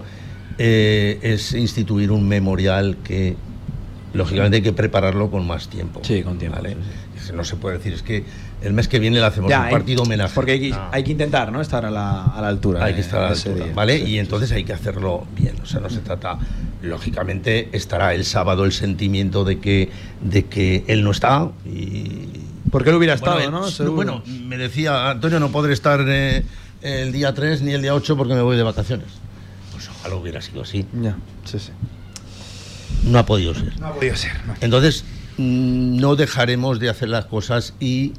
eh, 0.58 1.20
es 1.22 1.54
instituir 1.54 2.12
un 2.12 2.28
memorial 2.28 2.98
que 3.04 3.36
lógicamente 4.16 4.58
hay 4.58 4.64
que 4.64 4.74
prepararlo 4.74 5.30
con 5.30 5.46
más 5.46 5.68
tiempo. 5.70 6.02
Sí, 6.04 6.24
con 6.24 6.40
tiempo, 6.40 6.58
No 7.36 7.44
se 7.44 7.56
puede 7.56 7.78
decir, 7.78 7.94
es 7.94 8.02
que 8.02 8.24
el 8.64 8.74
mes 8.74 8.88
que 8.88 8.98
viene 9.00 9.20
le 9.20 9.26
hacemos 9.26 9.50
Ya, 9.50 9.60
un 9.62 9.66
hay- 9.68 9.72
partido 9.72 10.04
homenaje. 10.04 10.34
Porque 10.36 10.52
hay 10.54 10.60
que, 10.60 10.74
Ah. 10.74 10.90
hay 10.92 11.04
que 11.04 11.12
intentar, 11.12 11.52
¿no? 11.52 11.62
Estar 11.62 11.86
a 11.86 11.92
la, 11.92 12.26
a 12.26 12.42
la 12.42 12.48
altura. 12.48 12.84
Hay 12.84 12.94
que 12.94 13.00
eh, 13.00 13.04
estar 13.04 13.20
a 13.20 13.30
la 13.30 13.36
altura, 13.36 13.66
día. 13.66 13.74
¿vale? 13.76 13.98
Sí, 14.00 14.12
y 14.12 14.20
entonces 14.20 14.52
hay 14.52 14.64
que 14.64 14.74
hacerlo 14.74 15.26
bien. 15.38 15.54
O 15.62 15.66
sea, 15.68 15.80
no 15.82 15.90
se 15.90 16.00
trata. 16.00 16.38
Lógicamente 16.82 17.70
estará 17.72 18.14
el 18.14 18.26
sábado 18.26 18.66
el 18.66 18.72
sentimiento 18.74 19.46
de 19.46 19.60
que, 19.60 19.90
de 20.22 20.46
que 20.46 20.84
él 20.88 21.04
no 21.04 21.12
está 21.12 21.50
y. 21.66 22.28
Porque 22.74 22.90
él 22.90 22.98
hubiera 22.98 23.14
estado, 23.14 23.36
Bueno, 23.38 23.52
¿no? 23.62 23.68
él- 23.68 23.72
Seguro. 23.72 23.96
bueno, 23.96 24.24
me 24.26 24.58
decía 24.58 25.12
Antonio, 25.12 25.40
no 25.40 25.50
podré 25.52 25.72
estar 25.74 26.04
eh, 26.06 26.44
el 26.82 27.14
día 27.14 27.34
3 27.34 27.62
ni 27.62 27.72
el 27.72 27.82
día 27.82 27.96
8 27.96 28.18
porque 28.18 28.34
me 28.34 28.42
voy 28.42 28.58
de 28.58 28.64
vacaciones. 28.64 29.08
Pues 29.72 29.88
ojalá 29.90 30.16
hubiera 30.16 30.42
sido 30.42 30.64
así. 30.64 30.86
Ya, 31.02 31.16
sí, 31.46 31.60
sí. 31.60 31.72
No 33.06 33.20
ha 33.20 33.26
podido 33.26 33.54
ser. 33.56 33.80
No 33.80 33.88
ha 33.88 33.94
podido 33.94 34.16
ser, 34.16 34.32
no. 34.46 34.56
Entonces, 34.60 35.06
mm, 35.38 35.98
no 36.02 36.16
dejaremos 36.16 36.80
de 36.80 36.90
hacer 36.90 37.10
las 37.10 37.26
cosas 37.26 37.74
y 37.80 38.14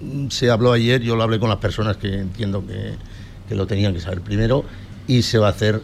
mm, 0.00 0.28
se 0.28 0.50
habló 0.50 0.72
ayer, 0.72 1.02
yo 1.02 1.16
lo 1.16 1.22
hablé 1.22 1.38
con 1.40 1.48
las 1.48 1.58
personas 1.58 1.96
que 1.96 2.14
entiendo 2.20 2.64
que, 2.66 2.94
que 3.48 3.54
lo 3.54 3.66
tenían 3.66 3.92
que 3.94 4.00
saber 4.00 4.20
primero, 4.20 4.64
y 5.08 5.22
se 5.22 5.38
va 5.38 5.48
a 5.48 5.50
hacer 5.50 5.82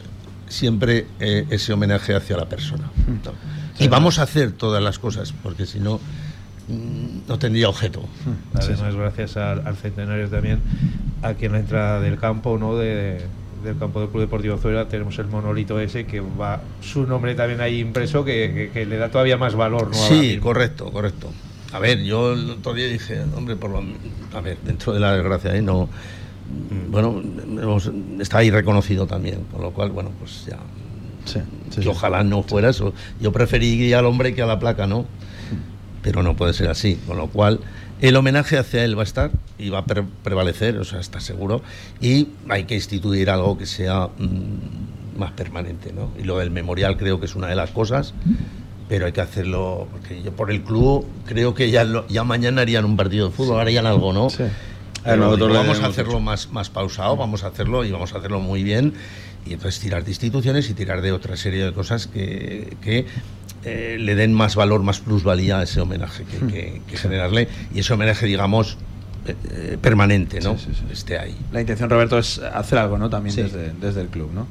siempre 0.49 1.07
eh, 1.21 1.47
ese 1.51 1.73
homenaje 1.73 2.15
hacia 2.15 2.37
la 2.37 2.47
persona. 2.49 2.91
¿no? 3.07 3.33
Y 3.79 3.89
vamos 3.89 4.19
a 4.19 4.23
hacer 4.23 4.53
todas 4.53 4.83
las 4.83 4.99
cosas, 4.99 5.33
porque 5.43 5.65
si 5.67 5.81
no, 5.81 5.97
mm, 5.97 6.01
no 6.69 7.39
tendría 7.39 7.69
objeto. 7.69 8.03
Además, 8.55 8.95
gracias 8.95 9.37
al, 9.37 9.67
al 9.67 9.77
centenario 9.77 10.29
también, 10.29 10.61
aquí 11.23 11.47
en 11.47 11.53
la 11.53 11.59
entrada 11.61 12.01
del 12.01 12.19
campo, 12.19 12.59
¿no? 12.59 12.77
De, 12.77 13.21
del 13.65 13.79
campo 13.79 14.01
del 14.01 14.09
Club 14.09 14.23
Deportivo 14.23 14.57
Zuera 14.59 14.89
tenemos 14.89 15.19
el 15.21 15.27
monolito 15.29 15.79
ese 15.79 16.05
que 16.05 16.21
va 16.21 16.61
su 16.81 17.07
nombre 17.07 17.35
también 17.37 17.61
ahí 17.61 17.79
impreso 17.79 18.25
que, 18.25 18.53
que- 18.53 18.71
que 18.71 18.87
le 18.87 18.97
da 18.97 19.09
todavía 19.11 19.37
más 19.37 19.55
valor. 19.55 19.89
¿no? 19.89 19.95
Sí, 19.95 20.39
correcto, 20.39 20.91
correcto. 20.91 21.31
A 21.73 21.79
ver, 21.79 22.03
yo 22.03 22.33
el 22.35 22.51
otro 22.51 22.75
día 22.75 22.87
dije, 22.89 23.21
hombre, 23.37 23.55
por 23.57 23.71
lo, 23.71 23.83
a 24.37 24.41
ver, 24.41 24.59
dentro 24.65 24.93
de 24.93 25.01
la 25.01 25.15
desgracia, 25.15 25.55
¿eh? 25.57 25.63
no, 25.63 25.89
bueno, 26.91 27.23
hemos- 27.63 27.91
está 28.21 28.39
ahí 28.39 28.51
reconocido 28.51 29.07
también, 29.07 29.45
con 29.51 29.63
lo 29.63 29.71
cual, 29.71 29.91
bueno, 29.91 30.11
pues 30.19 30.45
ya, 30.47 30.59
Sí, 31.25 31.39
sí, 31.71 31.77
que 31.77 31.83
sí. 31.83 31.89
ojalá 31.89 32.25
no 32.25 32.43
fuera 32.43 32.71
eso. 32.71 32.93
Yo 33.21 33.31
preferiría 33.33 34.01
al 34.01 34.07
hombre 34.07 34.35
que 34.35 34.43
a 34.43 34.47
la 34.47 34.59
placa, 34.59 34.87
¿no? 34.89 35.07
Pero 36.03 36.23
no 36.23 36.37
puede 36.37 36.53
ser 36.53 36.69
así, 36.69 36.97
con 37.07 37.17
lo 37.17 37.29
cual 37.29 37.61
el 38.01 38.17
homenaje 38.17 38.59
hacia 38.59 38.85
él 38.85 38.97
va 38.99 39.03
a 39.03 39.05
estar 39.05 39.31
y 39.59 39.69
va 39.71 39.79
a 39.79 39.85
pre- 39.87 40.03
prevalecer, 40.25 40.77
o 40.79 40.85
sea, 40.85 40.99
está 41.01 41.21
seguro, 41.21 41.63
y 42.01 42.29
hay 42.49 42.65
que 42.65 42.75
instituir 42.75 43.31
algo 43.31 43.57
que 43.57 43.67
sea 43.67 44.09
mm, 44.19 45.19
más 45.19 45.31
permanente, 45.33 45.93
¿no? 45.93 46.11
Y 46.19 46.25
lo 46.25 46.39
del 46.39 46.51
memorial 46.51 46.97
creo 46.97 47.21
que 47.21 47.27
es 47.27 47.37
una 47.37 47.47
de 47.47 47.55
las 47.55 47.71
cosas, 47.71 48.15
pero 48.89 49.07
hay 49.07 49.13
que 49.13 49.21
hacerlo, 49.21 49.87
porque 49.93 50.21
yo 50.23 50.33
por 50.33 50.51
el 50.51 50.63
club 50.63 51.07
creo 51.27 51.55
que 51.55 51.71
ya, 51.71 51.85
lo- 51.85 52.07
ya 52.09 52.25
mañana 52.25 52.63
harían 52.63 52.85
un 52.85 52.97
partido 52.97 53.29
de 53.29 53.33
fútbol, 53.35 53.61
harían 53.61 53.87
algo, 53.87 54.13
¿no? 54.13 54.29
Sí. 54.31 54.43
Nosotros 55.27 55.49
vamos 55.59 55.79
a 55.79 55.87
hacerlo 55.91 56.21
más, 56.21 56.51
más 56.53 56.71
pausado, 56.71 57.17
vamos 57.17 57.43
a 57.45 57.49
hacerlo 57.49 57.85
y 57.85 57.91
vamos 57.93 58.13
a 58.15 58.19
hacerlo 58.19 58.41
muy 58.41 58.63
bien. 58.65 58.95
Y 59.45 59.55
entonces 59.55 59.81
tirar 59.81 60.05
de 60.05 60.11
instituciones 60.13 60.71
y 60.71 60.75
tirar 60.75 61.03
de 61.03 61.11
otra 61.11 61.37
serie 61.37 61.65
de 61.65 61.73
cosas 61.73 62.07
que, 62.07 62.77
que, 62.81 63.07
eh, 63.65 63.97
le 63.99 64.15
den 64.15 64.33
más 64.35 64.57
valor, 64.57 64.83
más 64.83 65.01
plusvalía 65.01 65.59
a 65.59 65.63
ese 65.63 65.81
homenaje 65.81 66.25
que, 66.25 66.47
que- 66.47 66.83
que 66.87 66.97
generarle. 66.97 67.49
Y 67.75 67.81
ese 67.81 67.93
homenaje, 67.93 68.27
digamos, 68.27 68.77
eh, 69.27 69.35
eh, 69.51 69.79
permanente, 69.81 70.41
¿no? 70.41 70.59
Sí, 70.59 70.67
sí, 70.71 70.75
sí. 70.75 70.85
Esté 70.93 71.19
ahí. 71.19 71.37
La 71.53 71.61
intención, 71.61 71.89
Roberto, 71.91 72.19
es 72.19 72.39
hacer 72.39 72.79
algo, 72.79 72.99
¿no? 72.99 73.09
También 73.09 73.35
desde, 73.43 73.73
desde 73.81 74.01
el 74.01 74.09
club, 74.09 74.31
¿no? 74.35 74.47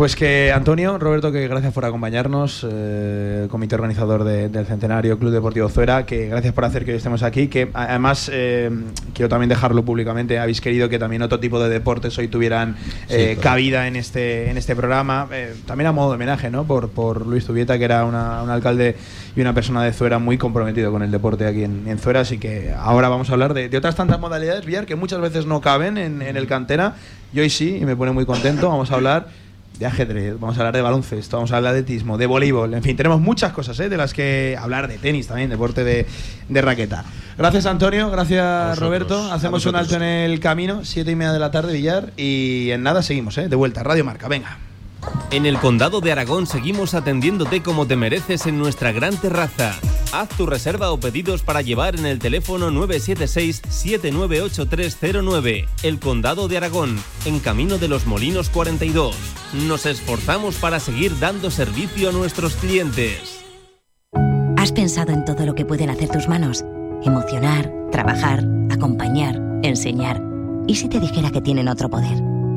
Pues 0.00 0.16
que 0.16 0.50
Antonio, 0.50 0.96
Roberto, 0.96 1.30
que 1.30 1.46
gracias 1.46 1.74
por 1.74 1.84
acompañarnos, 1.84 2.66
eh, 2.66 3.46
comité 3.50 3.74
organizador 3.74 4.24
de- 4.24 4.48
del 4.48 4.64
Centenario 4.64 5.18
Club 5.18 5.30
Deportivo 5.30 5.68
Zuera, 5.68 6.06
que 6.06 6.26
gracias 6.26 6.54
por 6.54 6.64
hacer 6.64 6.86
que 6.86 6.92
hoy 6.92 6.96
estemos 6.96 7.22
aquí, 7.22 7.48
que 7.48 7.68
además 7.74 8.30
eh, 8.32 8.70
quiero 9.12 9.28
también 9.28 9.50
dejarlo 9.50 9.84
públicamente, 9.84 10.38
habéis 10.38 10.62
querido 10.62 10.88
que 10.88 10.98
también 10.98 11.20
otro 11.20 11.38
tipo 11.38 11.62
de 11.62 11.68
deportes 11.68 12.16
hoy 12.16 12.28
tuvieran 12.28 12.76
Sí, 12.80 13.14
eh, 13.14 13.24
claro. 13.34 13.40
cabida 13.42 13.88
en 13.88 13.96
este, 13.96 14.50
en 14.50 14.56
este 14.56 14.74
programa, 14.74 15.28
también 15.66 15.88
a 15.88 15.92
modo 15.92 16.08
de 16.08 16.14
homenaje, 16.14 16.48
¿no? 16.48 16.64
Por, 16.64 16.88
por 16.88 17.26
Luis 17.26 17.44
Zubieta, 17.44 17.76
que 17.76 17.84
era 17.84 18.06
una- 18.06 18.42
un 18.42 18.48
alcalde 18.48 18.96
y 19.36 19.40
una 19.42 19.52
persona 19.52 19.84
de 19.84 19.92
Zuera 19.92 20.18
muy 20.18 20.38
comprometido 20.38 20.90
con 20.92 21.02
el 21.02 21.10
deporte 21.10 21.44
aquí 21.46 21.64
en, 21.64 21.86
en 21.86 21.98
Zuera, 21.98 22.20
así 22.20 22.38
que 22.38 22.72
ahora 22.74 23.10
vamos 23.10 23.28
a 23.28 23.34
hablar 23.34 23.52
de, 23.52 23.68
de 23.68 23.76
otras 23.76 23.96
tantas 23.96 24.18
modalidades, 24.18 24.64
Villar, 24.64 24.86
que 24.86 24.96
muchas 24.96 25.20
veces 25.20 25.44
no 25.44 25.60
caben 25.60 25.98
en, 25.98 26.22
en 26.22 26.38
el 26.38 26.46
cantera, 26.46 26.94
y 27.34 27.40
hoy 27.40 27.50
sí, 27.50 27.76
y 27.82 27.84
me 27.84 27.96
pone 27.96 28.12
muy 28.12 28.24
contento, 28.24 28.66
vamos 28.70 28.90
a 28.90 28.94
hablar 28.94 29.26
de 29.80 29.86
ajedrez, 29.86 30.38
vamos 30.38 30.58
a 30.58 30.60
hablar 30.60 30.74
de 30.74 30.82
baloncesto, 30.82 31.38
vamos 31.38 31.52
a 31.52 31.56
hablar 31.56 31.72
de 31.72 31.80
atletismo, 31.80 32.18
de 32.18 32.26
voleibol, 32.26 32.74
en 32.74 32.82
fin, 32.82 32.96
tenemos 32.98 33.18
muchas 33.18 33.52
cosas 33.52 33.80
¿eh? 33.80 33.88
de 33.88 33.96
las 33.96 34.12
que 34.12 34.54
hablar, 34.60 34.88
de 34.88 34.98
tenis 34.98 35.26
también, 35.26 35.48
deporte 35.48 35.84
de, 35.84 36.06
de 36.50 36.60
raqueta. 36.62 37.02
Gracias 37.38 37.64
Antonio, 37.64 38.10
gracias 38.10 38.78
Roberto, 38.78 39.32
hacemos 39.32 39.64
un 39.64 39.76
alto 39.76 39.96
en 39.96 40.02
el 40.02 40.38
camino, 40.38 40.84
siete 40.84 41.12
y 41.12 41.16
media 41.16 41.32
de 41.32 41.38
la 41.38 41.50
tarde, 41.50 41.72
Villar, 41.72 42.12
y 42.18 42.70
en 42.72 42.82
nada 42.82 43.02
seguimos, 43.02 43.38
¿eh? 43.38 43.48
de 43.48 43.56
vuelta, 43.56 43.82
Radio 43.82 44.04
Marca, 44.04 44.28
venga. 44.28 44.58
En 45.30 45.46
el 45.46 45.58
Condado 45.58 46.00
de 46.00 46.10
Aragón 46.12 46.46
seguimos 46.46 46.94
atendiéndote 46.94 47.62
como 47.62 47.86
te 47.86 47.96
mereces 47.96 48.46
en 48.46 48.58
nuestra 48.58 48.92
gran 48.92 49.16
terraza. 49.16 49.74
Haz 50.12 50.28
tu 50.30 50.46
reserva 50.46 50.90
o 50.90 50.98
pedidos 50.98 51.42
para 51.42 51.62
llevar 51.62 51.96
en 51.96 52.06
el 52.06 52.18
teléfono 52.18 52.70
976-798309. 52.70 55.68
El 55.82 56.00
Condado 56.00 56.48
de 56.48 56.56
Aragón, 56.56 56.98
en 57.24 57.38
Camino 57.38 57.78
de 57.78 57.86
los 57.88 58.06
Molinos 58.06 58.50
42. 58.50 59.14
Nos 59.66 59.86
esforzamos 59.86 60.56
para 60.56 60.80
seguir 60.80 61.18
dando 61.20 61.50
servicio 61.50 62.08
a 62.08 62.12
nuestros 62.12 62.56
clientes. 62.56 63.44
¿Has 64.56 64.72
pensado 64.72 65.12
en 65.12 65.24
todo 65.24 65.46
lo 65.46 65.54
que 65.54 65.64
pueden 65.64 65.90
hacer 65.90 66.08
tus 66.08 66.28
manos? 66.28 66.64
Emocionar, 67.04 67.72
trabajar, 67.92 68.44
acompañar, 68.70 69.40
enseñar. 69.62 70.20
¿Y 70.66 70.74
si 70.74 70.88
te 70.88 70.98
dijera 71.00 71.30
que 71.30 71.40
tienen 71.40 71.68
otro 71.68 71.88
poder? 71.88 72.39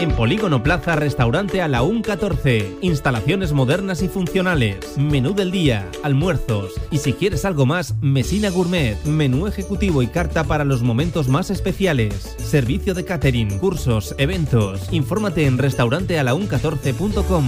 En 0.00 0.10
Polígono 0.10 0.62
Plaza, 0.62 0.96
restaurante 0.96 1.62
a 1.62 1.68
la 1.68 1.82
UN 1.82 2.02
14. 2.02 2.78
Instalaciones 2.82 3.52
modernas 3.52 4.02
y 4.02 4.08
funcionales. 4.08 4.98
Menú 4.98 5.34
del 5.34 5.50
día, 5.50 5.88
almuerzos. 6.02 6.72
Y 6.90 6.98
si 6.98 7.12
quieres 7.12 7.44
algo 7.44 7.64
más, 7.64 7.94
Mesina 8.02 8.50
Gourmet. 8.50 9.02
Menú 9.04 9.46
ejecutivo 9.46 10.02
y 10.02 10.08
carta 10.08 10.44
para 10.44 10.64
los 10.64 10.82
momentos 10.82 11.28
más 11.28 11.50
especiales. 11.50 12.34
Servicio 12.38 12.92
de 12.94 13.04
catering, 13.04 13.58
cursos, 13.58 14.14
eventos. 14.18 14.92
Infórmate 14.92 15.46
en 15.46 15.58
restaurantealaun14.com. 15.58 17.44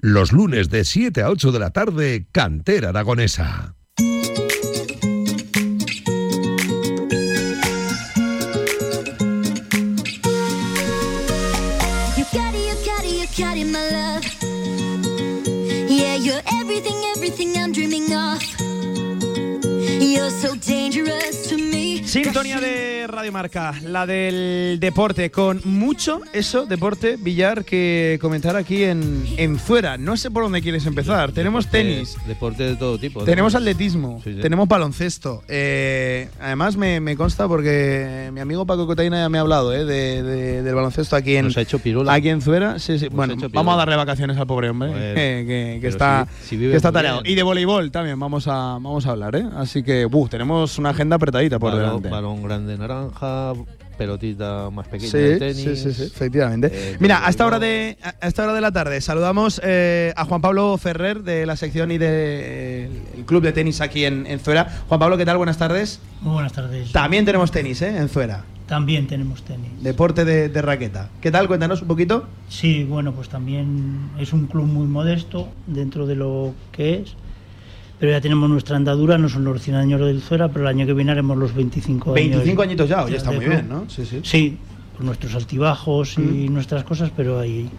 Los 0.00 0.32
lunes 0.32 0.68
de 0.68 0.84
7 0.84 1.22
a 1.22 1.30
8 1.30 1.52
de 1.52 1.58
la 1.58 1.70
tarde, 1.70 2.26
Cantera 2.30 2.90
Aragonesa. 2.90 3.76
So 20.44 20.54
dangerous 20.56 21.48
to 21.48 21.56
me. 21.56 21.73
Sintonía 22.22 22.60
de 22.60 23.06
Radio 23.08 23.32
Marca, 23.32 23.74
la 23.82 24.06
del 24.06 24.78
deporte, 24.78 25.30
con 25.32 25.60
mucho 25.64 26.20
eso, 26.32 26.64
deporte, 26.64 27.16
billar, 27.18 27.64
que 27.64 28.18
comentar 28.20 28.54
aquí 28.54 28.84
en, 28.84 29.24
en 29.36 29.58
Fuera. 29.58 29.98
No 29.98 30.16
sé 30.16 30.30
por 30.30 30.44
dónde 30.44 30.62
quieres 30.62 30.86
empezar. 30.86 31.32
Tenemos 31.32 31.66
tenis, 31.66 32.16
deporte 32.28 32.62
de 32.62 32.76
todo 32.76 32.98
tipo. 32.98 33.24
tenemos 33.24 33.56
atletismo, 33.56 34.20
Sí, 34.22 34.34
sí. 34.34 34.40
tenemos 34.40 34.68
baloncesto. 34.68 35.42
Eh, 35.48 36.28
además, 36.40 36.76
me, 36.76 37.00
me 37.00 37.16
consta 37.16 37.48
porque 37.48 38.30
mi 38.32 38.38
amigo 38.40 38.64
Paco 38.64 38.86
Cotaina 38.86 39.18
ya 39.18 39.28
me 39.28 39.38
ha 39.38 39.40
hablado 39.40 39.72
eh, 39.74 39.84
de, 39.84 40.22
de- 40.22 40.62
del 40.62 40.74
baloncesto 40.74 41.16
aquí 41.16 41.34
en, 41.36 41.46
Nos 41.46 41.56
ha 41.56 41.62
hecho 41.62 41.80
pirula. 41.80 42.12
aquí 42.14 42.28
en 42.28 42.40
Zuera. 42.40 42.78
Sí, 42.78 42.96
sí. 42.98 43.08
Bueno, 43.08 43.34
vamos 43.52 43.74
a 43.74 43.78
darle 43.78 43.96
vacaciones 43.96 44.36
al 44.38 44.46
pobre 44.46 44.70
hombre, 44.70 44.90
Bueno, 44.90 45.02
eh, 45.04 45.78
que, 45.80 45.88
está, 45.88 46.28
si- 46.42 46.50
si 46.50 46.56
vive 46.58 46.70
que 46.70 46.76
está 46.76 46.92
tareado. 46.92 47.22
Y 47.24 47.34
de 47.34 47.42
voleibol 47.42 47.90
también 47.90 48.20
vamos 48.20 48.46
a, 48.46 48.52
vamos 48.78 49.04
a 49.06 49.10
hablar. 49.10 49.34
¿eh? 49.34 49.44
Así 49.56 49.82
que, 49.82 50.04
buh, 50.04 50.28
tenemos 50.28 50.78
una 50.78 50.90
agenda 50.90 51.16
apretadita 51.16 51.58
por 51.58 51.72
balón, 51.72 51.84
delante. 52.02 52.03
Balón 52.10 52.42
grande 52.42 52.76
naranja, 52.78 53.52
pelotita 53.98 54.70
más 54.70 54.88
pequeña 54.88 55.10
Sí, 55.10 55.18
de 55.18 55.38
tenis. 55.38 55.56
sí, 55.62 55.76
sí, 55.76 55.92
sí, 55.94 56.02
efectivamente. 56.04 56.70
eh, 56.72 56.96
Mira, 57.00 57.24
a 57.26 57.30
esta 57.30 57.46
hora 57.46 57.58
de 57.58 57.96
a 58.02 58.26
esta 58.26 58.42
hora 58.44 58.52
de 58.54 58.60
la 58.60 58.72
tarde 58.72 59.00
saludamos 59.00 59.60
eh, 59.64 60.12
a 60.16 60.24
Juan 60.24 60.40
Pablo 60.40 60.76
Ferrer 60.78 61.22
de 61.22 61.46
la 61.46 61.56
sección 61.56 61.90
y 61.92 61.98
del 61.98 62.90
el 63.16 63.24
club 63.24 63.42
de 63.42 63.52
tenis 63.52 63.80
aquí 63.80 64.04
en, 64.04 64.26
en 64.26 64.40
Zuera. 64.40 64.84
Juan 64.88 64.98
Pablo, 65.00 65.16
¿qué 65.16 65.24
tal? 65.24 65.36
Buenas 65.36 65.58
tardes. 65.58 66.00
Muy 66.20 66.32
buenas 66.34 66.52
tardes. 66.52 66.92
También 66.92 67.24
tenemos 67.24 67.50
tenis, 67.50 67.80
¿eh? 67.82 67.96
En 67.96 68.08
Zuera. 68.08 68.44
También 68.66 69.06
tenemos 69.06 69.42
tenis. 69.44 69.68
Deporte 69.82 70.24
de, 70.24 70.48
de 70.48 70.62
raqueta. 70.62 71.10
¿Qué 71.20 71.30
tal? 71.30 71.46
Cuéntanos 71.48 71.82
un 71.82 71.88
poquito. 71.88 72.26
Sí, 72.48 72.82
bueno, 72.84 73.12
pues 73.12 73.28
también 73.28 74.08
es 74.18 74.32
un 74.32 74.46
club 74.46 74.64
muy 74.64 74.86
modesto 74.86 75.48
dentro 75.66 76.06
de 76.06 76.14
lo 76.16 76.54
que 76.72 76.94
es. 76.94 77.14
Pero 77.98 78.12
ya 78.12 78.20
tenemos 78.20 78.50
nuestra 78.50 78.76
andadura, 78.76 79.16
no 79.18 79.28
son 79.28 79.44
los 79.44 79.62
100 79.62 79.76
años 79.76 80.00
del 80.00 80.20
Zuera, 80.20 80.48
pero 80.48 80.62
el 80.62 80.66
año 80.68 80.84
que 80.86 80.92
viene 80.92 81.12
haremos 81.12 81.36
los 81.38 81.54
25 81.54 82.10
años. 82.14 82.30
25 82.30 82.62
añitos 82.62 82.88
ya, 82.88 83.04
oye, 83.04 83.16
está 83.16 83.30
muy 83.30 83.44
bien, 83.46 83.68
¿no? 83.68 83.84
Sí, 83.88 84.04
sí. 84.04 84.20
Sí, 84.24 84.58
con 84.96 85.06
nuestros 85.06 85.34
altibajos 85.34 86.18
y 86.18 86.20
Mm. 86.48 86.52
nuestras 86.54 86.84
cosas, 86.84 87.10
pero 87.16 87.38
ahí, 87.38 87.70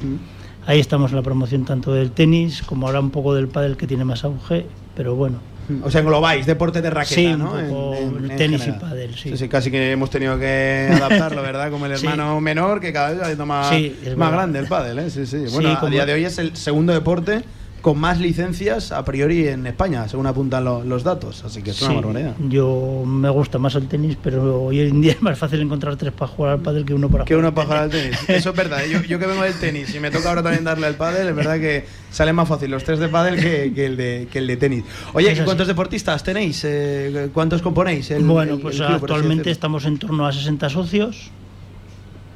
ahí 0.65 0.79
estamos 0.79 1.11
en 1.11 1.17
la 1.17 1.21
promoción 1.21 1.65
tanto 1.65 1.93
del 1.93 2.11
tenis 2.11 2.61
como 2.63 2.87
ahora 2.87 2.99
un 3.01 3.11
poco 3.11 3.35
del 3.35 3.49
pádel 3.49 3.75
que 3.77 3.87
tiene 3.87 4.05
más 4.05 4.23
auge, 4.23 4.65
pero 4.95 5.15
bueno. 5.15 5.39
O 5.83 5.89
sea, 5.89 6.01
englobáis 6.01 6.45
deporte 6.45 6.79
de 6.81 6.91
raqueta, 6.91 7.15
Sí, 7.15 7.35
¿no? 7.35 7.59
En- 7.59 8.35
tenis 8.37 8.67
y 8.67 8.71
pádel, 8.71 9.15
sí. 9.15 9.35
sí. 9.35 9.47
Casi 9.49 9.71
que 9.71 9.91
hemos 9.91 10.09
tenido 10.11 10.37
que 10.39 10.87
adaptarlo, 11.33 11.41
¿verdad? 11.41 11.71
Como 11.71 11.87
el 11.87 11.97
Sí. 11.97 12.05
hermano 12.05 12.39
menor, 12.39 12.79
que 12.79 12.93
cada 12.93 13.09
vez 13.09 13.19
va 13.19 13.25
siendo 13.25 13.45
más, 13.47 13.69
Sí, 13.69 13.95
más 14.15 14.31
grande 14.31 14.59
el 14.59 14.67
pádel, 14.67 14.99
¿eh? 14.99 15.09
Sí, 15.09 15.25
sí. 15.25 15.47
Sí, 15.47 15.53
Bueno, 15.53 15.71
a 15.71 15.79
como- 15.79 15.91
día 15.91 16.05
de 16.05 16.13
hoy 16.13 16.23
es 16.25 16.37
el 16.37 16.55
segundo 16.55 16.93
deporte 16.93 17.41
con 17.85 17.99
más 17.99 18.19
licencias 18.19 18.91
a 18.91 19.05
priori 19.05 19.47
en 19.47 19.67
España, 19.67 20.07
según 20.07 20.25
apuntan 20.25 20.63
lo- 20.65 20.83
los 20.83 21.03
datos. 21.03 21.43
Así 21.43 21.61
que 21.61 21.69
es 21.69 21.79
una 21.83 21.91
Sí, 21.91 21.95
barbaridad. 21.97 22.33
yo 22.49 23.03
me 23.05 23.29
gusta 23.29 23.59
más 23.59 23.75
el 23.75 23.87
tenis, 23.87 24.17
pero 24.23 24.63
hoy 24.63 24.79
en 24.79 25.01
día 25.01 25.11
es 25.11 25.21
más 25.21 25.37
fácil 25.37 25.61
encontrar 25.61 25.95
tres 25.95 26.11
para 26.11 26.31
jugar 26.31 26.53
al 26.53 26.61
pádel 26.61 26.83
que 26.83 26.95
uno 26.95 27.09
para 27.09 27.25
Que 27.25 27.35
jugar 27.35 27.45
uno 27.45 27.53
para 27.53 27.65
jugar 27.67 27.83
al 27.83 27.89
tenis. 27.91 28.17
Eso 28.27 28.49
es 28.49 28.55
verdad. 28.55 28.83
¿eh? 28.83 28.89
Yo, 28.89 29.03
yo 29.03 29.19
que 29.19 29.27
vengo 29.27 29.43
del 29.43 29.53
tenis 29.59 29.93
y 29.93 29.99
me 29.99 30.09
toca 30.09 30.29
ahora 30.29 30.41
también 30.41 30.63
darle 30.63 30.87
al 30.87 30.95
pádel, 30.95 31.27
es 31.27 31.35
verdad 31.35 31.59
que 31.59 31.85
sale 32.09 32.33
más 32.33 32.47
fácil 32.49 32.71
los 32.71 32.83
tres 32.83 32.97
de 32.97 33.07
pádel 33.07 33.35
que, 33.39 33.71
que 33.75 33.85
el, 33.85 33.97
de, 33.97 34.27
que 34.31 34.39
el 34.39 34.47
de 34.47 34.57
tenis. 34.57 34.83
Oye. 35.13 35.39
¿cuántos 35.45 35.67
deportistas 35.67 36.23
tenéis? 36.23 36.63
Eh, 36.65 37.29
¿Cuántos 37.35 37.61
componéis? 37.61 38.09
el- 38.09 38.23
bueno, 38.23 38.57
pues 38.57 38.79
el 38.79 38.87
club, 38.87 38.95
actualmente 38.95 39.51
estamos 39.51 39.85
en 39.85 39.99
torno 39.99 40.25
a 40.25 40.33
60 40.33 40.69
socios 40.71 41.29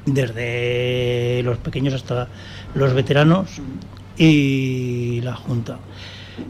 desde 0.06 1.42
los 1.42 1.58
pequeños 1.58 1.94
hasta 1.94 2.28
los 2.74 2.94
veteranos 2.94 3.48
y 4.24 5.20
la 5.22 5.34
Junta. 5.34 5.78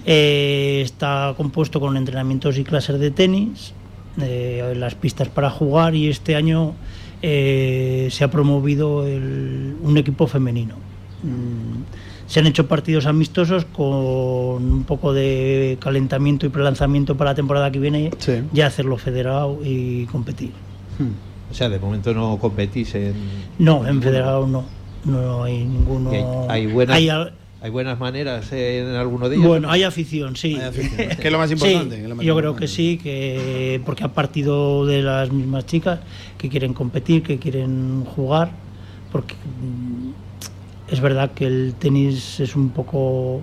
Eh, 0.05 0.81
está 0.85 1.35
compuesto 1.37 1.79
con 1.81 1.97
entrenamientos 1.97 2.59
y 2.59 2.65
clases 2.65 2.99
de 2.99 3.11
tenis, 3.11 3.73
eh, 4.21 4.75
las 4.77 4.95
pistas 4.97 5.29
para 5.29 5.51
jugar 5.51 5.95
y 5.95 6.09
este 6.09 6.35
año 6.37 6.75
eh, 7.23 8.09
se 8.11 8.25
ha 8.25 8.31
promovido 8.31 9.07
el- 9.07 9.77
un 9.83 9.97
equipo 9.99 10.27
femenino. 10.27 10.75
Mm, 11.23 11.83
se 12.27 12.41
han 12.41 12.47
hecho 12.47 12.67
partidos 12.67 13.07
amistosos 13.07 13.65
con 13.67 13.87
un 14.73 14.85
poco 14.87 15.13
de 15.13 15.77
calentamiento 15.81 16.47
y 16.47 16.49
prelanzamiento 16.49 17.17
para 17.17 17.31
la 17.33 17.35
temporada 17.35 17.71
que 17.71 17.79
viene, 17.79 18.11
Sí. 18.19 18.41
ya 18.53 18.67
hacerlo 18.67 18.97
federado 18.97 19.59
y 19.65 20.07
competir. 20.07 20.53
O 21.51 21.55
sea, 21.55 21.69
de 21.69 21.79
momento 21.79 22.15
no 22.15 22.39
competís 22.39 22.95
en... 22.95 23.15
No, 23.59 23.87
en 23.87 24.01
federado 24.01 24.47
no, 24.47 24.65
no 25.05 25.43
hay 25.45 25.65
ninguno. 25.65 26.11
hay, 26.11 26.25
hay 26.49 26.67
buenas, 26.73 26.97
hay 26.97 27.11
hay, 27.61 27.71
buenas 27.71 27.99
maneras 27.99 28.53
en 28.53 28.89
alguno 28.95 29.29
de 29.29 29.37
ellos. 29.37 29.47
Bueno, 29.47 29.71
hay 29.71 29.83
afición, 29.83 30.37
sí. 30.37 30.57
Hay 30.57 30.69
afición, 30.69 31.09
que 31.21 31.29
es 31.29 31.33
lo 31.33 31.39
más 31.39 31.51
importante, 31.51 31.85
Sí, 31.85 31.97
que 31.97 32.03
es 32.03 32.09
lo 32.09 32.17
más 32.17 32.25
yo 32.25 32.37
creo 32.37 32.57
que 32.57 32.69
sí, 32.69 32.99
que 33.03 33.81
porque 33.85 34.05
ha 34.05 34.09
partido 34.09 34.87
de 34.87 35.03
las 35.03 35.33
mismas 35.33 35.67
chicas 35.67 36.01
que 36.39 36.49
quieren 36.49 36.75
competir, 36.75 37.23
que 37.23 37.39
quieren 37.39 38.05
jugar, 38.05 38.51
porque 39.13 39.35
mm, 39.35 40.93
es 40.93 41.01
verdad 41.01 41.33
que 41.33 41.47
el 41.47 41.75
tenis 41.79 42.41
es 42.41 42.57
un 42.57 42.71
poco 42.71 43.43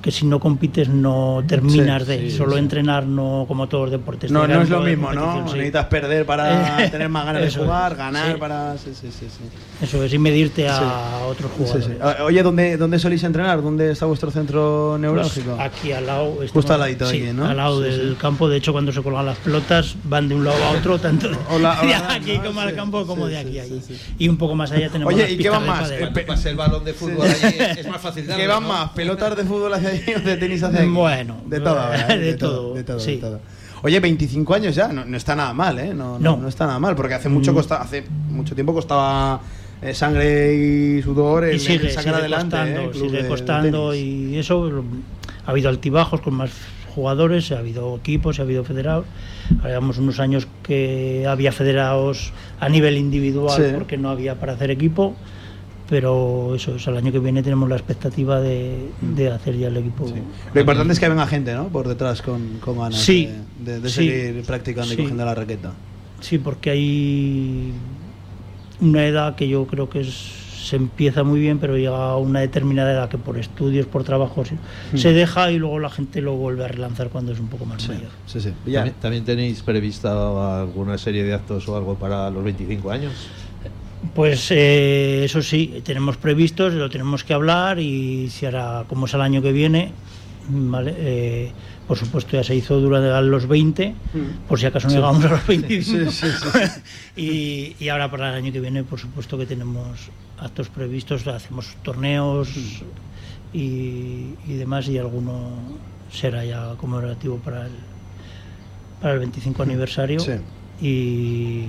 que 0.00 0.10
si 0.10 0.26
no 0.26 0.38
compites 0.40 0.88
no 0.88 1.42
terminas 1.46 2.02
Sí, 2.02 2.08
de 2.08 2.30
sí, 2.30 2.36
solo 2.36 2.52
sí. 2.52 2.58
entrenar 2.58 3.06
no 3.06 3.44
como 3.48 3.68
todos 3.68 3.84
los 3.84 3.90
deportes 3.92 4.30
No, 4.30 4.46
no 4.46 4.62
es 4.62 4.68
lo 4.68 4.82
de 4.82 4.90
mismo, 4.90 5.12
¿no? 5.12 5.42
Necesitas 5.44 5.86
perder 5.86 6.24
para 6.26 6.76
tener 6.90 7.08
más 7.08 7.24
ganas 7.26 7.42
de 7.42 7.48
es, 7.48 7.56
jugar, 7.56 7.96
ganar 7.96 8.32
sí. 8.34 8.38
para... 8.38 8.76
Sí, 8.78 8.90
sí, 8.94 9.08
sí. 9.10 9.26
sí. 9.28 9.44
Eso 9.84 10.02
es, 10.02 10.12
y 10.12 10.18
medirte 10.18 10.68
a 10.68 10.78
Sí. 10.78 10.84
otros 11.28 11.50
jugadores. 11.52 11.88
Oye, 12.22 12.42
¿dónde, 12.42 12.76
¿dónde 12.76 12.98
solís 12.98 13.22
entrenar? 13.24 13.62
¿Dónde 13.62 13.92
está 13.92 14.06
vuestro 14.06 14.30
centro 14.30 14.90
Pues 14.92 15.00
neurálgico? 15.02 15.56
aquí 15.60 15.92
al 15.92 16.06
lado. 16.06 16.32
Justo 16.34 16.44
estamos- 16.60 16.70
al 16.70 16.80
ladito 16.80 17.06
de 17.06 17.10
sí, 17.12 17.22
aquí, 17.24 17.32
¿no? 17.32 17.46
Al 17.46 17.56
lado 17.56 17.82
Sí, 17.82 17.90
del 17.90 18.16
campo. 18.16 18.48
De 18.48 18.56
hecho, 18.56 18.72
cuando 18.72 18.92
se 18.92 19.02
colgan 19.02 19.26
las 19.26 19.38
pelotas, 19.38 19.96
van 20.04 20.28
de 20.28 20.34
un 20.34 20.44
lado 20.44 20.62
a 20.64 20.70
otro, 20.70 20.98
tanto 20.98 21.28
Hola, 21.50 21.74
de 21.80 21.86
hola, 21.86 22.12
aquí 22.14 22.38
¿no? 22.38 22.44
como 22.44 22.60
al 22.60 22.74
campo 22.74 23.06
como 23.06 23.26
sí, 23.26 23.32
de 23.32 23.38
aquí 23.38 23.58
a 23.58 23.62
allí. 23.62 23.80
Y 24.18 24.28
un 24.28 24.36
poco 24.36 24.54
más 24.54 24.70
allá 24.72 24.88
tenemos 24.90 25.12
Oye, 25.12 25.22
las 25.24 25.32
¿y 25.32 25.38
qué 25.38 25.50
van 25.50 25.62
de 25.62 25.68
más? 25.68 25.80
pádel. 25.82 26.02
Eh, 26.16 26.48
el 26.48 26.56
balón 26.56 26.84
de 26.84 26.94
fútbol 26.94 27.26
allí 27.42 27.56
es 27.78 27.88
más 27.88 28.00
fácil 28.00 28.26
¿Qué 28.26 28.46
van 28.46 28.66
más? 28.66 28.90
¿Pelotas 28.90 29.36
de 29.36 29.44
fútbol 29.44 29.72
hacia 29.74 29.87
o 30.16 30.20
de 30.20 30.36
tenis 30.36 30.62
hacia 30.62 30.80
aquí? 30.80 30.88
Bueno, 30.90 31.36
de 31.46 31.60
todo, 31.60 31.74
¿verdad? 31.90 32.08
de 32.18 32.34
todo, 32.34 32.74
de 32.74 32.84
todo, 32.84 33.00
sí. 33.00 33.12
de 33.16 33.18
todo. 33.18 33.40
Oye, 33.82 34.00
25 34.00 34.54
años 34.54 34.74
ya, 34.74 34.88
no, 34.88 35.04
no 35.04 35.16
está 35.16 35.36
nada 35.36 35.52
mal, 35.54 35.78
¿eh? 35.78 35.94
No, 35.94 36.18
no, 36.18 36.36
No. 36.36 36.48
está 36.48 36.66
nada 36.66 36.78
mal, 36.80 36.96
porque 36.96 37.14
hace 37.14 37.28
mucho 37.28 37.52
Mm. 37.52 37.54
costa, 37.54 37.80
hace 37.80 38.02
mucho 38.30 38.54
tiempo 38.54 38.74
costaba 38.74 39.40
eh, 39.80 39.94
sangre 39.94 40.54
y 40.98 41.02
sudor 41.02 41.44
el, 41.44 41.54
y 41.54 41.58
sigue, 41.60 41.86
el 41.86 41.90
sacar 41.90 42.02
sigue 42.14 42.16
adelante, 42.16 42.56
costando, 42.56 42.80
¿eh? 42.80 42.84
el 42.84 42.90
club 42.90 43.02
sigue 43.04 43.16
de- 43.18 43.22
de 43.22 43.28
costando 43.28 43.94
y 43.94 44.36
eso 44.36 44.84
ha 45.46 45.50
habido 45.52 45.68
altibajos 45.68 46.20
con 46.20 46.34
más 46.34 46.50
jugadores, 46.96 47.52
ha 47.52 47.58
habido 47.60 47.94
equipos, 47.96 48.40
ha 48.40 48.42
habido 48.42 48.64
federados. 48.64 49.06
Habíamos 49.62 49.98
unos 49.98 50.18
años 50.18 50.48
que 50.64 51.26
había 51.28 51.52
federados 51.52 52.32
a 52.58 52.68
nivel 52.68 52.96
individual 52.98 53.56
Sí. 53.56 53.70
porque 53.72 53.96
no 53.96 54.10
había 54.10 54.34
para 54.40 54.54
hacer 54.54 54.72
equipo, 54.72 55.14
pero 55.88 56.54
eso 56.54 56.74
es, 56.76 56.86
el 56.86 56.96
año 56.96 57.10
que 57.10 57.18
viene 57.18 57.42
tenemos 57.42 57.68
la 57.68 57.76
expectativa 57.76 58.40
de, 58.40 58.90
de 59.00 59.30
hacer 59.30 59.56
ya 59.56 59.68
el 59.68 59.76
equipo. 59.78 60.06
Sí. 60.06 60.14
Lo 60.52 60.60
importante 60.60 60.92
es 60.92 61.00
que 61.00 61.08
venga 61.08 61.26
gente, 61.26 61.54
¿no? 61.54 61.68
Por 61.68 61.88
detrás 61.88 62.20
con, 62.22 62.58
con 62.60 62.78
ganas 62.78 62.98
Sí, 63.00 63.28
de, 63.58 63.72
de- 63.74 63.80
de 63.80 63.88
sí, 63.88 63.94
seguir 64.08 64.42
practicando 64.44 64.92
y 64.92 64.96
sí. 64.96 65.02
cogiendo 65.02 65.24
la 65.24 65.34
raqueta. 65.34 65.72
Sí, 66.20 66.38
porque 66.38 66.70
hay 66.70 67.72
una 68.80 69.04
edad 69.06 69.34
que 69.36 69.48
yo 69.48 69.66
creo 69.66 69.88
que 69.88 70.00
es- 70.00 70.46
se 70.68 70.76
empieza 70.76 71.22
muy 71.22 71.40
bien, 71.40 71.58
pero 71.58 71.78
llega 71.78 72.10
a 72.10 72.16
una 72.18 72.40
determinada 72.40 72.92
edad 72.92 73.08
que 73.08 73.16
por 73.16 73.38
estudios, 73.38 73.86
por 73.86 74.04
trabajo, 74.04 74.44
se, 74.44 74.56
Hmm. 74.56 74.98
se 74.98 75.12
deja 75.14 75.50
y 75.50 75.58
luego 75.58 75.78
la 75.78 75.88
gente 75.88 76.20
lo 76.20 76.34
vuelve 76.34 76.64
a 76.64 76.68
relanzar 76.68 77.08
cuando 77.08 77.32
es 77.32 77.40
un 77.40 77.46
poco 77.48 77.64
más 77.64 77.88
mayor. 77.88 78.10
Sí, 78.26 78.38
sí. 78.40 78.52
Ya. 78.66 78.80
¿También, 78.80 78.96
también 79.00 79.24
tenéis 79.24 79.62
prevista 79.62 80.60
alguna 80.60 80.98
serie 80.98 81.24
de 81.24 81.32
actos 81.32 81.66
o 81.68 81.76
algo 81.76 81.94
para 81.94 82.28
los 82.28 82.44
25 82.44 82.90
años? 82.90 83.12
Pues 84.14 84.48
eh, 84.50 85.22
eso 85.24 85.42
sí, 85.42 85.80
tenemos 85.84 86.16
previstos, 86.16 86.72
lo 86.74 86.88
tenemos 86.88 87.24
que 87.24 87.34
hablar 87.34 87.78
y 87.80 88.28
si 88.30 88.46
ahora, 88.46 88.84
como 88.88 89.06
es 89.06 89.14
el 89.14 89.20
año 89.20 89.42
que 89.42 89.50
viene, 89.52 89.92
¿vale? 90.48 90.94
Eh, 90.96 91.52
por 91.86 91.96
supuesto 91.98 92.32
ya 92.36 92.44
se 92.44 92.54
hizo 92.54 92.78
durante 92.80 93.08
los 93.28 93.48
20, 93.48 93.94
por 94.48 94.60
si 94.60 94.66
acaso 94.66 94.86
no 94.86 94.90
Sí. 94.92 94.96
llegamos 94.98 95.24
a 95.24 95.28
los 95.30 95.46
25. 95.46 96.10
Sí, 96.12 96.26
sí, 96.30 96.80
y, 97.80 97.84
y 97.84 97.88
ahora 97.88 98.10
para 98.10 98.28
el 98.30 98.34
año 98.36 98.52
que 98.52 98.60
viene, 98.60 98.84
por 98.84 99.00
supuesto 99.00 99.36
que 99.38 99.46
tenemos 99.46 100.10
actos 100.38 100.68
previstos, 100.68 101.26
hacemos 101.26 101.74
torneos 101.82 102.50
y, 103.52 104.34
y 104.46 104.52
demás 104.54 104.86
y 104.88 104.98
alguno 104.98 105.50
será 106.12 106.44
ya 106.44 106.74
conmemorativo 106.76 107.38
para 107.38 107.66
el, 107.66 107.72
para 109.00 109.14
el 109.14 109.18
25 109.20 109.62
aniversario. 109.62 110.20
Sí. 110.20 110.32
Y 110.80 111.64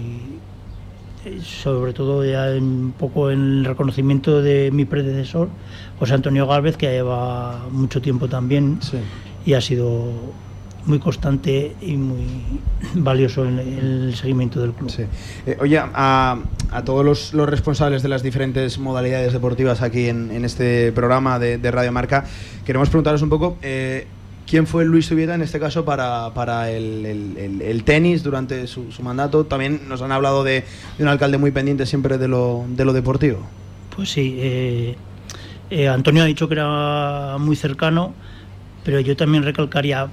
sobre 1.44 1.94
todo 1.94 2.24
ya 2.26 2.46
un 2.58 2.94
poco 2.98 3.30
en 3.32 3.40
el 3.60 3.66
reconocimiento 3.66 4.42
de 4.42 4.72
mi 4.72 4.86
predecesor, 4.86 5.50
José 6.00 6.14
Antonio 6.14 6.48
Gálvez, 6.48 6.78
que 6.78 6.88
lleva 6.90 7.66
mucho 7.72 8.02
tiempo 8.02 8.28
también 8.28 8.78
Sí. 8.82 8.98
y 9.46 9.54
ha 9.54 9.62
sido 9.62 10.06
muy 10.86 10.98
constante 11.00 11.76
y 11.82 11.98
muy 11.98 12.24
valioso 12.96 13.46
en 13.46 13.60
el 13.60 14.16
seguimiento 14.16 14.62
del 14.62 14.72
club. 14.72 14.90
Sí. 14.90 15.04
Eh, 15.46 15.58
oye, 15.60 15.78
a, 15.78 16.40
a 16.72 16.84
todos 16.84 17.06
los, 17.06 17.34
los 17.34 17.48
responsables 17.50 18.02
de 18.02 18.10
las 18.10 18.24
diferentes 18.24 18.80
modalidades 18.80 19.34
deportivas 19.34 19.82
aquí 19.82 20.08
en, 20.08 20.32
en 20.32 20.46
este 20.46 20.92
programa 20.94 21.38
de, 21.38 21.58
de 21.58 21.70
Radio 21.72 21.92
Marca, 21.92 22.26
queremos 22.66 22.90
preguntaros 22.90 23.22
un 23.22 23.30
poco 23.30 23.58
eh, 23.62 24.08
quién 24.50 24.66
fue 24.66 24.84
Luis 24.84 25.06
Subieta 25.06 25.36
en 25.36 25.44
este 25.44 25.60
caso 25.60 25.86
para, 25.86 26.34
para 26.34 26.72
el, 26.72 27.84
tenis 27.86 28.24
durante 28.24 28.66
su, 28.66 28.88
mandato. 29.04 29.46
También 29.46 29.82
nos 29.88 30.02
han 30.02 30.12
hablado 30.12 30.44
de, 30.44 30.64
de 30.98 31.04
un 31.04 31.08
alcalde 31.08 31.38
muy 31.38 31.52
pendiente 31.52 31.86
siempre 31.86 32.18
de 32.18 32.28
lo, 32.28 32.66
de 32.68 32.84
lo 32.84 32.94
deportivo. 32.94 33.46
Pues 33.96 34.10
sí, 34.10 34.38
eh, 34.40 34.96
eh, 35.70 35.88
Antonio 35.88 36.24
ha 36.24 36.26
dicho 36.26 36.48
que 36.48 36.56
era 36.56 37.38
muy 37.40 37.56
cercano, 37.56 38.14
pero 38.84 39.00
yo 39.00 39.16
también 39.16 39.44
recalcaría 39.44 40.08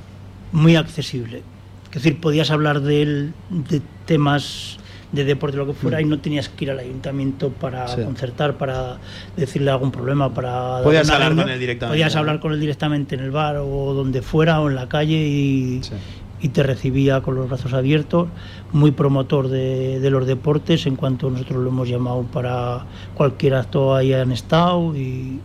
muy 0.53 0.77
accesible. 0.77 1.43
Es 1.87 2.03
decir, 2.03 2.21
podías 2.21 2.51
hablar 2.51 2.83
de 2.83 3.03
él, 3.03 3.35
de 3.49 3.81
temas 4.05 4.79
de 5.13 5.25
deporte, 5.25 5.57
lo 5.57 5.67
que 5.67 5.73
fuera, 5.73 6.01
y 6.01 6.05
no 6.05 6.19
tenías 6.19 6.49
que 6.49 6.65
ir 6.65 6.71
al 6.71 6.79
ayuntamiento 6.81 7.51
para 7.51 7.85
Mm. 7.85 7.89
Sí. 7.89 8.03
concertar, 8.05 8.57
para 8.59 8.99
decirle 9.37 9.71
algún 9.71 9.91
problema, 9.93 10.35
para... 10.35 10.81
Podías 10.83 11.09
hablar 11.11 11.35
con 11.37 11.49
él 11.49 11.59
directamente, 11.59 11.95
Podías 11.95 12.15
¿no? 12.15 12.21
hablar 12.21 12.41
con 12.41 12.53
él 12.53 12.61
directamente 12.61 13.15
en 13.15 13.21
el 13.23 13.31
bar 13.31 13.57
o 13.59 13.95
donde 13.95 14.21
fuera 14.23 14.61
o 14.61 14.69
en 14.69 14.75
la 14.75 14.89
calle 14.89 15.17
y, 15.17 15.81
Sí. 15.83 15.95
y 16.43 16.49
te 16.49 16.63
recibía 16.65 17.21
con 17.23 17.35
los 17.37 17.49
brazos 17.49 17.73
abiertos, 17.73 18.29
muy 18.73 18.91
promotor 18.91 19.49
de, 19.49 20.01
de 20.01 20.11
los 20.11 20.27
deportes, 20.27 20.87
en 20.87 20.97
cuanto 20.97 21.31
nosotros 21.31 21.63
lo 21.63 21.71
hemos 21.71 21.89
llamado 21.89 22.23
para 22.25 22.85
cualquier 23.15 23.55
acto 23.55 23.95
ahí 23.95 24.13
han 24.13 24.33
estado 24.33 24.95
y, 24.97 25.41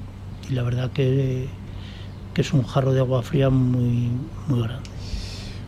y 0.49 0.53
la 0.53 0.63
verdad 0.63 0.91
que, 0.91 1.45
que 2.33 2.41
es 2.41 2.51
un 2.51 2.63
jarro 2.63 2.93
de 2.93 2.99
agua 2.99 3.21
fría 3.21 3.49
muy, 3.49 4.09
muy 4.47 4.63
grande. 4.63 4.89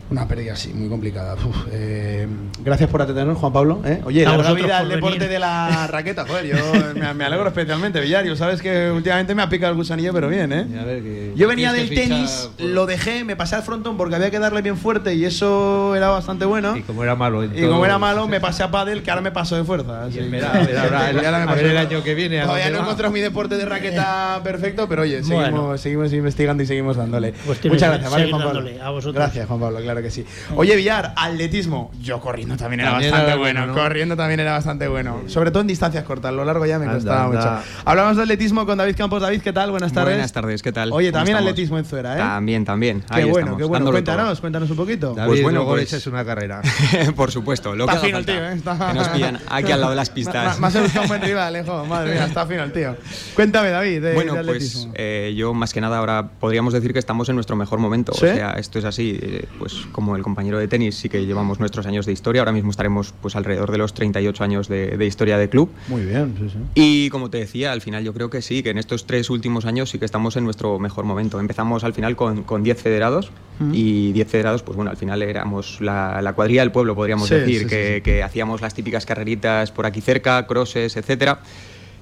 Una 0.10 0.28
pérdida, 0.28 0.56
sí, 0.56 0.72
muy 0.74 0.90
complicada. 0.90 1.34
Uf, 1.34 1.56
eh, 1.72 2.28
gracias 2.64 2.88
por 2.90 3.02
atendernos, 3.02 3.38
Juan 3.38 3.52
Pablo. 3.52 3.82
¿eh? 3.84 4.00
Oye, 4.06 4.22
A 4.26 4.30
larga 4.30 4.44
vosotros 4.44 4.66
vida 4.68 4.78
al 4.78 4.90
deporte 4.90 5.18
venir. 5.18 5.32
de 5.34 5.40
la 5.40 5.88
raqueta, 5.92 6.26
joder, 6.28 6.46
yo 6.46 6.56
me, 6.94 7.14
me 7.16 7.24
alegro 7.26 7.48
especialmente, 7.48 8.00
Villario. 8.00 8.36
Sabes 8.36 8.62
que 8.62 8.92
últimamente 8.92 9.34
me 9.34 9.42
ha 9.42 9.50
picado 9.50 9.72
el 9.72 9.78
gusanillo, 9.78 10.14
pero 10.14 10.28
bien, 10.30 10.52
¿eh? 10.54 10.68
Y 10.72 10.78
a 10.78 10.84
ver, 10.84 11.02
que- 11.02 11.34
Yo 11.36 11.48
venía 11.48 11.72
del 11.74 11.90
tenis, 11.90 12.50
por- 12.58 12.68
lo 12.68 12.86
dejé, 12.86 13.24
me 13.24 13.36
pasé 13.36 13.56
al 13.56 13.64
frontón 13.64 13.98
porque 13.98 14.16
había 14.16 14.30
que 14.30 14.38
darle 14.38 14.62
bien 14.62 14.78
fuerte 14.78 15.16
y 15.16 15.26
eso 15.26 15.96
era 15.96 16.10
bastante 16.10 16.46
bueno. 16.46 16.78
Y 16.78 16.82
como 16.84 17.02
era 17.04 17.16
malo. 17.16 17.44
Y 17.46 17.66
como 17.68 17.84
era 17.84 17.98
malo, 17.98 18.28
me 18.28 18.40
pasé 18.40 18.62
a 18.62 18.70
pádel, 18.70 19.02
que 19.02 19.10
ahora 19.10 19.22
me 19.22 19.32
paso 19.32 19.56
de 19.56 19.64
fuerza. 19.64 20.04
así 20.06 20.20
el- 20.20 20.26
a 20.46 21.56
ver 21.56 21.78
año 21.78 22.04
que 22.04 22.14
viene, 22.14 22.42
Todavía 22.42 22.70
no 22.70 22.78
he 22.78 22.82
encontrado 22.82 23.12
mi 23.12 23.20
deporte 23.22 23.58
de 23.58 23.66
raqueta 23.66 24.42
perfecto, 24.44 24.88
pero 24.88 25.02
oye, 25.04 25.24
seguimos, 25.24 25.50
Bueno. 25.50 25.78
seguimos 25.78 26.14
investigando 26.14 26.62
y 26.62 26.68
seguimos 26.68 26.98
dándole. 26.98 27.34
Pues 27.48 27.64
Muchas 27.66 27.90
gracias, 27.90 28.12
¿vale, 28.12 28.30
Juan 28.30 28.42
Pablo? 28.44 28.60
dándole, 28.62 28.82
a 28.82 28.90
vosotros. 28.92 29.16
Gracias, 29.16 29.48
Juan 29.48 29.60
Pablo, 29.60 29.80
claro 29.80 29.93
que 30.02 30.12
sí. 30.12 30.26
Oye, 30.56 30.76
Villar, 30.76 31.14
atletismo. 31.16 31.92
Yo 32.02 32.20
corriendo 32.20 32.58
también 32.58 32.82
era 32.82 32.92
También 32.92 33.12
bastante 33.12 33.32
era 33.32 33.40
bueno. 33.40 33.60
bueno, 33.62 33.74
¿no? 33.76 33.82
Corriendo 33.82 34.16
también 34.18 34.40
era 34.40 34.52
bastante 34.54 34.88
bueno. 34.88 35.22
Sobre 35.28 35.52
todo 35.52 35.62
en 35.62 35.68
distancias 35.68 36.04
cortas. 36.04 36.34
Lo 36.34 36.44
largo 36.46 36.66
ya 36.66 36.80
me 36.80 36.86
Anda, 36.86 36.96
costaba 36.96 37.26
anda. 37.26 37.38
mucho. 37.62 37.82
Hablamos 37.86 38.18
de 38.18 38.24
atletismo 38.24 38.66
con 38.66 38.78
David 38.78 38.96
Campos. 38.98 39.22
David, 39.22 39.42
¿qué 39.42 39.54
tal? 39.54 39.72
Buenas 39.72 39.94
tardes. 39.94 40.14
Buenas 40.16 40.34
tardes, 40.34 40.62
¿qué 40.64 40.72
tal? 40.72 40.92
Oye, 40.92 41.10
¿Cómo 41.12 41.20
también 41.20 41.38
estamos? 41.38 41.52
atletismo 41.52 41.78
en 41.78 41.86
Zuera, 41.86 42.16
¿eh? 42.16 42.18
También, 42.18 42.66
también. 42.66 43.02
Qué 43.02 43.06
Ahí 43.10 43.24
bueno, 43.24 43.38
estamos, 43.40 43.58
qué 43.60 43.64
bueno. 43.66 43.92
Cuéntanos, 43.92 44.40
cuéntanos 44.42 44.70
un 44.72 44.78
poquito. 44.78 45.14
David, 45.14 45.30
Pues 45.30 45.44
bueno, 45.44 45.60
luego 45.60 45.72
pues- 45.74 45.84
echas 45.94 46.08
una 46.08 46.24
carrera. 46.26 46.62
Por 47.16 47.32
supuesto, 47.32 47.76
lo 47.76 47.86
Está 47.86 48.00
que 48.00 48.06
fino 48.08 48.18
el 48.20 48.26
tío, 48.26 48.36
¿eh? 48.36 48.54
Está- 48.54 48.78
Que 48.92 48.94
nos 49.00 49.08
pillan 49.10 49.40
aquí 49.50 49.72
al 49.72 49.80
lado 49.82 49.92
de 49.92 49.96
las 49.98 50.10
pistas. 50.10 50.60
Más 50.60 50.74
buscado 50.80 51.02
un 51.04 51.08
buen 51.10 51.22
rival, 51.22 51.56
eh. 51.56 51.64
Madre 51.88 52.14
mía, 52.14 52.26
está 52.26 52.46
fino 52.46 52.64
el 52.64 52.72
tío. 52.72 52.96
Cuéntame, 53.36 53.70
David, 53.70 54.02
de, 54.02 54.14
bueno, 54.14 54.34
de 54.36 54.44
pues 54.44 54.88
eh, 54.96 55.34
yo 55.36 55.54
más 55.54 55.74
que 55.74 55.82
nada 55.82 55.98
ahora 55.98 56.30
podríamos 56.40 56.74
decir 56.74 56.94
que 56.94 57.00
estamos 57.00 57.30
en 57.30 57.36
nuestro 57.36 57.56
mejor 57.56 57.80
momento. 57.80 58.14
¿Sí? 58.14 58.26
O 58.26 58.34
sea, 58.34 58.52
esto 58.54 58.80
es 58.80 58.86
así. 58.86 59.18
eh, 59.22 59.46
pues 59.60 59.83
como 59.92 60.16
el 60.16 60.24
compañero 60.24 60.58
de 60.60 60.68
tenis 60.68 60.96
sí 60.96 61.10
que 61.10 61.26
llevamos 61.26 61.60
nuestros 61.60 61.86
años 61.86 62.06
de 62.06 62.12
historia, 62.14 62.42
ahora 62.42 62.52
mismo 62.52 62.72
estaremos 62.72 63.14
pues 63.22 63.36
alrededor 63.36 63.72
de 63.72 63.78
los 63.78 63.94
38 63.94 64.44
años 64.44 64.68
de, 64.68 64.98
de 64.98 65.06
historia 65.06 65.38
de 65.38 65.50
club. 65.50 65.70
Muy 65.88 66.04
bien, 66.06 66.36
sí, 66.40 66.50
sí. 66.50 66.58
Y 66.76 67.10
como 67.10 67.30
te 67.30 67.38
decía, 67.40 67.72
al 67.72 67.82
final 67.82 68.04
yo 68.04 68.14
creo 68.14 68.30
que 68.30 68.42
sí, 68.42 68.64
que 68.64 68.70
en 68.70 68.78
estos 68.78 69.06
tres 69.06 69.30
últimos 69.30 69.66
años 69.66 69.90
sí 69.90 70.00
que 70.00 70.06
estamos 70.06 70.36
en 70.38 70.44
nuestro 70.46 70.80
mejor 70.80 71.06
momento. 71.06 71.40
Empezamos 71.40 71.84
al 71.84 71.94
final 71.94 72.16
con, 72.16 72.44
con 72.44 72.64
10 72.64 72.82
federados 72.82 73.32
y 73.72 74.12
10 74.14 74.28
federados, 74.28 74.64
pues 74.64 74.76
bueno, 74.76 74.92
al 74.92 74.98
final 74.98 75.22
éramos 75.22 75.80
la, 75.80 76.22
la 76.22 76.34
cuadrilla 76.34 76.62
del 76.62 76.72
pueblo, 76.72 76.96
podríamos 76.96 77.28
Sí, 77.30 77.36
decir, 77.36 77.54
sí, 77.60 77.64
sí, 77.64 77.70
que, 77.70 77.94
sí. 77.98 78.02
que 78.02 78.24
hacíamos 78.24 78.62
las 78.62 78.74
típicas 78.74 79.06
carreritas 79.06 79.72
por 79.72 79.86
aquí 79.86 80.02
cerca, 80.02 80.46
crosses, 80.48 80.98
etcétera. 80.98 81.40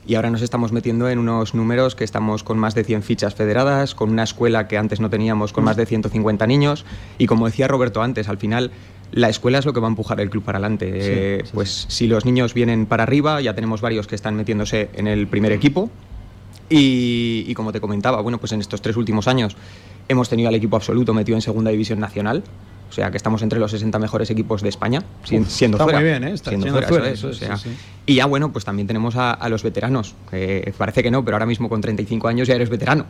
Y 0.06 0.16
ahora 0.16 0.32
nos 0.32 0.42
estamos 0.42 0.72
metiendo 0.72 1.10
en 1.10 1.20
unos 1.20 1.54
números 1.54 1.96
que 1.96 2.04
estamos 2.04 2.44
con 2.44 2.58
más 2.58 2.74
de 2.74 2.84
100 2.84 3.04
fichas 3.04 3.36
federadas, 3.36 3.94
con 3.94 4.10
una 4.10 4.24
escuela 4.24 4.68
que 4.68 4.78
antes 4.78 5.00
no 5.00 5.10
teníamos 5.10 5.54
con 5.54 5.64
más 5.64 5.78
de 5.78 5.86
150 5.86 6.48
niños. 6.48 6.86
Y 7.18 7.28
como 7.28 7.46
decía 7.46 7.68
Roberto 7.68 8.02
antes, 8.02 8.28
al 8.28 8.38
final 8.38 8.72
la 9.12 9.30
escuela 9.30 9.60
es 9.60 9.66
lo 9.66 9.74
que 9.74 9.80
va 9.80 9.88
a 9.88 9.90
empujar 9.90 10.20
el 10.20 10.30
club 10.30 10.44
para 10.44 10.58
adelante. 10.58 10.90
Eh, 10.94 11.44
pues 11.54 11.86
si 11.88 12.08
los 12.08 12.26
niños 12.26 12.54
vienen 12.54 12.88
para 12.88 13.04
arriba, 13.04 13.42
ya 13.42 13.54
tenemos 13.54 13.82
varios 13.82 14.08
que 14.08 14.16
están 14.16 14.36
metiéndose 14.36 14.90
en 14.94 15.08
el 15.08 15.28
primer 15.28 15.52
equipo. 15.52 15.90
Y, 16.70 17.44
y 17.48 17.54
como 17.54 17.72
te 17.72 17.82
comentaba, 17.82 18.22
bueno, 18.22 18.38
pues 18.38 18.54
en 18.54 18.62
estos 18.62 18.82
tres 18.82 18.96
últimos 18.96 19.28
años 19.28 19.58
hemos 20.08 20.30
tenido 20.30 20.50
al 20.50 20.56
equipo 20.56 20.78
absoluto 20.78 21.14
metido 21.14 21.38
en 21.38 21.42
segunda 21.42 21.70
división 21.70 22.00
nacional. 22.00 22.44
O 22.92 22.94
sea 22.94 23.10
que 23.10 23.16
estamos 23.16 23.42
entre 23.42 23.58
los 23.58 23.72
60 23.72 23.98
mejores 24.00 24.30
equipos 24.32 24.62
de 24.62 24.68
España, 24.68 25.02
si- 25.24 25.38
Uf, 25.40 25.48
siendo 25.48 25.78
está 25.78 25.86
fuera. 25.86 26.00
muy 26.00 26.10
bien, 26.10 26.26
¿eh? 26.26 26.34
Está 26.34 26.50
siendo 26.52 26.66
siendo 26.66 26.82
fuera, 26.82 26.88
fuera, 26.90 27.10
eso 27.14 27.30
es, 27.30 27.38
eso 27.38 27.46
o 27.46 27.54
es, 27.54 27.58
sea. 27.62 27.72
sí, 27.72 27.76
sí. 27.78 27.86
Y 28.06 28.16
ya 28.16 28.26
bueno, 28.26 28.52
pues 28.52 28.66
también 28.66 28.86
tenemos 28.86 29.16
a, 29.16 29.32
a 29.32 29.48
los 29.48 29.64
veteranos. 29.64 30.14
parece 30.78 31.02
que 31.02 31.10
no, 31.10 31.24
pero 31.24 31.36
ahora 31.38 31.46
mismo 31.46 31.70
con 31.70 31.80
35 31.80 32.28
años 32.28 32.50
ya 32.50 32.56
eres 32.56 32.70
veterano. 32.70 33.06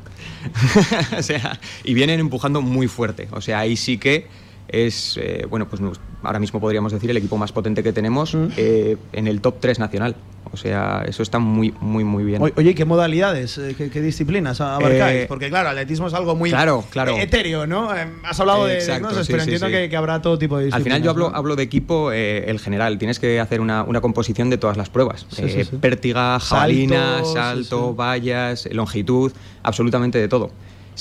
o 1.17 1.23
sea, 1.23 1.59
y 1.84 1.95
vienen 1.95 2.19
empujando 2.19 2.61
muy 2.61 2.88
fuerte. 2.88 3.27
O 3.32 3.41
sea, 3.41 3.57
ahí 3.59 3.75
sí 3.75 3.97
que 3.97 4.27
es, 4.72 5.17
eh, 5.22 5.45
bueno, 5.49 5.67
pues 5.67 5.82
ahora 6.24 6.39
mismo 6.39 6.59
podríamos 6.59 6.91
decir 6.93 7.09
el 7.09 7.17
equipo 7.17 7.38
más 7.38 7.51
potente 7.51 7.84
que 7.84 7.93
tenemos 7.93 8.34
Mm. 8.34 8.47
eh, 8.57 8.97
en 9.13 9.28
el 9.28 9.41
top 9.41 9.55
3 9.59 9.80
nacional. 9.80 10.15
O 10.53 10.57
sea, 10.57 11.05
eso 11.07 11.24
está 11.24 11.39
muy, 11.39 11.74
muy, 11.80 12.03
muy 12.03 12.26
bien. 12.26 12.41
Oye, 12.41 12.72
¿y 12.72 12.74
¿qué 12.74 12.84
modalidades, 12.84 13.57
eh, 13.57 13.74
qué, 13.78 13.89
qué 13.89 14.01
disciplinas 14.01 14.59
abarcáis? 14.59 15.22
Eh, 15.22 15.26
Porque 15.30 15.47
claro, 15.47 15.69
atletismo 15.69 16.07
es 16.07 16.13
algo 16.13 16.36
muy 16.36 16.49
Claro, 16.49 16.84
claro. 16.89 17.15
etéreo, 17.17 17.67
¿no? 17.67 17.95
Eh, 17.95 18.05
has 18.26 18.38
hablado 18.39 18.65
de- 18.65 18.82
sí, 18.82 18.91
pero 18.99 19.24
sí, 19.24 19.32
entiendo 19.34 19.67
sí. 19.67 19.72
Que, 19.72 19.89
que 19.89 19.95
habrá 19.95 20.22
todo 20.22 20.38
tipo 20.38 20.57
de 20.57 20.63
Al 20.63 20.65
disciplinas. 20.67 20.84
final 20.97 21.03
yo 21.03 21.11
hablo, 21.11 21.30
¿no? 21.30 21.36
hablo 21.38 21.55
de 21.55 21.63
equipo 21.63 22.11
eh, 22.11 22.49
el 22.49 22.59
general. 22.59 22.97
Tienes 22.97 23.19
que 23.19 23.39
hacer 23.39 23.61
una, 23.61 23.84
una 23.84 24.01
composición 24.01 24.49
de 24.49 24.57
todas 24.57 24.76
las 24.76 24.89
pruebas. 24.89 25.26
Pértiga, 25.80 26.38
jabalina, 26.39 27.24
Salto, 27.24 27.93
vallas, 27.95 28.67
longitud, 28.72 29.32
absolutamente 29.63 30.17
de 30.19 30.28
todo. 30.28 30.51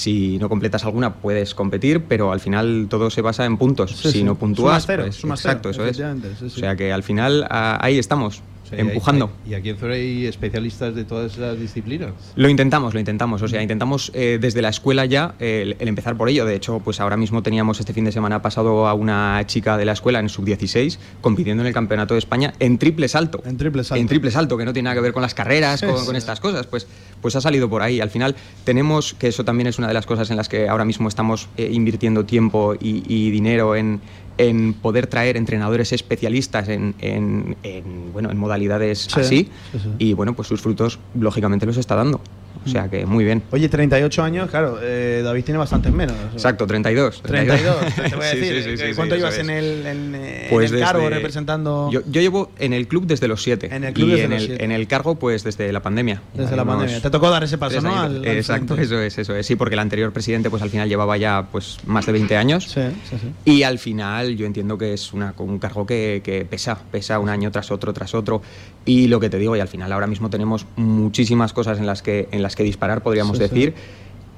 Si 0.00 0.38
no 0.38 0.48
completas 0.48 0.84
alguna 0.86 1.16
puedes 1.16 1.54
competir, 1.54 2.04
pero 2.04 2.32
al 2.32 2.40
final 2.40 2.86
todo 2.88 3.10
se 3.10 3.20
basa 3.20 3.44
en 3.44 3.58
puntos. 3.58 3.90
Sí, 3.90 4.10
si 4.10 4.18
sí. 4.18 4.24
no 4.24 4.34
puntúas, 4.36 4.82
Sumas 4.82 4.86
cero, 4.86 5.02
pues, 5.04 5.16
sumas 5.16 5.40
exacto, 5.40 5.70
cero, 5.74 5.84
eso 5.84 6.06
es. 6.14 6.38
sí. 6.38 6.46
O 6.46 6.60
sea 6.60 6.74
que 6.74 6.90
al 6.90 7.02
final 7.02 7.46
ah, 7.50 7.78
ahí 7.82 7.98
estamos, 7.98 8.40
Empujando. 8.72 9.30
y 9.48 9.54
aquí 9.54 9.70
en 9.70 9.76
Zora 9.76 9.94
hay 9.94 10.26
especialistas 10.26 10.94
de 10.94 11.04
todas 11.04 11.36
las 11.38 11.58
disciplinas. 11.58 12.12
Lo 12.36 12.48
intentamos, 12.48 12.94
lo 12.94 13.00
intentamos. 13.00 13.42
O 13.42 13.48
sea, 13.48 13.62
intentamos 13.62 14.10
eh, 14.14 14.38
desde 14.40 14.62
la 14.62 14.68
escuela 14.68 15.04
ya 15.06 15.34
el, 15.38 15.76
el 15.78 15.88
empezar 15.88 16.16
por 16.16 16.28
ello. 16.28 16.44
De 16.44 16.54
hecho, 16.54 16.80
pues 16.80 17.00
ahora 17.00 17.16
mismo 17.16 17.42
teníamos 17.42 17.80
este 17.80 17.92
fin 17.92 18.04
de 18.04 18.12
semana 18.12 18.42
pasado 18.42 18.86
a 18.86 18.94
una 18.94 19.42
chica 19.46 19.76
de 19.76 19.84
la 19.84 19.92
escuela 19.92 20.20
en 20.20 20.28
sub-16 20.28 20.98
compitiendo 21.20 21.62
en 21.62 21.66
el 21.68 21.74
Campeonato 21.74 22.14
de 22.14 22.18
España 22.18 22.54
en 22.60 22.78
triple 22.78 23.08
salto. 23.08 23.42
En 23.44 23.56
triple 23.56 23.84
salto. 23.84 24.00
En 24.00 24.06
triple 24.08 24.30
salto, 24.30 24.56
que 24.56 24.64
no 24.64 24.72
tiene 24.72 24.84
nada 24.88 24.96
que 24.96 25.02
ver 25.02 25.12
con 25.12 25.22
las 25.22 25.34
carreras, 25.34 25.80
Sí, 25.80 25.86
con, 25.86 25.98
sí. 25.98 26.06
con 26.06 26.16
estas 26.16 26.40
cosas. 26.40 26.66
Pues, 26.66 26.86
pues 27.20 27.36
ha 27.36 27.40
salido 27.40 27.68
por 27.68 27.82
ahí. 27.82 28.00
Al 28.00 28.10
final 28.10 28.34
tenemos, 28.64 29.14
que 29.14 29.28
eso 29.28 29.44
también 29.44 29.66
es 29.66 29.78
una 29.78 29.88
de 29.88 29.94
las 29.94 30.06
cosas 30.06 30.30
en 30.30 30.36
las 30.36 30.48
que 30.48 30.68
ahora 30.68 30.84
mismo 30.84 31.08
estamos 31.08 31.48
eh, 31.56 31.68
invirtiendo 31.72 32.24
tiempo 32.24 32.74
y, 32.74 33.02
y 33.06 33.30
dinero 33.30 33.76
en, 33.76 34.00
en 34.48 34.72
poder 34.74 35.06
traer 35.06 35.36
entrenadores 35.36 35.92
especialistas 35.92 36.68
en, 36.68 36.94
en- 37.00 37.56
en, 37.62 38.12
bueno, 38.12 38.30
en 38.30 38.38
modalidades 38.38 39.06
Sí, 39.12 39.20
así. 39.20 39.48
sí, 39.72 39.78
sí. 39.78 39.88
Y 39.98 40.12
bueno, 40.14 40.34
pues 40.34 40.48
sus 40.48 40.60
frutos 40.60 40.98
lógicamente 41.14 41.66
los 41.66 41.76
está 41.76 41.94
dando. 41.94 42.20
O 42.64 42.68
sea 42.68 42.88
que 42.90 43.06
muy 43.06 43.24
bien. 43.24 43.42
Oye, 43.52 43.68
38 43.70 44.22
años, 44.22 44.50
claro, 44.50 44.78
eh, 44.82 45.22
David 45.24 45.44
tiene 45.44 45.56
bastantes 45.58 45.92
menos. 45.92 46.14
Exacto, 46.34 46.66
32. 46.66 47.22
32, 47.22 47.76
te 48.10 48.16
voy 48.16 48.24
a 48.26 48.30
Sí, 48.32 48.36
decir. 48.38 48.62
sí, 48.62 48.62
sí, 48.62 48.76
¿Qué- 48.76 48.88
sí, 48.90 48.94
¿Cuánto 48.94 49.14
sí, 49.14 49.20
llevas 49.20 49.38
en 49.38 49.50
el, 49.50 49.86
en, 49.86 50.14
eh, 50.14 50.46
Pues 50.50 50.70
en 50.70 50.76
el 50.78 50.84
cargo 50.84 51.02
desde- 51.04 51.14
representando? 51.16 51.88
Yo, 51.90 52.02
yo 52.10 52.20
llevo 52.20 52.50
en 52.58 52.74
el 52.74 52.86
club 52.86 53.06
desde 53.06 53.28
los 53.28 53.42
7. 53.42 53.74
En 53.74 53.84
el 53.84 53.94
club 53.94 54.08
y 54.08 54.10
desde 54.12 54.24
en, 54.24 54.30
los 54.30 54.40
el, 54.42 54.46
siete. 54.48 54.64
en 54.64 54.72
el 54.72 54.86
cargo, 54.88 55.14
pues 55.14 55.42
desde 55.42 55.72
la 55.72 55.80
pandemia. 55.80 56.20
Desde 56.34 56.54
la 56.54 56.64
pandemia. 56.66 57.00
Te 57.00 57.08
tocó 57.10 57.30
dar 57.30 57.42
ese 57.44 57.56
paso, 57.56 57.80
¿no? 57.80 57.98
Al- 57.98 58.16
al 58.18 58.26
Exacto, 58.26 58.74
frente. 58.74 58.82
eso 58.84 59.00
es, 59.00 59.16
eso 59.18 59.34
es. 59.34 59.46
Sí, 59.46 59.56
porque 59.56 59.74
el 59.74 59.78
anterior 59.80 60.12
presidente, 60.12 60.50
pues 60.50 60.62
al 60.62 60.68
final 60.70 60.86
llevaba 60.88 61.16
ya 61.16 61.46
pues 61.50 61.78
más 61.86 62.04
de 62.04 62.12
20 62.12 62.36
años. 62.36 62.64
Sí, 62.64 62.80
sí, 63.08 63.16
sí. 63.20 63.32
Y 63.50 63.62
al 63.62 63.78
final 63.78 64.36
yo 64.36 64.44
entiendo 64.44 64.76
que 64.76 64.92
es 64.92 65.14
una, 65.14 65.32
un 65.38 65.58
cargo 65.58 65.86
que, 65.86 66.20
que 66.22 66.44
pesa, 66.44 66.78
pesa 66.90 67.18
un 67.20 67.30
año 67.30 67.50
tras 67.50 67.70
otro, 67.70 67.94
tras 67.94 68.14
otro. 68.14 68.42
Y 68.84 69.08
lo 69.08 69.20
que 69.20 69.28
te 69.30 69.38
digo, 69.38 69.56
y 69.56 69.60
al 69.60 69.68
final 69.68 69.92
ahora 69.92 70.06
mismo 70.06 70.30
tenemos 70.30 70.66
muchísimas 70.76 71.52
cosas 71.52 71.78
en 71.78 71.86
las 71.86 72.02
que, 72.02 72.28
en 72.32 72.39
las 72.42 72.56
que 72.56 72.62
disparar, 72.62 73.02
podríamos 73.02 73.38
Sí, 73.38 73.44
sí. 73.44 73.50
decir. 73.54 73.74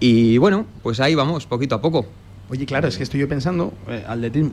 Y 0.00 0.38
bueno, 0.38 0.66
pues 0.82 1.00
ahí 1.00 1.14
vamos, 1.14 1.46
poquito 1.46 1.74
a 1.76 1.80
poco. 1.82 2.06
Oye, 2.48 2.66
claro, 2.66 2.88
es 2.88 2.96
que 2.96 3.04
estoy 3.04 3.20
yo 3.20 3.28
pensando, 3.28 3.72
eh, 3.88 4.04
atletismo. 4.06 4.52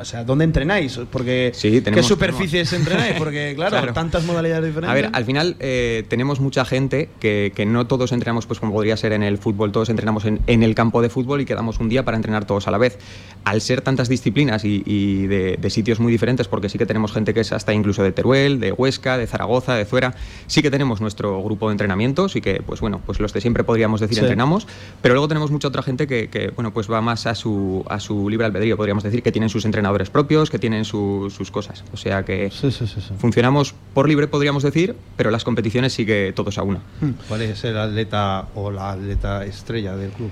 O 0.00 0.04
sea, 0.06 0.24
¿dónde 0.24 0.44
entrenáis? 0.44 0.98
Porque 1.10 1.52
Sí, 1.54 1.70
¿qué 1.70 1.80
tenemos- 1.82 2.06
superficies 2.06 2.72
entrenáis? 2.72 3.14
Porque 3.18 3.52
claro, 3.56 3.76
Claro. 3.76 3.92
tantas 3.92 4.24
modalidades 4.24 4.64
diferentes. 4.66 4.90
A 4.90 4.94
ver, 4.94 5.10
al 5.12 5.24
final 5.24 5.56
eh, 5.60 6.04
tenemos 6.08 6.40
mucha 6.40 6.64
gente 6.64 7.10
que, 7.20 7.52
que 7.54 7.66
no 7.66 7.86
todos 7.86 8.10
entrenamos 8.12 8.46
pues 8.46 8.58
como 8.58 8.72
podría 8.72 8.96
ser 8.96 9.12
en 9.12 9.22
el 9.22 9.36
fútbol, 9.38 9.70
todos 9.70 9.90
entrenamos 9.90 10.24
en, 10.24 10.40
en 10.46 10.62
el 10.62 10.74
campo 10.74 11.02
de 11.02 11.10
fútbol 11.10 11.42
y 11.42 11.44
quedamos 11.44 11.78
un 11.78 11.88
día 11.90 12.04
para 12.04 12.16
entrenar 12.16 12.46
todos 12.46 12.68
a 12.68 12.70
la 12.70 12.78
vez. 12.78 12.98
Al 13.44 13.60
ser 13.60 13.80
tantas 13.82 14.08
disciplinas 14.08 14.64
y, 14.64 14.82
y 14.86 15.26
de, 15.26 15.58
de 15.60 15.70
sitios 15.70 16.00
muy 16.00 16.10
diferentes, 16.12 16.48
porque 16.48 16.68
sí 16.68 16.78
que 16.78 16.86
tenemos 16.86 17.12
gente 17.12 17.34
que 17.34 17.40
es 17.40 17.52
hasta 17.52 17.74
incluso 17.74 18.02
de 18.02 18.12
Teruel, 18.12 18.60
de 18.60 18.72
Huesca, 18.72 19.18
de 19.18 19.26
Zaragoza, 19.26 19.74
de 19.74 19.84
Zuera, 19.84 20.14
sí 20.46 20.62
que 20.62 20.70
tenemos 20.70 21.00
nuestro 21.00 21.42
grupo 21.42 21.68
de 21.68 21.72
entrenamientos 21.72 22.34
y 22.36 22.40
que, 22.40 22.62
pues 22.64 22.80
bueno, 22.80 23.00
pues 23.04 23.20
los 23.20 23.32
de 23.32 23.40
siempre 23.40 23.64
podríamos 23.64 24.00
decir 24.00 24.16
Sí. 24.16 24.20
entrenamos, 24.20 24.66
pero 25.02 25.14
luego 25.14 25.26
tenemos 25.28 25.50
mucha 25.50 25.68
otra 25.68 25.82
gente 25.82 26.06
que, 26.06 26.28
que, 26.28 26.48
bueno, 26.50 26.72
pues 26.72 26.90
va 26.90 27.00
más 27.00 27.26
a 27.26 27.34
su, 27.34 27.84
a 27.88 27.98
su 27.98 28.28
libre 28.30 28.46
albedrío, 28.46 28.76
podríamos 28.76 29.02
decir, 29.02 29.22
que 29.22 29.32
tienen 29.32 29.48
sus 29.50 29.64
entrenadores 29.82 30.10
propios, 30.10 30.48
que 30.48 30.58
tienen 30.60 30.84
su- 30.84 31.32
sus 31.36 31.50
cosas. 31.50 31.82
O 31.92 31.96
sea 31.96 32.24
que 32.24 32.50
Sí, 32.52 32.70
sí, 32.70 32.86
sí. 32.86 33.00
sí. 33.00 33.14
funcionamos 33.18 33.74
por 33.94 34.08
libre, 34.08 34.28
podríamos 34.28 34.62
decir, 34.62 34.94
pero 35.16 35.30
las 35.32 35.42
competiciones 35.42 35.92
sí 35.92 36.06
que 36.06 36.32
todos 36.34 36.56
a 36.58 36.62
una. 36.62 36.80
¿Cuál 37.28 37.42
es 37.42 37.64
el 37.64 37.76
atleta 37.76 38.46
o 38.54 38.70
la 38.70 38.92
atleta 38.92 39.44
estrella 39.44 39.96
del 39.96 40.10
club? 40.12 40.30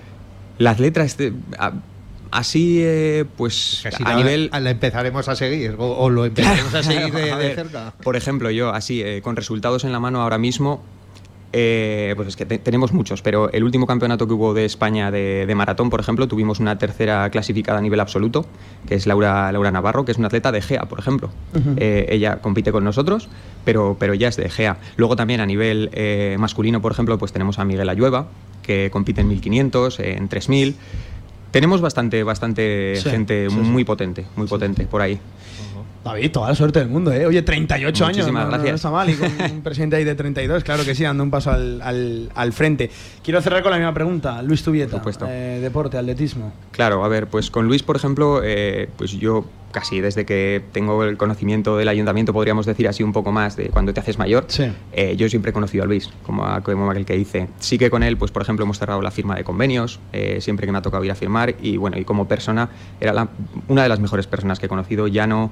Las 0.59 0.79
letras, 0.79 1.17
de- 1.17 1.33
a- 1.59 1.73
así, 2.31 2.79
eh, 2.81 3.25
pues 3.37 3.83
a 4.01 4.11
la, 4.11 4.15
nivel... 4.17 4.51
la 4.53 4.71
empezaremos 4.71 5.29
a 5.29 5.35
seguir 5.35 5.75
o, 5.79 5.85
o 5.99 6.11
lo 6.11 6.25
empezaremos 6.27 6.73
a 6.75 6.83
seguir 6.85 7.13
de, 7.13 7.33
A 7.33 7.37
de 7.37 7.47
ver, 7.49 7.55
cerca. 7.57 7.93
Por 8.05 8.15
ejemplo, 8.15 8.51
yo 8.53 8.71
así, 8.71 9.03
eh, 9.03 9.21
con 9.21 9.35
resultados 9.35 9.83
en 9.83 9.91
la 9.91 9.99
mano 9.99 10.23
ahora 10.23 10.39
mismo, 10.39 10.81
eh, 11.53 12.13
pues 12.17 12.29
es 12.29 12.37
que 12.37 12.47
te- 12.47 12.59
tenemos 12.59 12.93
muchos, 12.93 13.23
pero 13.23 13.51
el 13.53 13.65
último 13.65 13.87
campeonato 13.87 14.27
que 14.29 14.35
hubo 14.35 14.55
de 14.55 14.65
España 14.65 15.11
de, 15.11 15.47
de 15.47 15.55
maratón, 15.55 15.91
por 15.91 15.99
ejemplo, 16.01 16.29
tuvimos 16.29 16.61
una 16.61 16.79
tercera 16.79 17.29
clasificada 17.31 17.79
a 17.79 17.83
nivel 17.83 17.99
absoluto, 18.01 18.47
que 18.87 18.95
es 18.95 19.07
Laura, 19.07 19.51
Laura 19.51 19.71
Navarro, 19.73 20.05
que 20.05 20.13
es 20.13 20.19
una 20.19 20.29
atleta 20.29 20.53
de 20.53 20.63
GEA, 20.63 20.83
por 20.83 20.99
ejemplo. 21.01 21.31
Eh, 21.77 22.07
ella 22.11 22.37
compite 22.41 22.71
con 22.73 22.85
nosotros, 22.85 23.29
pero, 23.65 23.97
pero 23.99 24.15
ya 24.15 24.29
es 24.29 24.37
de 24.37 24.49
GEA. 24.49 24.77
Luego 24.97 25.17
también 25.17 25.41
a 25.41 25.47
nivel 25.47 25.91
eh, 25.93 26.37
masculino, 26.39 26.81
por 26.81 26.93
ejemplo, 26.93 27.19
pues 27.19 27.33
tenemos 27.33 27.59
a 27.59 27.65
Miguel 27.65 27.89
Ayueva, 27.89 28.29
que 28.63 28.91
compite 28.93 29.21
en 29.23 29.29
1500, 29.29 29.99
eh, 30.01 30.17
en 30.17 30.29
3000. 30.29 30.77
Tenemos 31.51 31.81
bastante, 31.81 32.23
bastante 32.23 32.95
Sí, 32.97 33.09
gente 33.11 33.49
sí, 33.51 33.57
sí. 33.57 33.61
muy 33.61 33.83
potente, 33.83 34.25
muy 34.37 34.47
potente 34.47 34.85
por 34.87 35.03
ahí. 35.03 35.19
David, 36.03 36.31
toda 36.33 36.49
la 36.49 36.55
suerte 36.55 36.79
del 36.79 36.89
mundo, 36.89 37.13
¿eh? 37.13 37.27
Oye, 37.27 37.43
38 37.43 38.05
años, 38.07 38.17
Muchísimas 38.17 38.45
no, 38.47 38.51
no- 38.51 38.57
no 38.57 38.63
gracias. 38.63 38.77
está 38.77 38.91
mal. 38.91 39.11
Y 39.11 39.15
con 39.15 39.29
un 39.53 39.63
presidente 39.63 39.97
ahí 39.97 40.05
de 40.05 40.15
32, 40.15 40.65
claro 40.65 40.85
que 40.85 40.95
sí, 40.95 41.03
dando 41.05 41.23
un 41.23 41.31
paso 41.31 41.51
al, 41.51 41.83
al- 41.83 42.31
al 42.35 42.53
frente. 42.55 42.91
Quiero 43.23 43.41
cerrar 43.43 43.63
con 43.63 43.71
la 43.71 43.77
misma 43.77 43.93
pregunta. 43.93 44.41
Luis 44.43 44.63
Tubieta, 44.63 44.93
Por 44.93 45.01
supuesto. 45.01 45.27
eh, 45.29 45.59
deporte, 45.61 45.99
atletismo. 45.99 46.53
Claro, 46.73 47.05
a 47.05 47.09
ver, 47.09 47.27
pues 47.27 47.51
con 47.51 47.67
Luis, 47.67 47.83
por 47.83 47.97
ejemplo, 47.97 48.41
eh, 48.43 48.89
pues 48.97 49.13
yo 49.13 49.45
casi 49.73 50.01
desde 50.01 50.25
que 50.27 50.65
tengo 50.73 51.05
el 51.05 51.17
conocimiento 51.17 51.77
del 51.77 51.87
ayuntamiento, 51.87 52.33
podríamos 52.33 52.67
decir 52.67 52.89
así 52.89 53.05
un 53.05 53.13
poco 53.13 53.31
más 53.31 53.57
de 53.57 53.69
cuando 53.69 53.95
te 53.95 54.01
haces 54.01 54.19
mayor, 54.19 54.47
Sí. 54.49 54.65
eh, 54.93 55.15
yo 55.17 55.29
siempre 55.29 55.51
he 55.51 55.53
conocido 55.53 55.85
a 55.85 55.87
Luis, 55.87 56.11
como, 56.25 56.45
a- 56.45 56.61
como 56.63 56.91
aquel 56.91 57.05
que 57.05 57.15
dice. 57.17 57.47
Sí 57.61 57.79
que 57.79 57.89
con 57.89 58.03
él, 58.03 58.17
pues 58.17 58.33
por 58.33 58.43
ejemplo, 58.43 58.65
hemos 58.65 58.79
cerrado 58.81 59.01
la 59.03 59.13
firma 59.13 59.37
de 59.37 59.45
convenios, 59.45 60.01
eh, 60.13 60.39
siempre 60.41 60.67
que 60.67 60.73
me 60.73 60.79
ha 60.79 60.83
tocado 60.83 61.05
ir 61.05 61.13
a 61.13 61.15
firmar, 61.15 61.55
y 61.63 61.77
bueno, 61.77 61.99
y 61.99 62.05
como 62.05 62.27
persona, 62.27 62.69
era 63.01 63.13
la- 63.13 63.29
una 63.69 63.83
de 63.85 63.89
las 63.91 64.01
mejores 64.01 64.27
personas 64.27 64.59
que 64.59 64.67
he 64.67 64.69
conocido, 64.69 65.07
ya 65.07 65.27
no... 65.29 65.51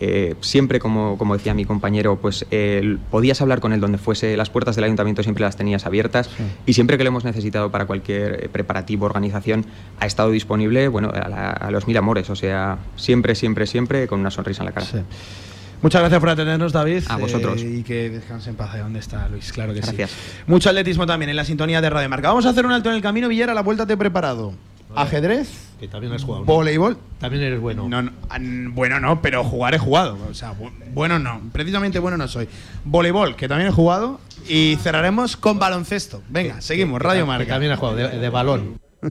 eh, 0.00 0.34
siempre, 0.40 0.78
como, 0.80 1.16
como 1.18 1.36
decía 1.36 1.54
mi 1.54 1.64
compañero, 1.64 2.16
pues 2.16 2.46
eh, 2.50 2.96
podías 3.10 3.40
hablar 3.40 3.60
con 3.60 3.72
él 3.72 3.80
donde 3.80 3.98
fuese, 3.98 4.36
las 4.36 4.50
puertas 4.50 4.74
del 4.76 4.84
ayuntamiento 4.84 5.22
siempre 5.22 5.44
las 5.44 5.56
tenías 5.56 5.86
abiertas 5.86 6.30
y 6.66 6.72
siempre 6.72 6.96
que 6.98 7.04
lo 7.04 7.08
hemos 7.08 7.24
necesitado 7.24 7.70
para 7.70 7.84
cualquier 7.86 8.44
eh, 8.44 8.48
preparativo, 8.50 9.06
organización, 9.06 9.64
ha 10.00 10.06
estado 10.06 10.30
disponible, 10.30 10.88
bueno, 10.88 11.10
a, 11.14 11.28
la- 11.28 11.50
a 11.50 11.70
los 11.70 11.86
mil 11.86 11.96
amores, 11.96 12.28
o 12.30 12.36
sea, 12.36 12.78
siempre, 12.96 13.34
siempre, 13.34 13.66
siempre 13.66 14.08
con 14.08 14.20
una 14.20 14.30
sonrisa 14.30 14.62
en 14.62 14.66
la 14.66 14.72
cara. 14.72 14.86
Sí. 14.86 14.98
Muchas 15.82 16.02
gracias 16.02 16.20
por 16.20 16.28
atendernos, 16.28 16.72
David. 16.74 17.04
A 17.08 17.16
vosotros. 17.16 17.62
eh, 17.62 17.76
y 17.78 17.82
que 17.82 18.10
descanse 18.10 18.50
en 18.50 18.56
paz. 18.56 18.74
¿De 18.74 18.80
dónde 18.80 18.98
está 18.98 19.26
Luis? 19.28 19.50
Claro 19.50 19.72
que 19.72 19.80
Gracias. 19.80 20.10
sí. 20.10 20.16
Mucho 20.46 20.68
atletismo 20.68 21.06
también 21.06 21.30
en 21.30 21.36
la 21.36 21.44
sintonía 21.46 21.80
de 21.80 21.88
Radio 21.88 22.06
Marca. 22.10 22.28
Vamos 22.28 22.44
a 22.44 22.50
hacer 22.50 22.66
un 22.66 22.72
alto 22.72 22.90
en 22.90 22.96
el 22.96 23.00
camino, 23.02 23.28
Villar. 23.28 23.48
A 23.48 23.54
la 23.54 23.62
vuelta 23.62 23.86
te 23.86 23.94
he 23.94 23.96
preparado 23.96 24.52
ajedrez, 24.96 25.48
Que 25.78 25.88
también 25.88 26.12
has 26.12 26.24
jugado. 26.24 26.44
¿no? 26.44 26.52
voleibol. 26.52 26.96
También 27.18 27.42
eres 27.44 27.60
bueno. 27.60 27.88
No, 27.88 28.02
no, 28.02 28.10
bueno 28.72 29.00
no, 29.00 29.20
pero 29.22 29.44
jugar 29.44 29.74
he 29.74 29.78
jugado. 29.78 30.18
O 30.30 30.34
sea, 30.34 30.52
bu- 30.52 30.72
bueno 30.92 31.18
no. 31.18 31.40
Precisamente 31.52 31.98
bueno 31.98 32.16
no 32.16 32.28
soy. 32.28 32.48
Voleibol, 32.84 33.36
que 33.36 33.48
también 33.48 33.68
he 33.70 33.72
jugado. 33.72 34.20
Y 34.48 34.76
cerraremos 34.82 35.36
con 35.36 35.58
baloncesto. 35.58 36.22
Venga, 36.28 36.60
seguimos. 36.60 37.00
Radio 37.02 37.22
Que 37.22 37.26
Marca. 37.28 37.52
también 37.52 37.72
has 37.72 37.78
jugado 37.78 37.96
de, 37.96 38.08
de 38.18 38.28
balón. 38.30 38.80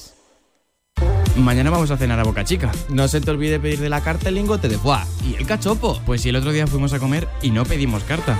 Mañana 1.37 1.69
vamos 1.69 1.89
a 1.91 1.97
cenar 1.97 2.19
a 2.19 2.23
Boca 2.23 2.43
Chica. 2.43 2.71
No 2.89 3.07
se 3.07 3.21
te 3.21 3.31
olvide 3.31 3.59
pedir 3.59 3.79
de 3.79 3.89
la 3.89 4.01
carta 4.01 4.29
el 4.29 4.35
lingote 4.35 4.67
de 4.67 4.77
foie 4.77 5.01
y 5.25 5.35
el 5.35 5.45
cachopo. 5.45 5.99
Pues 6.05 6.21
si 6.21 6.29
el 6.29 6.35
otro 6.35 6.51
día 6.51 6.67
fuimos 6.67 6.93
a 6.93 6.99
comer 6.99 7.27
y 7.41 7.51
no 7.51 7.65
pedimos 7.65 8.03
carta. 8.03 8.37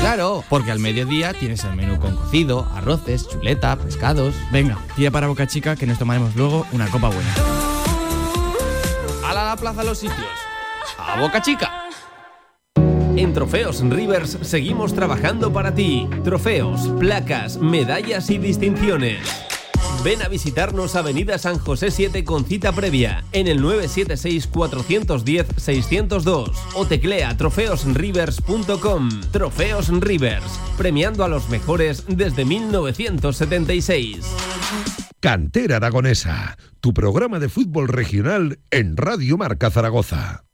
Claro, 0.00 0.44
porque 0.48 0.70
al 0.70 0.78
mediodía 0.78 1.32
tienes 1.34 1.64
el 1.64 1.74
menú 1.74 1.98
con 1.98 2.14
cocido, 2.16 2.68
arroces, 2.74 3.28
chuleta, 3.28 3.76
pescados. 3.76 4.34
Venga, 4.52 4.78
tira 4.94 5.10
para 5.10 5.26
Boca 5.26 5.46
Chica 5.46 5.76
que 5.76 5.86
nos 5.86 5.98
tomaremos 5.98 6.36
luego 6.36 6.66
una 6.72 6.88
copa 6.88 7.08
buena. 7.08 7.34
¡Hala 9.24 9.44
la 9.44 9.56
plaza 9.56 9.82
los 9.82 9.98
sitios! 9.98 10.28
¡A 10.98 11.20
Boca 11.20 11.42
Chica! 11.42 11.72
En 13.16 13.32
Trofeos 13.32 13.80
Rivers 13.80 14.38
seguimos 14.42 14.94
trabajando 14.94 15.52
para 15.52 15.74
ti. 15.74 16.08
Trofeos, 16.22 16.88
placas, 16.98 17.56
medallas 17.58 18.28
y 18.30 18.38
distinciones. 18.38 19.20
Ven 20.04 20.22
a 20.22 20.28
visitarnos 20.28 20.94
Avenida 20.96 21.38
San 21.38 21.58
José 21.58 21.90
7 21.90 22.24
con 22.24 22.44
cita 22.44 22.72
previa 22.72 23.24
en 23.32 23.48
el 23.48 23.62
976-410-602 23.62 26.52
o 26.74 26.86
teclea 26.86 27.34
trofeosrivers.com. 27.38 29.08
Trofeos 29.32 29.88
Rivers, 29.88 30.60
premiando 30.76 31.24
a 31.24 31.28
los 31.28 31.48
mejores 31.48 32.04
desde 32.06 32.44
1976. 32.44 34.26
Cantera 35.20 35.76
Aragonesa, 35.76 36.58
tu 36.80 36.92
programa 36.92 37.38
de 37.38 37.48
fútbol 37.48 37.88
regional 37.88 38.58
en 38.70 38.98
Radio 38.98 39.38
Marca 39.38 39.70
Zaragoza. 39.70 40.44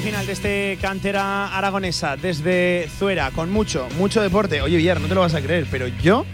Final 0.00 0.26
de 0.26 0.32
este 0.32 0.78
cantera 0.82 1.56
aragonesa 1.56 2.16
desde 2.16 2.88
Zuera 2.98 3.30
con 3.30 3.50
mucho, 3.50 3.88
mucho 3.96 4.20
deporte. 4.20 4.60
Oye, 4.60 4.76
Villar, 4.76 5.00
no 5.00 5.06
te 5.06 5.14
lo 5.14 5.20
vas 5.20 5.34
a 5.34 5.40
creer, 5.40 5.66
pero 5.70 5.86
yo 5.86 6.26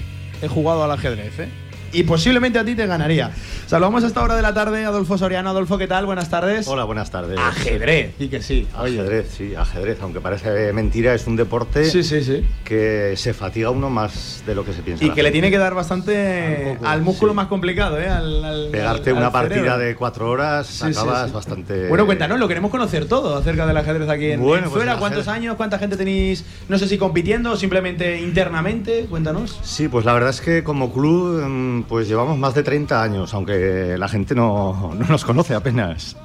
he 0.42 0.48
jugado 0.48 0.82
al 0.82 0.90
ajedrez, 0.90 1.38
¿eh? 1.38 1.48
Y 1.93 2.05
posiblemente 2.05 2.59
a 2.59 2.64
ti 2.64 2.74
te 2.76 2.86
ganaría. 2.86 3.32
Saludamos 3.66 4.05
a 4.05 4.07
esta 4.07 4.22
hora 4.22 4.36
de 4.36 4.43
la 4.43 4.55
tarde, 4.55 4.84
Adolfo 4.84 5.18
Soriano. 5.18 5.51
Adolfo, 5.51 5.76
¿qué 5.76 5.88
tal? 5.88 6.07
Buenas 6.07 6.30
tardes. 6.30 6.68
Hola, 6.68 6.84
buenas 6.84 7.11
tardes. 7.11 7.36
Ajedrez. 7.38 8.14
Y 8.18 8.28
que 8.28 8.43
sí. 8.43 8.66
Ajedrez, 8.76 9.28
sí, 9.36 9.55
ajedrez. 9.57 9.99
Aunque 10.03 10.20
parece 10.20 10.72
mentira, 10.72 11.14
es 11.14 11.26
un 11.26 11.34
deporte 11.36 11.84
Sí, 11.86 12.03
sí, 12.05 12.22
sí. 12.22 12.45
que 12.64 13.14
se 13.16 13.34
fatiga 13.34 13.70
uno 13.70 13.91
más 13.91 14.43
de 14.47 14.55
lo 14.55 14.64
que 14.64 14.72
se 14.72 14.82
piensa. 14.82 15.05
Y 15.05 15.11
que 15.11 15.22
le 15.22 15.32
tiene 15.32 15.51
que 15.51 15.59
dar 15.59 15.74
bastante 15.74 16.78
al 16.84 17.03
músculo 17.03 17.34
más 17.34 17.49
complicado, 17.49 18.01
¿eh? 18.01 18.09
Al, 18.09 18.45
al- 18.45 18.68
Pegarte 18.70 19.11
al- 19.11 19.16
una 19.16 19.26
al 19.26 19.32
partida 19.32 19.76
de 19.76 19.97
cuatro 19.97 20.30
horas, 20.30 20.82
acabas 20.82 21.32
bastante. 21.32 21.88
Bueno, 21.88 22.07
cuéntanos, 22.07 22.38
lo 22.38 22.47
queremos 22.47 22.70
conocer 22.70 23.07
todo 23.07 23.36
acerca 23.36 23.66
del 23.66 23.76
ajedrez 23.76 24.09
aquí 24.09 24.30
en, 24.32 24.41
Bueno, 24.41 24.66
en 24.66 24.72
pues 24.72 24.91
¿Cuántos 24.99 25.28
años? 25.28 25.57
¿Cuánta 25.57 25.78
gente 25.78 25.97
tenéis? 25.97 26.45
No 26.68 26.78
sé 26.78 26.86
si 26.86 26.99
compitiendo 26.99 27.53
o 27.53 27.57
simplemente 27.57 28.20
internamente. 28.20 29.07
Cuéntanos. 29.11 29.59
Sí, 29.62 29.88
pues 29.88 30.05
la 30.05 30.12
verdad 30.12 30.30
es 30.30 30.41
que 30.41 30.62
como 30.62 30.93
club 30.93 31.43
mm, 31.47 31.80
pues 31.89 32.09
llevamos 32.09 32.39
más 32.39 32.55
de 32.55 32.62
30 32.62 33.03
años, 33.03 33.35
aunque 33.35 33.97
la 33.99 34.09
gente 34.09 34.35
no, 34.35 34.95
no 34.95 35.07
nos 35.07 35.24
conoce 35.24 35.55
apenas. 35.55 36.16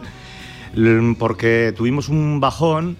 Porque 1.17 1.73
tuvimos 1.75 2.09
un 2.09 2.39
bajón 2.39 2.97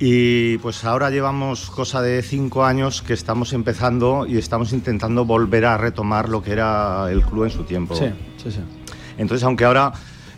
y 0.00 0.58
pues 0.58 0.84
ahora 0.84 1.10
llevamos 1.10 1.70
cosa 1.70 2.02
de 2.02 2.22
5 2.22 2.64
años 2.64 3.02
que 3.02 3.12
estamos 3.12 3.52
empezando 3.52 4.26
y 4.26 4.38
estamos 4.38 4.72
intentando 4.72 5.24
volver 5.24 5.64
a 5.66 5.76
retomar 5.76 6.28
lo 6.28 6.42
que 6.42 6.52
era 6.52 7.10
el 7.10 7.22
club 7.22 7.44
en 7.44 7.50
su 7.50 7.62
tiempo. 7.64 7.94
sí, 7.94 8.10
sí. 8.50 8.60
Entonces, 9.16 9.44
aunque 9.44 9.64
ahora 9.64 9.92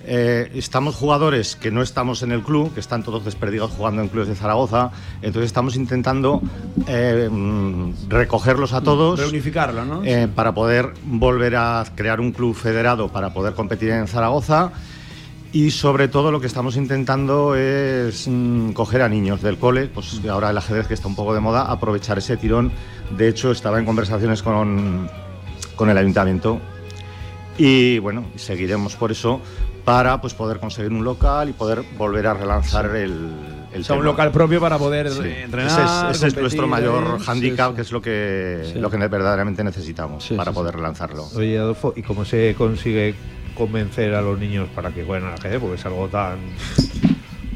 eh, 0.09 0.53
estamos 0.55 0.95
jugadores 0.95 1.57
que 1.57 1.73
no 1.73 1.83
estamos 1.83 2.23
en 2.23 2.31
el 2.31 2.43
club, 2.43 2.73
que 2.73 2.79
están 2.79 3.03
todos 3.03 3.25
desperdigados 3.25 3.73
jugando 3.73 4.03
en 4.03 4.09
clubes 4.09 4.29
de 4.29 4.37
Zaragoza, 4.37 4.93
entonces 5.21 5.47
estamos 5.47 5.75
intentando 5.75 6.41
eh, 6.87 7.29
mm, 7.29 8.09
recogerlos 8.09 8.73
a 8.73 8.83
todos. 8.83 9.19
Reunificarlo, 9.19 9.85
¿no? 9.85 10.05
eh, 10.05 10.29
para 10.33 10.55
poder 10.55 10.95
volver 11.05 11.57
a 11.57 11.85
crear 11.97 12.21
un 12.21 12.31
club 12.31 12.55
federado 12.55 13.09
para 13.09 13.35
poder 13.35 13.55
competir 13.55 13.91
en 13.91 14.07
Zaragoza. 14.07 14.73
Y 15.53 15.71
sobre 15.71 16.07
todo 16.07 16.31
lo 16.31 16.41
que 16.41 16.47
estamos 16.47 16.77
intentando 16.77 17.57
es 17.57 18.29
mm, 18.29 18.73
coger 18.73 19.03
a 19.03 19.09
niños 19.09 19.43
del 19.43 19.59
cole, 19.59 19.87
pues 19.87 20.21
ahora 20.29 20.51
el 20.51 20.59
ajedrez 20.59 20.87
que 20.87 20.95
está 20.95 21.09
un 21.09 21.17
poco 21.17 21.35
de 21.35 21.41
moda, 21.41 21.63
aprovechar 21.63 22.19
ese 22.19 22.37
tirón. 22.37 22.71
De 23.17 23.27
hecho, 23.27 23.51
estaba 23.51 23.79
en 23.81 23.85
conversaciones 23.85 24.43
con, 24.43 25.09
con 25.75 25.91
el 25.91 25.99
ayuntamiento 25.99 26.61
y 27.59 27.99
bueno, 28.01 28.27
seguiremos 28.37 28.97
por 28.97 29.13
eso 29.13 29.41
para 29.87 30.20
pues 30.20 30.34
poder 30.34 30.59
conseguir 30.59 30.91
un 30.93 31.05
local 31.05 31.49
y 31.49 31.53
poder 31.53 31.84
volver 31.97 32.26
a 32.26 32.34
relanzar 32.34 32.87
el, 32.97 33.30
el 33.72 33.82
O 33.82 33.84
sea, 33.84 33.95
un 33.95 34.05
local 34.05 34.32
propio 34.32 34.61
para 34.61 34.76
poder 34.78 35.09
Sí. 35.12 35.20
entrenar. 35.22 35.70
Ese 35.70 35.82
es, 36.11 36.16
ese 36.16 36.26
es 36.26 36.37
nuestro 36.37 36.66
mayor 36.66 37.18
¿eh? 37.20 37.24
hándicap, 37.24 37.70
Sí, 37.70 37.76
que 37.76 37.82
es 37.82 37.93
lo 37.93 38.03
que, 38.03 38.72
lo 38.74 38.91
que 38.91 38.97
verdaderamente 38.97 39.62
necesitamos 39.62 40.28
para 40.37 40.51
poder 40.51 40.74
relanzarlo. 40.74 41.28
Oye, 41.37 41.57
Adolfo, 41.57 41.93
¿y 41.97 42.03
cómo 42.03 42.24
se 42.24 42.57
consigue 42.59 43.14
convencer 43.55 44.12
a 44.16 44.20
los 44.22 44.37
niños 44.41 44.68
para 44.74 44.91
que 44.91 45.05
jueguen 45.05 45.28
al 45.28 45.34
ajedrez? 45.34 45.61
Porque 45.61 45.76
es 45.76 45.87
algo 45.87 46.09
tan. 46.09 46.39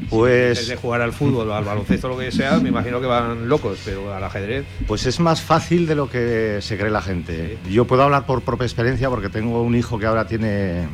Pues- 0.08 0.58
Desde 0.58 0.76
jugar 0.76 1.00
al 1.02 1.12
fútbol, 1.12 1.50
al 1.50 1.64
baloncesto, 1.64 2.08
lo 2.08 2.16
que 2.18 2.30
sea, 2.30 2.58
me 2.58 2.68
imagino 2.68 3.00
que 3.00 3.06
van 3.06 3.48
locos, 3.48 3.80
pero 3.84 4.14
al 4.14 4.22
ajedrez. 4.22 4.64
Pues 4.86 5.04
es 5.06 5.18
más 5.18 5.40
fácil 5.42 5.88
de 5.88 5.96
lo 5.96 6.08
que 6.08 6.58
se 6.62 6.78
cree 6.78 6.90
la 6.92 7.02
gente. 7.02 7.58
Yo 7.68 7.86
puedo 7.86 8.02
hablar 8.04 8.24
por 8.24 8.42
propia 8.42 8.66
experiencia 8.66 9.08
porque 9.10 9.28
tengo 9.28 9.62
un 9.62 9.74
hijo 9.74 9.98
que 9.98 10.06
ahora 10.06 10.26
tiene 10.26 10.86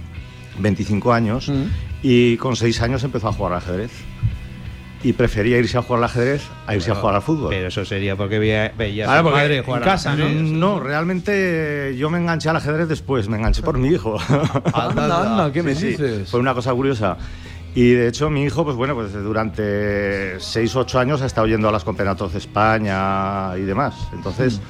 25 0.59 1.13
años 1.13 1.49
Mm. 1.49 1.65
y 2.03 2.37
con 2.37 2.57
6 2.57 2.81
años 2.83 3.05
empezó 3.05 3.29
a 3.29 3.33
jugar 3.33 3.53
al 3.53 3.59
ajedrez. 3.59 3.91
Y 5.03 5.13
prefería 5.13 5.59
irse 5.59 5.77
a 5.79 5.83
jugar 5.83 5.99
al 5.99 6.05
ajedrez 6.05 6.43
a 6.67 6.75
irse 6.75 6.91
a 6.91 6.95
jugar 6.97 7.15
al 7.15 7.23
fútbol. 7.23 7.51
Pero 7.51 7.69
eso 7.69 7.85
sería 7.85 8.17
porque 8.17 8.39
veía, 8.39 8.73
veía 8.77 9.05
a 9.13 9.19
su 9.19 9.25
porque 9.25 9.37
madre 9.39 9.57
en 9.59 9.63
jugar 9.65 9.83
casa, 9.83 10.13
al 10.13 10.19
¿no? 10.19 10.29
No, 10.77 10.81
realmente 10.81 11.95
yo 11.97 12.11
me 12.11 12.19
enganché 12.19 12.49
al 12.49 12.57
ajedrez 12.57 12.89
después, 12.89 13.29
me 13.29 13.37
enganché 13.37 13.63
por 13.63 13.79
mi 13.79 13.89
hijo. 13.89 14.17
Anda, 14.75 15.23
anda, 15.23 15.53
¿qué 15.53 15.63
me 15.63 15.75
Sí, 15.75 15.81
sí, 15.81 15.87
dices? 15.89 16.31
Fue 16.31 16.41
una 16.41 16.55
cosa 16.55 16.73
curiosa. 16.73 17.17
Y 17.75 17.91
de 17.91 18.09
hecho 18.09 18.31
mi 18.31 18.43
hijo, 18.45 18.65
pues 18.65 18.75
bueno, 18.77 18.95
pues 18.95 19.13
durante 19.13 20.41
6 20.41 20.77
o 20.77 20.81
8 20.81 20.99
años 20.99 21.23
ha 21.23 21.27
estado 21.27 21.47
yendo 21.47 21.69
a 21.69 21.73
los 21.73 21.85
campeonatos 21.85 22.33
de 22.33 22.39
España 22.39 23.57
y 23.59 23.63
demás. 23.63 23.95
Entonces, 24.15 24.61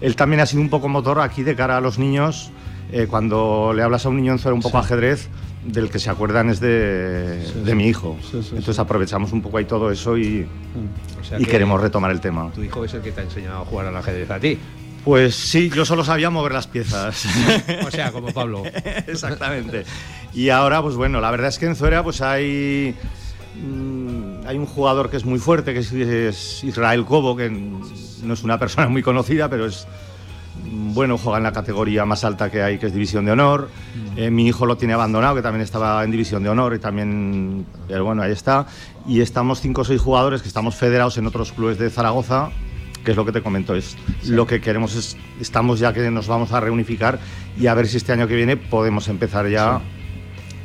él 0.00 0.16
también 0.16 0.40
ha 0.40 0.46
sido 0.46 0.60
un 0.60 0.68
poco 0.68 0.88
motor 0.88 1.20
aquí 1.20 1.44
de 1.44 1.54
cara 1.54 1.76
a 1.76 1.80
los 1.80 1.98
niños. 1.98 2.50
Eh, 2.92 3.06
cuando 3.08 3.72
le 3.74 3.82
hablas 3.82 4.06
a 4.06 4.08
un 4.08 4.16
niño 4.16 4.36
en 4.42 4.52
un 4.52 4.62
poco 4.62 4.78
ajedrez, 4.78 5.28
del 5.64 5.90
que 5.90 5.98
se 5.98 6.08
acuerdan 6.10 6.48
es 6.48 6.60
de, 6.60 7.38
de 7.64 7.74
mi 7.74 7.86
hijo. 7.88 8.16
Entonces 8.32 8.78
aprovechamos 8.78 9.32
un 9.32 9.42
poco 9.42 9.58
ahí 9.58 9.64
todo 9.64 9.90
eso 9.90 10.16
y, 10.16 10.46
O 11.20 11.24
sea 11.24 11.38
y 11.38 11.44
que 11.44 11.50
queremos 11.50 11.80
retomar 11.80 12.10
el 12.10 12.20
tema. 12.20 12.50
Tu 12.54 12.62
hijo 12.62 12.84
es 12.84 12.94
el 12.94 13.02
que 13.02 13.12
te 13.12 13.20
ha 13.20 13.24
enseñado 13.24 13.62
a 13.62 13.64
jugar 13.64 13.86
al 13.86 13.96
ajedrez 13.96 14.30
a 14.30 14.40
ti. 14.40 14.58
Pues 15.04 15.34
sí, 15.34 15.70
yo 15.70 15.84
solo 15.84 16.04
sabía 16.04 16.30
mover 16.30 16.52
las 16.52 16.66
piezas. 16.66 17.24
O 17.86 17.90
sea, 17.90 18.12
como 18.12 18.32
Pablo. 18.32 18.62
Exactamente. 19.06 19.84
Y 20.34 20.50
ahora, 20.50 20.82
pues 20.82 20.96
bueno, 20.96 21.20
la 21.20 21.30
verdad 21.30 21.48
es 21.48 21.58
que 21.58 21.66
en 21.66 21.76
Zuera 21.76 22.02
pues 22.02 22.20
hay, 22.20 22.94
mm, 23.56 24.46
hay 24.46 24.56
un 24.58 24.66
jugador 24.66 25.10
que 25.10 25.16
es 25.16 25.24
muy 25.24 25.38
fuerte, 25.38 25.72
que 25.72 26.28
es, 26.28 26.64
Israel 26.64 27.04
Cobo, 27.04 27.36
que 27.36 27.50
no 27.50 28.34
es 28.34 28.42
una 28.42 28.58
persona 28.58 28.88
muy 28.88 29.02
conocida, 29.02 29.48
pero 29.48 29.66
es 29.66 29.86
mm, 29.86 30.07
bueno, 30.64 31.18
juega 31.18 31.38
en 31.38 31.44
la 31.44 31.52
categoría 31.52 32.04
más 32.04 32.24
alta 32.24 32.50
que 32.50 32.62
hay, 32.62 32.78
que 32.78 32.86
es 32.86 32.92
División 32.92 33.24
de 33.24 33.32
Honor. 33.32 33.70
Eh, 34.16 34.30
mi 34.30 34.46
hijo 34.46 34.66
lo 34.66 34.76
tiene 34.76 34.94
abandonado, 34.94 35.36
que 35.36 35.42
también 35.42 35.62
estaba 35.62 36.02
en 36.04 36.10
División 36.10 36.42
de 36.42 36.48
Honor 36.48 36.74
y 36.74 36.78
también, 36.78 37.66
pero 37.86 38.04
bueno, 38.04 38.22
ahí 38.22 38.32
está. 38.32 38.66
Y 39.06 39.20
estamos 39.20 39.60
cinco 39.60 39.82
o 39.82 39.84
seis 39.84 40.00
jugadores 40.00 40.42
que 40.42 40.48
estamos 40.48 40.74
federados 40.74 41.18
en 41.18 41.26
otros 41.26 41.52
clubes 41.52 41.78
de 41.78 41.90
Zaragoza, 41.90 42.50
que 43.04 43.12
es 43.12 43.16
lo 43.16 43.24
que 43.24 43.32
te 43.32 43.42
comento, 43.42 43.74
es 43.74 43.96
lo 44.26 44.46
que 44.46 44.60
queremos 44.60 44.94
es, 44.94 45.16
estamos 45.40 45.78
ya 45.78 45.92
que 45.92 46.10
nos 46.10 46.26
vamos 46.26 46.52
a 46.52 46.60
reunificar 46.60 47.18
y 47.58 47.66
a 47.66 47.74
ver 47.74 47.86
si 47.86 47.96
este 47.96 48.12
año 48.12 48.26
que 48.26 48.34
viene 48.34 48.56
podemos 48.56 49.08
empezar 49.08 49.48
ya 49.48 49.80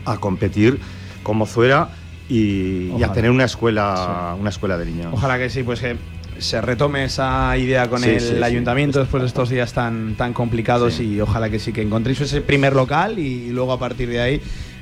a 0.05 0.17
competir 0.17 0.79
como 1.21 1.45
Zuera 1.45 1.89
y, 2.27 2.91
y 2.97 3.03
a 3.03 3.13
tener 3.13 3.31
una 3.31 3.45
escuela, 3.45 4.35
una 4.39 4.49
escuela 4.49 4.77
de 4.77 4.85
niños. 4.87 5.13
Ojalá 5.13 5.37
que 5.37 5.49
sí, 5.49 5.63
pues 5.63 5.79
que 5.79 5.95
se 6.43 6.61
retome 6.61 7.05
esa 7.05 7.57
idea 7.57 7.89
con 7.89 8.01
Sí, 8.01 8.09
el 8.11 8.19
sí, 8.21 8.33
sí. 8.37 8.43
ayuntamiento 8.43 8.99
después 8.99 9.21
de 9.23 9.27
estos 9.27 9.49
días 9.49 9.73
tan, 9.73 10.15
tan 10.15 10.33
complicados 10.33 10.99
y 10.99 11.19
ojalá 11.19 11.49
que 11.49 11.59
sí, 11.59 11.73
que 11.73 11.81
encontréis 11.81 12.21
ese 12.21 12.41
primer 12.41 12.73
local 12.73 13.17
y, 13.19 13.49
luego 13.49 13.71
a 13.73 13.79
partir 13.79 14.09
de 14.09 14.21
ahí 14.21 14.41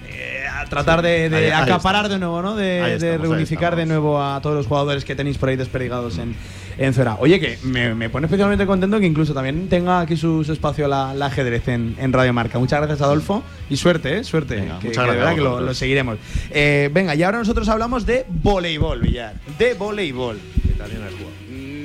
eh, 0.10 0.44
tratar 0.70 1.02
de, 1.02 1.30
de 1.30 1.38
Ahí- 1.38 1.46
ahí 1.46 1.52
acaparar 1.52 2.10
de 2.10 2.20
nuevo, 2.20 2.42
¿no? 2.42 2.56
De, 2.56 2.96
estamos, 2.96 3.22
reunificar 3.22 3.76
de 3.76 3.86
nuevo 3.86 4.22
a 4.22 4.40
todos 4.42 4.56
los 4.56 4.68
jugadores 4.68 5.06
que 5.06 5.16
tenéis 5.16 5.38
por 5.38 5.50
ahí 5.50 5.56
desperdigados 5.56 6.18
en, 6.18 6.36
en 6.78 6.94
Zuera. 6.94 7.16
Oye, 7.20 7.40
que 7.40 7.58
me, 7.64 7.94
me 7.96 8.10
pone 8.10 8.28
especialmente 8.28 8.66
contento 8.66 9.00
que 9.00 9.06
incluso 9.06 9.34
también 9.34 9.68
tenga 9.70 10.00
aquí 10.02 10.16
su, 10.18 10.44
su 10.44 10.54
espacio 10.54 10.88
la, 10.88 11.14
la 11.14 11.26
ajedrez 11.28 11.68
en, 11.68 11.96
en 12.00 12.14
Radio 12.14 12.32
Marca. 12.34 12.60
Muchas 12.60 12.80
gracias, 12.80 13.02
Adolfo. 13.02 13.44
Y 13.70 13.78
suerte, 13.78 14.18
¿eh? 14.20 14.24
Suerte. 14.24 14.56
Venga, 14.56 14.80
que, 14.80 14.88
muchas 14.90 15.04
que 15.06 15.12
de 15.12 15.18
gracias 15.18 15.18
verdad 15.18 15.32
a 15.32 15.36
que 15.36 15.42
lo, 15.42 15.50
vosotros. 15.50 15.68
lo 15.70 15.74
seguiremos. 15.74 16.18
Eh, 16.52 16.90
venga, 16.94 17.16
y 17.16 17.24
ahora 17.24 17.40
nosotros 17.40 17.68
hablamos 17.70 18.06
de 18.06 18.26
voleibol, 18.30 19.02
Villar. 19.02 19.34
De 19.58 19.74
voleibol. 19.74 20.40
Que 20.68 20.74
también 20.74 21.02
has 21.04 21.12
jugado. 21.14 21.31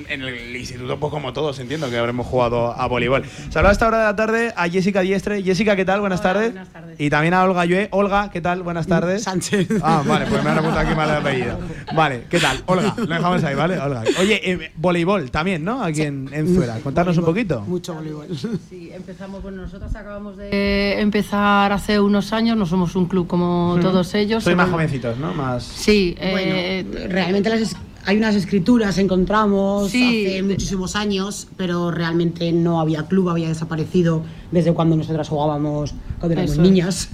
En 0.08 0.22
el 0.22 0.54
instituto, 0.56 0.98
pues 0.98 1.10
como 1.10 1.32
todos, 1.32 1.58
entiendo 1.58 1.90
que 1.90 1.98
habremos 1.98 2.26
jugado 2.26 2.72
a 2.72 2.86
voleibol. 2.86 3.24
Saludos 3.50 3.70
a 3.70 3.72
esta 3.72 3.88
hora 3.88 3.98
de 3.98 4.04
la 4.04 4.16
tarde 4.16 4.52
a 4.56 4.68
Jessica 4.68 5.00
Diestre. 5.00 5.42
Jessica, 5.42 5.74
¿qué 5.76 5.84
tal? 5.84 6.00
Buenas 6.00 6.22
tardes. 6.22 6.52
buenas 6.52 6.68
tardes. 6.72 7.00
Y 7.00 7.10
también 7.10 7.34
a 7.34 7.42
Olga 7.44 7.64
Yue. 7.64 7.88
Olga, 7.90 8.30
¿qué 8.30 8.40
tal? 8.40 8.62
Buenas 8.62 8.86
tardes. 8.86 9.22
Sánchez. 9.24 9.68
Ah, 9.82 10.02
vale, 10.06 10.26
pues 10.26 10.42
me 10.44 10.50
han 10.50 10.58
apuntado 10.58 10.86
aquí 10.86 10.94
mal 10.94 11.10
el 11.10 11.16
apellido. 11.16 11.58
Vale, 11.94 12.24
¿qué 12.30 12.38
tal? 12.38 12.62
Olga, 12.66 12.94
lo 12.96 13.06
dejamos 13.06 13.44
ahí, 13.44 13.54
¿vale? 13.54 13.78
Olga. 13.78 14.02
Oye, 14.20 14.40
eh, 14.52 14.72
voleibol 14.76 15.30
también, 15.30 15.64
¿no? 15.64 15.82
Aquí 15.82 16.02
en, 16.02 16.28
en 16.32 16.54
Zuera. 16.54 16.78
Contarnos 16.80 17.16
un 17.18 17.24
poquito. 17.24 17.60
Mucho 17.62 17.94
voleibol. 17.94 18.26
Sí, 18.68 18.90
empezamos, 18.94 19.42
bueno, 19.42 19.62
nosotros 19.62 19.94
acabamos 19.94 20.36
de 20.36 21.00
empezar 21.00 21.72
hace 21.72 22.00
unos 22.00 22.32
años, 22.32 22.56
no 22.56 22.66
somos 22.66 22.94
un 22.96 23.06
club 23.06 23.26
como 23.26 23.78
todos 23.80 24.14
ellos. 24.14 24.44
Soy 24.44 24.54
más 24.54 24.70
jovencitos, 24.70 25.18
¿no? 25.18 25.34
Más. 25.34 25.64
Sí, 25.64 26.14
Bueno, 26.18 26.54
eh, 26.56 27.06
realmente 27.08 27.50
las 27.50 27.76
hay 28.06 28.16
unas 28.18 28.34
escrituras, 28.34 28.96
encontramos 28.98 29.90
Sí. 29.90 30.26
hace 30.26 30.42
muchísimos 30.42 30.96
años, 30.96 31.48
pero 31.56 31.90
realmente 31.90 32.52
no 32.52 32.80
había 32.80 33.06
club, 33.06 33.28
había 33.30 33.48
desaparecido 33.48 34.22
desde 34.52 34.72
cuando 34.72 34.96
nosotras 34.96 35.28
jugábamos 35.28 35.92
cuando 36.20 36.32
éramos 36.34 36.52
Eso 36.52 36.62
es. 36.62 36.68
niñas. 36.70 37.08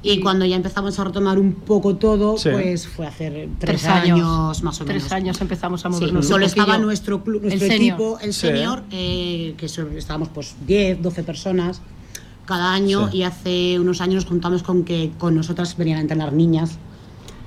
Y 0.00 0.20
cuando 0.20 0.44
ya 0.44 0.54
empezamos 0.54 0.96
a 1.00 1.04
retomar 1.04 1.40
un 1.40 1.52
poco 1.54 1.96
todo, 1.96 2.38
Sí. 2.38 2.50
pues 2.52 2.86
fue 2.86 3.06
hace 3.08 3.30
tres, 3.30 3.48
Tres 3.58 3.84
años, 3.86 4.20
años, 4.20 4.62
más 4.62 4.80
o 4.80 4.84
tres 4.84 5.02
menos. 5.02 5.12
años 5.12 5.40
empezamos 5.40 5.84
a 5.84 5.88
Sí, 5.88 5.94
movernos. 5.94 6.24
un 6.24 6.28
solo 6.30 6.46
estaba 6.46 6.78
nuestro 6.78 7.24
club, 7.24 7.42
El 7.42 7.48
nuestro 7.48 7.68
senior. 7.68 7.82
equipo, 7.98 8.18
el 8.20 8.32
Sí. 8.32 8.40
senior, 8.46 8.84
eh, 8.92 9.54
que 9.56 9.66
estábamos 9.66 10.28
pues 10.28 10.54
10, 10.66 11.02
12 11.02 11.24
personas 11.24 11.80
cada 12.46 12.72
año 12.72 13.10
Sí. 13.10 13.18
y 13.18 13.22
hace 13.24 13.80
unos 13.80 14.00
años 14.00 14.14
nos 14.22 14.26
juntamos 14.26 14.62
con 14.62 14.84
que 14.84 15.10
con 15.18 15.34
nosotras 15.34 15.76
venían 15.76 15.98
a 15.98 16.02
entrenar 16.02 16.32
niñas 16.32 16.78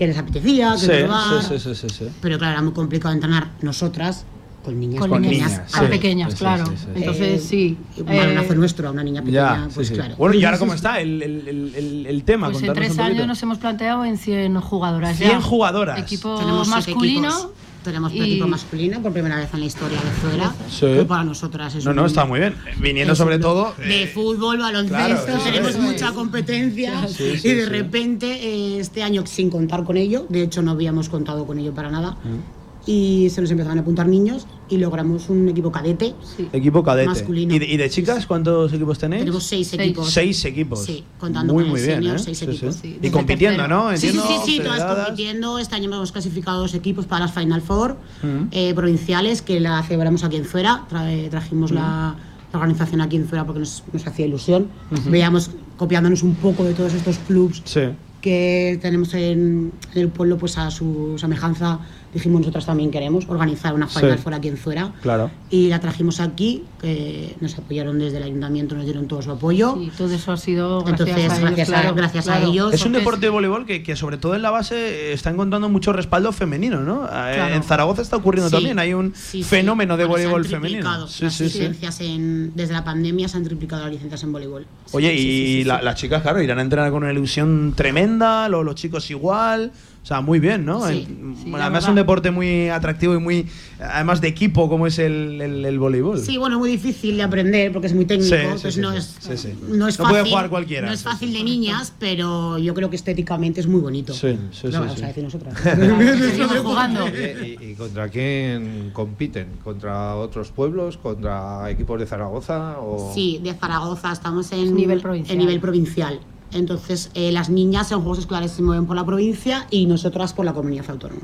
que 0.02 0.08
les 0.08 0.18
apetecía, 0.18 0.72
que 0.74 0.80
Sí, 0.80 0.88
probar, 1.04 1.44
sí, 1.44 1.60
sí, 1.60 1.76
sí, 1.76 1.76
sí, 1.76 1.90
sí. 2.00 2.06
pero 2.22 2.40
claro, 2.40 2.54
era 2.54 2.62
muy 2.64 2.74
complicado 2.74 3.14
entrenar 3.14 3.50
nosotras 3.62 4.26
con 4.66 4.80
niñas 4.80 5.00
Con 5.00 5.10
Con 5.12 5.22
niñas, 5.22 5.68
tan 5.72 5.84
sí. 5.86 5.90
pequeñas, 5.92 6.32
Sí, 6.32 6.38
sí, 6.38 6.44
claro. 6.44 6.66
sí, 6.66 6.72
sí. 6.76 6.86
Entonces, 6.96 7.44
sí. 7.44 7.78
Un 7.98 8.10
eh, 8.10 8.18
balonazo 8.18 8.56
nuestro 8.56 8.88
a 8.88 8.92
una 8.92 9.04
niña 9.04 9.22
pequeña, 9.22 9.68
Ya, 9.68 9.70
pues 9.76 9.88
sí, 9.90 9.94
sí. 9.94 10.00
claro. 10.00 10.16
Bueno, 10.18 10.34
¿y 10.36 10.44
ahora 10.44 10.58
cómo 10.58 10.74
está 10.74 11.00
el, 11.00 11.22
el, 11.22 11.48
el, 11.48 11.76
el- 11.76 12.06
el 12.08 12.24
tema? 12.24 12.50
Pues 12.50 12.64
en 12.64 12.74
tres 12.74 12.94
un 12.94 13.00
años 13.02 13.28
nos 13.28 13.44
hemos 13.44 13.60
planteado 13.60 14.04
en 14.04 14.18
100 14.18 14.60
jugadoras. 14.60 15.18
100 15.18 15.30
ya. 15.34 15.42
jugadoras. 15.42 16.00
Equipo 16.00 16.36
Tenemos 16.40 16.68
masculino. 16.68 17.28
equipos. 17.30 17.50
Tenemos 17.84 18.14
y- 18.14 18.22
equipo 18.22 18.48
masculino 18.48 19.02
por 19.02 19.12
primera 19.12 19.38
vez 19.38 19.50
en 19.54 19.60
la 19.60 19.66
historia 19.66 19.98
de 20.00 20.10
Fuera, 20.12 20.54
Sí. 20.70 20.86
que 21.00 21.06
para 21.06 21.24
nosotras 21.24 21.74
es 21.74 21.84
No, 21.84 21.94
no, 21.94 22.02
un- 22.04 22.08
está 22.08 22.26
muy 22.26 22.40
bien. 22.40 22.54
Viniendo 22.78 23.14
es 23.14 23.18
sobre 23.18 23.38
un- 23.38 23.42
todo. 23.42 23.74
de 23.78 24.04
eh, 24.04 24.08
fútbol, 24.08 24.60
baloncesto, 24.60 25.26
claro, 25.26 25.44
tenemos 25.44 25.72
es. 25.72 25.80
mucha 25.80 26.12
competencia 26.12 27.08
Sí, 27.08 27.38
sí, 27.38 27.48
y 27.48 27.54
de 27.56 27.64
sí. 27.64 27.70
repente 27.70 28.28
eh, 28.28 28.80
este 28.80 29.02
año 29.02 29.26
sin 29.26 29.50
contar 29.50 29.84
con 29.84 29.98
ello, 29.98 30.28
de 30.30 30.44
hecho 30.44 30.62
no 30.62 30.72
habíamos 30.72 31.10
contado 31.10 31.46
con 31.48 31.58
ello 31.58 31.74
para 31.74 31.90
nada, 31.90 32.12
Mm. 32.24 32.90
y 32.90 33.30
se 33.32 33.42
nos 33.42 33.50
empezaron 33.50 33.80
a 33.80 33.82
apuntar 33.82 34.08
niños 34.08 34.46
y 34.72 34.78
logramos 34.78 35.30
un 35.30 35.48
equipo 35.50 35.72
cadete. 35.72 36.14
Equipo 36.54 36.82
cadete. 36.84 37.10
Masculino. 37.10 37.54
¿Y 37.54 37.60
de, 37.60 37.66
y 37.68 37.78
de 37.78 37.90
chicas 37.90 38.26
cuántos 38.26 38.72
equipos 38.74 38.98
tenéis? 38.98 39.22
Tenemos 39.22 39.44
seis 39.44 39.74
equipos. 39.74 40.10
Seis 40.10 40.46
equipos. 40.46 40.84
Sí, 40.84 41.04
contando 41.20 41.54
muy, 41.54 41.64
con 41.64 41.72
muy 41.72 41.80
el 41.82 41.86
bien, 41.86 41.98
senior, 42.00 42.16
¿eh? 42.16 42.20
seis 42.20 42.38
Sí, 42.40 42.46
equipos. 42.46 42.76
sí. 42.76 42.98
sí. 43.02 43.08
Y 43.08 43.10
compitiendo. 43.12 43.68
¿no? 43.68 43.92
Sí, 43.92 43.98
sí, 43.98 44.08
Entiendo, 44.08 44.44
sí, 44.46 44.52
sí, 44.54 44.60
todas 44.64 44.96
compitiendo. 45.06 45.60
Este 45.60 45.76
año 45.76 45.86
hemos 45.94 46.12
clasificado 46.12 46.62
dos 46.62 46.74
equipos 46.74 47.06
para 47.06 47.26
las 47.26 47.34
Final 47.34 47.62
Four 47.62 47.98
Mm. 48.24 48.48
eh, 48.52 48.74
provinciales 48.74 49.42
que 49.42 49.60
la 49.60 49.84
celebramos 49.84 50.24
aquí 50.24 50.38
en 50.38 50.46
Fuera. 50.46 50.86
Tra- 50.90 51.30
trajimos 51.30 51.72
la, 51.72 52.16
la 52.54 52.60
organización 52.60 53.02
aquí 53.02 53.18
en 53.18 53.28
Fuera 53.28 53.46
porque 53.46 53.60
nos, 53.60 53.84
nos 53.92 54.08
hacía 54.08 54.26
ilusión. 54.26 54.68
Ujú. 54.92 55.10
Veíamos, 55.10 55.52
copiándonos 55.78 56.24
un 56.24 56.36
poco 56.36 56.64
de 56.64 56.74
todos 56.74 56.94
estos 56.94 57.18
clubs 57.20 57.62
Sí. 57.66 57.82
que 58.22 58.78
tenemos 58.82 59.14
en, 59.16 59.72
en 59.94 60.02
el 60.02 60.10
pueblo, 60.10 60.38
pues 60.38 60.58
a 60.58 60.70
su 60.72 61.16
semejanza, 61.18 61.80
dijimos 62.14 62.42
nosotros 62.42 62.66
también 62.66 62.92
queremos 62.92 63.26
organizar 63.30 63.74
una 63.74 63.88
Final 63.88 64.18
Sí. 64.18 64.24
Four 64.24 64.34
aquí 64.34 64.48
en 64.50 64.58
Fuera. 64.58 64.94
Claro. 65.02 65.32
Y 65.50 65.68
la 65.70 65.80
trajimos 65.80 66.20
aquí, 66.20 66.64
que 66.82 67.36
nos 67.42 67.58
apoyaron 67.58 68.00
desde 68.00 68.18
el 68.18 68.24
ayuntamiento, 68.24 68.76
nos 68.76 68.86
dieron 68.86 69.08
todo 69.08 69.22
su 69.22 69.32
apoyo. 69.32 69.78
Y 69.80 69.90
todo 69.90 70.14
eso 70.14 70.32
ha 70.32 70.38
sido 70.38 70.84
gracias 70.84 71.10
Entonces, 71.10 71.16
a 71.32 71.36
ellos. 71.38 71.42
gracias 71.42 71.70
a- 71.70 71.72
claro, 71.82 71.96
gracias 71.96 72.28
a 72.28 72.42
ellos. 72.42 72.74
Es 72.74 72.86
un 72.86 72.94
deporte 72.94 73.22
de 73.22 73.30
voleibol 73.30 73.66
que, 73.66 73.84
que 73.84 73.96
sobre 73.96 74.18
todo 74.18 74.36
en 74.36 74.42
la 74.42 74.52
base 74.52 75.14
está 75.14 75.30
encontrando 75.30 75.70
mucho 75.70 75.94
respaldo 75.94 76.32
femenino, 76.32 76.82
¿no? 76.82 77.06
Eh, 77.06 77.10
Claro. 77.42 77.56
En 77.56 77.64
Zaragoza 77.64 78.02
está 78.02 78.18
ocurriendo 78.18 78.50
Sí, 78.50 78.56
también, 78.56 78.80
hay 78.80 78.94
un 78.94 79.14
sí, 79.16 79.42
sí. 79.42 79.44
fenómeno 79.44 79.96
de 79.98 80.06
Bueno, 80.06 80.18
se 80.22 80.26
han 80.26 80.32
voleibol 80.32 80.62
triplicado 80.62 81.08
femenino. 81.08 81.08
Sí, 81.08 81.24
las 81.24 81.34
sí, 81.34 81.50
sí. 81.50 81.60
licencias 81.60 82.02
en- 82.02 82.52
desde 82.56 82.74
la 82.74 82.84
pandemia 82.84 83.28
se 83.28 83.38
han 83.38 83.44
triplicado 83.44 83.84
las 83.84 83.92
licencias 83.92 84.22
en 84.24 84.32
voleibol. 84.32 84.66
Oye, 84.92 85.14
y 85.14 85.18
sí, 85.18 85.24
sí, 85.60 85.64
la- 85.64 85.80
sí. 85.80 85.86
las 85.86 85.96
chicas, 85.96 86.22
claro, 86.22 86.42
irán 86.42 86.60
a 86.60 86.62
entrenar 86.62 86.92
con 86.92 87.04
una 87.04 87.12
ilusión 87.12 87.74
tremenda, 87.76 88.50
lo- 88.50 88.64
los, 88.64 88.76
chicos 88.76 89.10
igual. 89.12 89.72
O 90.04 90.06
sea, 90.06 90.20
muy 90.22 90.40
bien, 90.40 90.66
¿no? 90.66 90.88
Sí, 90.88 91.06
sí, 91.44 91.52
además 91.54 91.84
es 91.84 91.90
un 91.90 91.96
deporte 91.96 92.32
muy 92.32 92.70
atractivo 92.70 93.14
y 93.14 93.20
muy, 93.20 93.46
además 93.80 94.20
de 94.20 94.30
equipo 94.30 94.68
como 94.68 94.88
es 94.88 94.98
el, 94.98 95.40
el, 95.40 95.64
el 95.64 95.78
voleibol. 95.78 96.18
Sí, 96.18 96.40
bueno, 96.40 96.58
muy 96.58 96.72
difícil 96.72 97.18
de 97.18 97.24
aprender 97.24 97.72
porque 97.72 97.86
es 97.86 97.94
muy 97.94 98.06
técnico, 98.06 98.30
Sí, 98.36 98.42
sí, 98.42 98.44
entonces 98.44 98.74
sí, 98.74 98.80
no, 98.82 98.92
sí, 98.94 98.98
es, 98.98 99.16
sí, 99.20 99.38
sí. 99.38 99.54
no 99.70 99.88
es 99.88 100.00
No 100.00 100.06
fácil. 100.06 100.20
puede 100.22 100.30
jugar 100.32 100.50
cualquiera, 100.50 100.88
No 100.88 100.94
es 100.94 101.04
fácil 101.04 101.32
de 101.32 101.44
niñas, 101.44 101.94
pero 102.00 102.58
yo 102.58 102.74
creo 102.74 102.90
que 102.90 102.96
estéticamente 102.96 103.60
es 103.62 103.68
muy 103.68 103.80
bonito. 103.80 104.12
Sí, 104.14 104.40
sí, 104.52 104.60
sí, 104.62 104.68
vamos 104.72 104.96
sí. 104.96 105.04
a 105.04 105.08
decir 105.08 105.24
nosotras. 105.24 105.54
Seguimos 105.62 106.58
jugando. 106.60 107.08
¿Y, 107.08 107.58
y 107.64 107.76
contra 107.76 108.10
quién 108.10 108.90
compiten? 108.94 109.50
¿Contra 109.64 110.16
otros 110.16 110.50
pueblos? 110.50 110.98
¿Contra 110.98 111.70
equipos 111.70 112.00
de 112.00 112.08
Zaragoza? 112.08 112.80
O... 112.80 113.12
Sí, 113.14 113.40
de 113.44 113.54
Zaragoza, 113.54 114.12
estamos 114.12 114.52
en 114.52 114.74
Nivel 114.76 115.00
provincial. 115.00 115.34
en 115.34 115.40
nivel 115.40 115.60
provincial. 115.60 116.20
Entonces, 116.54 117.12
eh, 117.14 117.32
las 117.32 117.50
niñas 117.50 117.92
en 117.92 118.00
Juegos 118.00 118.20
Escolares 118.20 118.52
se 118.52 118.62
mueven 118.62 118.86
por 118.86 118.96
la 118.96 119.06
provincia 119.06 119.68
y 119.70 119.86
nosotras 119.86 120.34
por 120.34 120.46
la 120.46 120.54
comunidad 120.54 120.90
autónoma. 120.90 121.22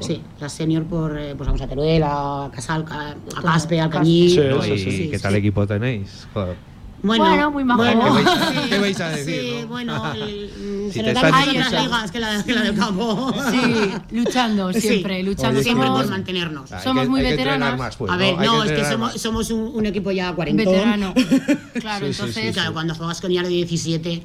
Sí, 0.00 0.22
las 0.40 0.52
senior 0.52 0.84
por, 0.84 1.18
eh, 1.18 1.34
pues 1.36 1.46
vamos 1.46 1.60
a 1.60 1.66
Teruel, 1.66 2.02
a 2.04 2.50
Casal, 2.54 2.84
a 2.88 3.14
a 3.36 3.42
Caspe, 3.42 3.80
a 3.80 3.90
Cañí. 3.90 4.30
Sí, 4.30 4.38
¿Y 4.40 4.78
sí, 4.78 4.90
sí, 4.90 5.10
qué 5.10 5.16
sí, 5.16 5.22
tal 5.22 5.32
sí. 5.32 5.38
equipo 5.38 5.66
tenéis? 5.66 6.26
Joder. 6.32 6.56
Bueno, 7.04 7.50
muy 7.50 7.64
majo. 7.64 7.82
bueno, 7.82 8.00
¿Qué 8.14 8.22
vais- 8.22 8.48
sí, 8.62 8.68
qué 8.70 8.78
vais 8.78 9.00
a 9.00 9.08
decir, 9.08 9.40
Sí, 9.40 9.58
no? 9.62 9.66
bueno, 9.66 10.12
el- 10.14 10.88
Si 10.92 11.00
te 11.02 11.08
estás- 11.10 11.24
otras 11.24 11.46
ligas 11.48 12.10
que 12.12 12.20
la, 12.20 12.42
que 12.44 12.54
la 12.54 12.62
del 12.62 12.76
campo. 12.76 13.34
Sí, 13.50 13.90
luchando 14.12 14.72
Sí. 14.72 14.80
siempre, 14.82 15.22
luchando. 15.24 15.56
Oye, 15.58 15.64
Siempre 15.64 15.88
por 15.88 16.08
mantenernos. 16.08 16.70
Hay 16.70 16.84
somos 16.84 17.02
que- 17.02 17.08
muy 17.08 17.22
más, 17.76 17.96
pues, 17.96 18.12
a 18.12 18.16
ver, 18.16 18.38
no, 18.38 18.62
es 18.62 18.70
que 18.70 18.84
somos, 18.84 19.50
un, 19.50 19.62
un 19.74 19.86
equipo 19.86 20.12
ya 20.12 20.32
cuarentón. 20.32 20.64
veterano. 20.64 21.12
Claro, 21.80 22.06
Sí, 22.06 22.12
sí, 22.12 22.20
entonces. 22.20 22.46
sí, 22.46 22.52
Claro, 22.52 22.72
cuando 22.72 22.94
juegas 22.94 23.20
con 23.20 23.30
niñas 23.30 23.44
de 23.48 23.50
17, 23.54 24.22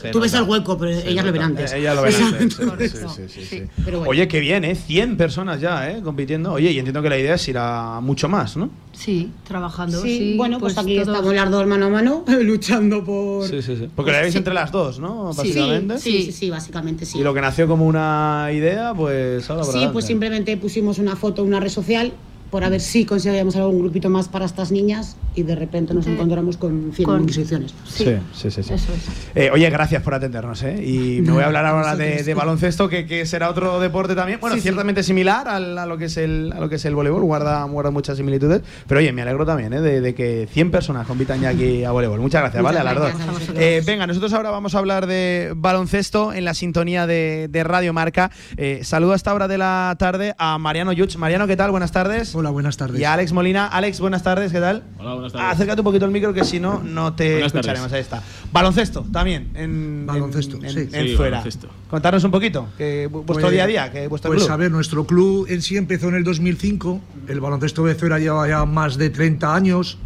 Se 0.00 0.10
tú 0.10 0.18
ves 0.20 0.32
nota. 0.32 0.44
el 0.44 0.50
hueco, 0.50 0.76
pero 0.76 0.92
Se 1.00 1.08
ellas 1.08 1.24
lo 1.24 1.32
ven 1.32 1.40
nota. 1.42 1.46
antes. 1.46 1.72
Eh, 1.72 1.78
ella 1.78 1.94
lo 1.94 2.02
ven 2.02 2.14
antes, 2.14 2.90
sí, 2.92 2.98
sí, 2.98 3.06
sí, 3.08 3.22
sí, 3.28 3.40
Sí. 3.40 3.46
sí. 3.58 3.62
Pero 3.84 3.98
bueno. 3.98 4.10
Oye, 4.10 4.26
qué 4.26 4.40
bien, 4.40 4.64
¿eh? 4.64 4.74
100 4.74 5.16
personas 5.16 5.60
ya, 5.60 5.90
¿eh? 5.90 6.00
Compitiendo. 6.02 6.52
Oye, 6.52 6.72
y 6.72 6.78
entiendo 6.78 7.00
que 7.00 7.08
la 7.08 7.16
idea 7.18 7.34
es 7.34 7.48
ir 7.48 7.56
a 7.58 8.00
mucho 8.00 8.28
más, 8.28 8.56
¿no? 8.56 8.70
Sí, 8.92 9.30
trabajando. 9.46 10.02
Sí, 10.02 10.18
Sí, 10.18 10.34
bueno, 10.36 10.58
pues, 10.58 10.76
aquí 10.76 10.96
todos- 10.96 11.08
estamos 11.08 11.32
las 11.34 11.50
dos 11.50 11.66
mano 11.66 11.86
a 11.86 11.88
mano 11.90 12.24
luchando 12.42 13.04
por. 13.04 13.46
Sí, 13.46 13.62
sí, 13.62 13.76
sí. 13.76 13.88
Porque 13.94 14.10
la 14.10 14.20
veis 14.20 14.32
sí. 14.32 14.38
entre 14.38 14.52
las 14.54 14.72
dos, 14.72 14.98
¿no? 14.98 15.32
Sí, 15.32 15.40
Sí, 15.42 15.48
Básicamente. 15.48 15.98
sí, 15.98 16.22
sí, 16.24 16.32
sí, 16.32 16.50
básicamente 16.50 17.06
sí. 17.06 17.18
Y 17.18 17.22
lo 17.22 17.32
que 17.32 17.40
nació 17.40 17.68
como 17.68 17.86
una 17.86 18.48
idea, 18.52 18.92
pues 18.94 19.48
ahora 19.48 19.62
Sí, 19.62 19.70
adelante. 19.70 19.92
pues 19.92 20.04
simplemente 20.06 20.56
pusimos 20.56 20.98
una 20.98 21.14
foto 21.14 21.42
en 21.42 21.48
una 21.48 21.60
red 21.60 21.70
social 21.70 22.12
por 22.50 22.64
a 22.64 22.68
ver 22.68 22.80
si 22.80 23.04
conseguíamos 23.04 23.56
algún 23.56 23.78
grupito 23.80 24.08
más 24.10 24.28
para 24.28 24.44
estas 24.44 24.70
niñas 24.72 25.16
y 25.34 25.42
de 25.42 25.54
repente 25.54 25.94
nos 25.94 26.06
encontramos 26.06 26.56
con 26.56 26.92
100 26.94 27.06
con- 27.06 27.22
inscripciones. 27.22 27.74
Sí, 27.86 28.04
sí, 28.34 28.50
sí. 28.50 28.62
sí. 28.62 28.72
Eso 28.74 28.92
es. 28.92 29.02
Eh, 29.34 29.50
oye, 29.52 29.68
gracias 29.70 30.02
por 30.02 30.14
atendernos, 30.14 30.62
¿eh? 30.62 30.82
Y 30.84 31.20
me 31.22 31.32
voy 31.32 31.42
a 31.42 31.46
hablar 31.46 31.66
ahora 31.66 31.94
de, 31.94 32.22
de 32.24 32.34
baloncesto, 32.34 32.88
que, 32.88 33.06
que 33.06 33.26
será 33.26 33.50
otro 33.50 33.78
deporte 33.80 34.14
también. 34.14 34.40
Bueno, 34.40 34.54
Sí, 34.56 34.60
sí. 34.60 34.64
ciertamente 34.64 35.02
similar 35.02 35.46
al- 35.48 35.76
a, 35.78 35.86
lo 35.86 35.98
que 35.98 36.06
es 36.06 36.16
el, 36.16 36.52
a 36.56 36.60
lo 36.60 36.68
que 36.68 36.76
es 36.76 36.84
el 36.84 36.94
voleibol, 36.94 37.22
guarda, 37.22 37.62
guarda 37.64 37.90
muchas 37.90 38.16
similitudes. 38.16 38.62
Pero 38.86 39.00
oye, 39.00 39.12
me 39.12 39.22
alegro 39.22 39.44
también, 39.46 39.72
¿eh? 39.74 39.80
De, 39.80 40.00
de 40.00 40.14
que 40.14 40.48
100 40.50 40.70
personas 40.70 41.06
compitan 41.06 41.40
ya 41.40 41.50
aquí 41.50 41.84
a 41.84 41.90
voleibol. 41.92 42.18
Muchas 42.20 42.40
gracias, 42.42 42.62
Muchas 42.62 42.76
¿vale? 42.84 42.88
A 42.90 42.94
las 42.94 43.02
gracias 43.02 43.48
dos. 43.48 43.56
a. 43.56 43.62
Eh, 43.62 43.82
venga, 43.86 44.06
nosotros 44.06 44.32
ahora 44.32 44.50
vamos 44.50 44.74
a 44.74 44.78
hablar 44.78 45.06
de 45.06 45.52
baloncesto 45.54 46.32
en 46.32 46.44
la 46.44 46.54
sintonía 46.54 47.06
de, 47.06 47.48
de 47.48 47.62
Radio 47.64 47.92
Marca. 47.92 48.30
Eh, 48.56 48.80
saludo 48.82 49.12
a 49.12 49.16
esta 49.16 49.34
hora 49.34 49.46
de 49.48 49.58
la 49.58 49.94
tarde 49.98 50.34
a 50.38 50.58
Mariano 50.58 50.92
Yuch. 50.92 51.16
Mariano, 51.16 51.46
¿qué 51.46 51.56
tal? 51.56 51.70
Buenas 51.70 51.92
tardes. 51.92 52.34
Hola, 52.38 52.50
buenas 52.50 52.76
tardes. 52.76 53.00
Y 53.00 53.04
a 53.04 53.14
Alex 53.14 53.32
Molina. 53.32 53.66
Alex, 53.66 53.98
buenas 53.98 54.22
tardes, 54.22 54.52
¿qué 54.52 54.60
tal? 54.60 54.84
Hola, 55.00 55.14
buenas 55.14 55.32
tardes. 55.32 55.54
Acércate 55.54 55.80
un 55.80 55.84
poquito 55.84 56.04
el 56.04 56.12
micro 56.12 56.32
que 56.32 56.44
si 56.44 56.60
no, 56.60 56.80
no 56.84 57.12
te 57.12 57.32
Buenas 57.32 57.46
escucharemos. 57.48 57.90
tardes. 57.90 57.92
Ahí 57.94 58.00
está. 58.00 58.22
Baloncesto 58.52 59.04
también. 59.12 59.48
En, 59.56 60.06
Baloncesto, 60.06 60.58
en, 60.58 60.64
en, 60.66 60.70
sí. 60.72 60.88
en 60.92 61.06
Sí, 61.08 61.16
fuera. 61.16 61.38
baloncesto. 61.38 61.66
Contarnos 61.90 62.22
un 62.22 62.30
poquito, 62.30 62.68
que 62.78 63.08
vu- 63.10 63.24
vuestro 63.24 63.34
Pues- 63.40 63.50
día 63.50 63.64
a 63.64 63.66
día, 63.66 63.90
que 63.90 64.06
vuestro 64.06 64.30
Pues 64.30 64.42
club. 64.44 64.52
a 64.52 64.56
ver, 64.56 64.70
nuestro 64.70 65.04
club 65.04 65.46
en 65.50 65.62
sí 65.62 65.76
empezó 65.76 66.10
en 66.10 66.14
el 66.14 66.22
2005 66.22 67.00
el 67.26 67.40
baloncesto 67.40 67.84
de 67.86 67.96
Zuera 67.96 68.20
lleva 68.20 68.46
ya 68.48 68.64
más 68.64 68.96
de 68.98 69.10
30 69.10 69.52
años, 69.52 69.98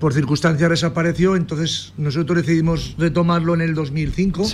por 0.00 0.14
circunstancias 0.14 0.70
desapareció, 0.70 1.36
entonces 1.36 1.92
nosotros 1.98 2.38
decidimos 2.38 2.94
retomarlo 2.96 3.52
en 3.52 3.60
el 3.60 3.74
2005 3.74 4.46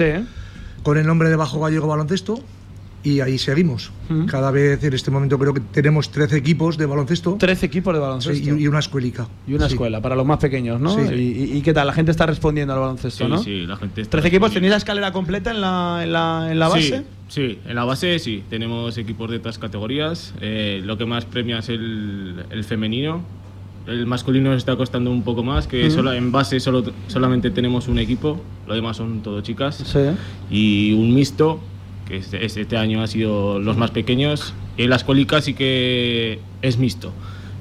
con 0.82 0.98
el 0.98 1.06
nombre 1.06 1.28
de 1.28 1.36
Bajo 1.36 1.60
Gallego 1.60 1.86
Baloncesto 1.86 2.42
y 3.02 3.20
ahí 3.20 3.38
seguimos. 3.38 3.90
Cada 4.26 4.50
vez 4.50 4.82
en 4.82 4.92
este 4.92 5.10
momento 5.10 5.38
creo 5.38 5.54
que 5.54 5.60
tenemos 5.60 6.10
13 6.10 6.36
equipos 6.36 6.76
de 6.76 6.84
baloncesto. 6.86 7.36
13 7.38 7.66
equipos 7.66 7.94
de 7.94 8.00
baloncesto. 8.00 8.34
Sí, 8.56 8.62
y, 8.62 8.66
una 8.66 8.80
escuelica. 8.80 9.28
Y 9.46 9.54
una 9.54 9.68
Sí. 9.68 9.74
escuela, 9.74 10.00
para 10.02 10.16
los 10.16 10.26
más 10.26 10.38
pequeños, 10.38 10.80
¿no? 10.80 10.94
Sí. 10.96 11.14
Y, 11.14 11.44
y- 11.54 11.58
y 11.58 11.62
qué 11.62 11.72
tal? 11.72 11.86
La 11.86 11.92
gente 11.92 12.10
está 12.10 12.26
respondiendo 12.26 12.74
al 12.74 12.80
baloncesto, 12.80 13.24
Sí, 13.24 13.30
¿no? 13.30 13.42
sí, 13.42 13.66
la 13.66 13.76
gente 13.76 14.00
está 14.02 14.10
13 14.18 14.28
equipos, 14.28 14.52
¿tenéis 14.52 14.72
la 14.72 14.76
escalera 14.78 15.12
completa 15.12 15.50
en 15.52 15.60
la, 15.60 16.00
en 16.02 16.12
la, 16.12 16.48
en 16.50 16.58
la 16.58 16.68
base? 16.68 17.04
Sí, 17.28 17.56
sí, 17.56 17.58
en 17.66 17.74
la 17.76 17.84
base 17.84 18.18
sí. 18.18 18.42
Tenemos 18.50 18.98
equipos 18.98 19.30
de 19.30 19.36
otras 19.38 19.58
categorías. 19.58 20.34
Eh, 20.40 20.82
lo 20.84 20.98
que 20.98 21.06
más 21.06 21.24
premia 21.24 21.58
es 21.60 21.68
el, 21.68 22.44
el 22.50 22.64
femenino. 22.64 23.22
El 23.86 24.06
masculino 24.06 24.50
nos 24.50 24.58
está 24.58 24.76
costando 24.76 25.10
un 25.10 25.22
poco 25.22 25.42
más, 25.42 25.66
que 25.66 25.86
Ujú. 25.86 25.96
solo, 25.96 26.12
en 26.12 26.30
base 26.32 26.60
solo, 26.60 26.84
solamente 27.08 27.50
tenemos 27.50 27.88
un 27.88 27.98
equipo, 27.98 28.40
lo 28.68 28.74
demás 28.74 28.96
son 28.98 29.22
todo 29.22 29.40
chicas. 29.40 29.76
Sí. 29.86 30.00
Y 30.50 30.92
un 30.92 31.14
mixto, 31.14 31.60
que 32.10 32.16
este, 32.18 32.44
este 32.44 32.76
año 32.76 33.02
ha 33.02 33.06
sido 33.06 33.58
los 33.60 33.76
más 33.76 33.90
pequeños. 33.92 34.52
Y 34.76 34.86
la 34.86 34.96
escuelica 34.96 35.40
sí 35.40 35.54
que 35.54 36.40
es 36.62 36.76
mixto. 36.78 37.12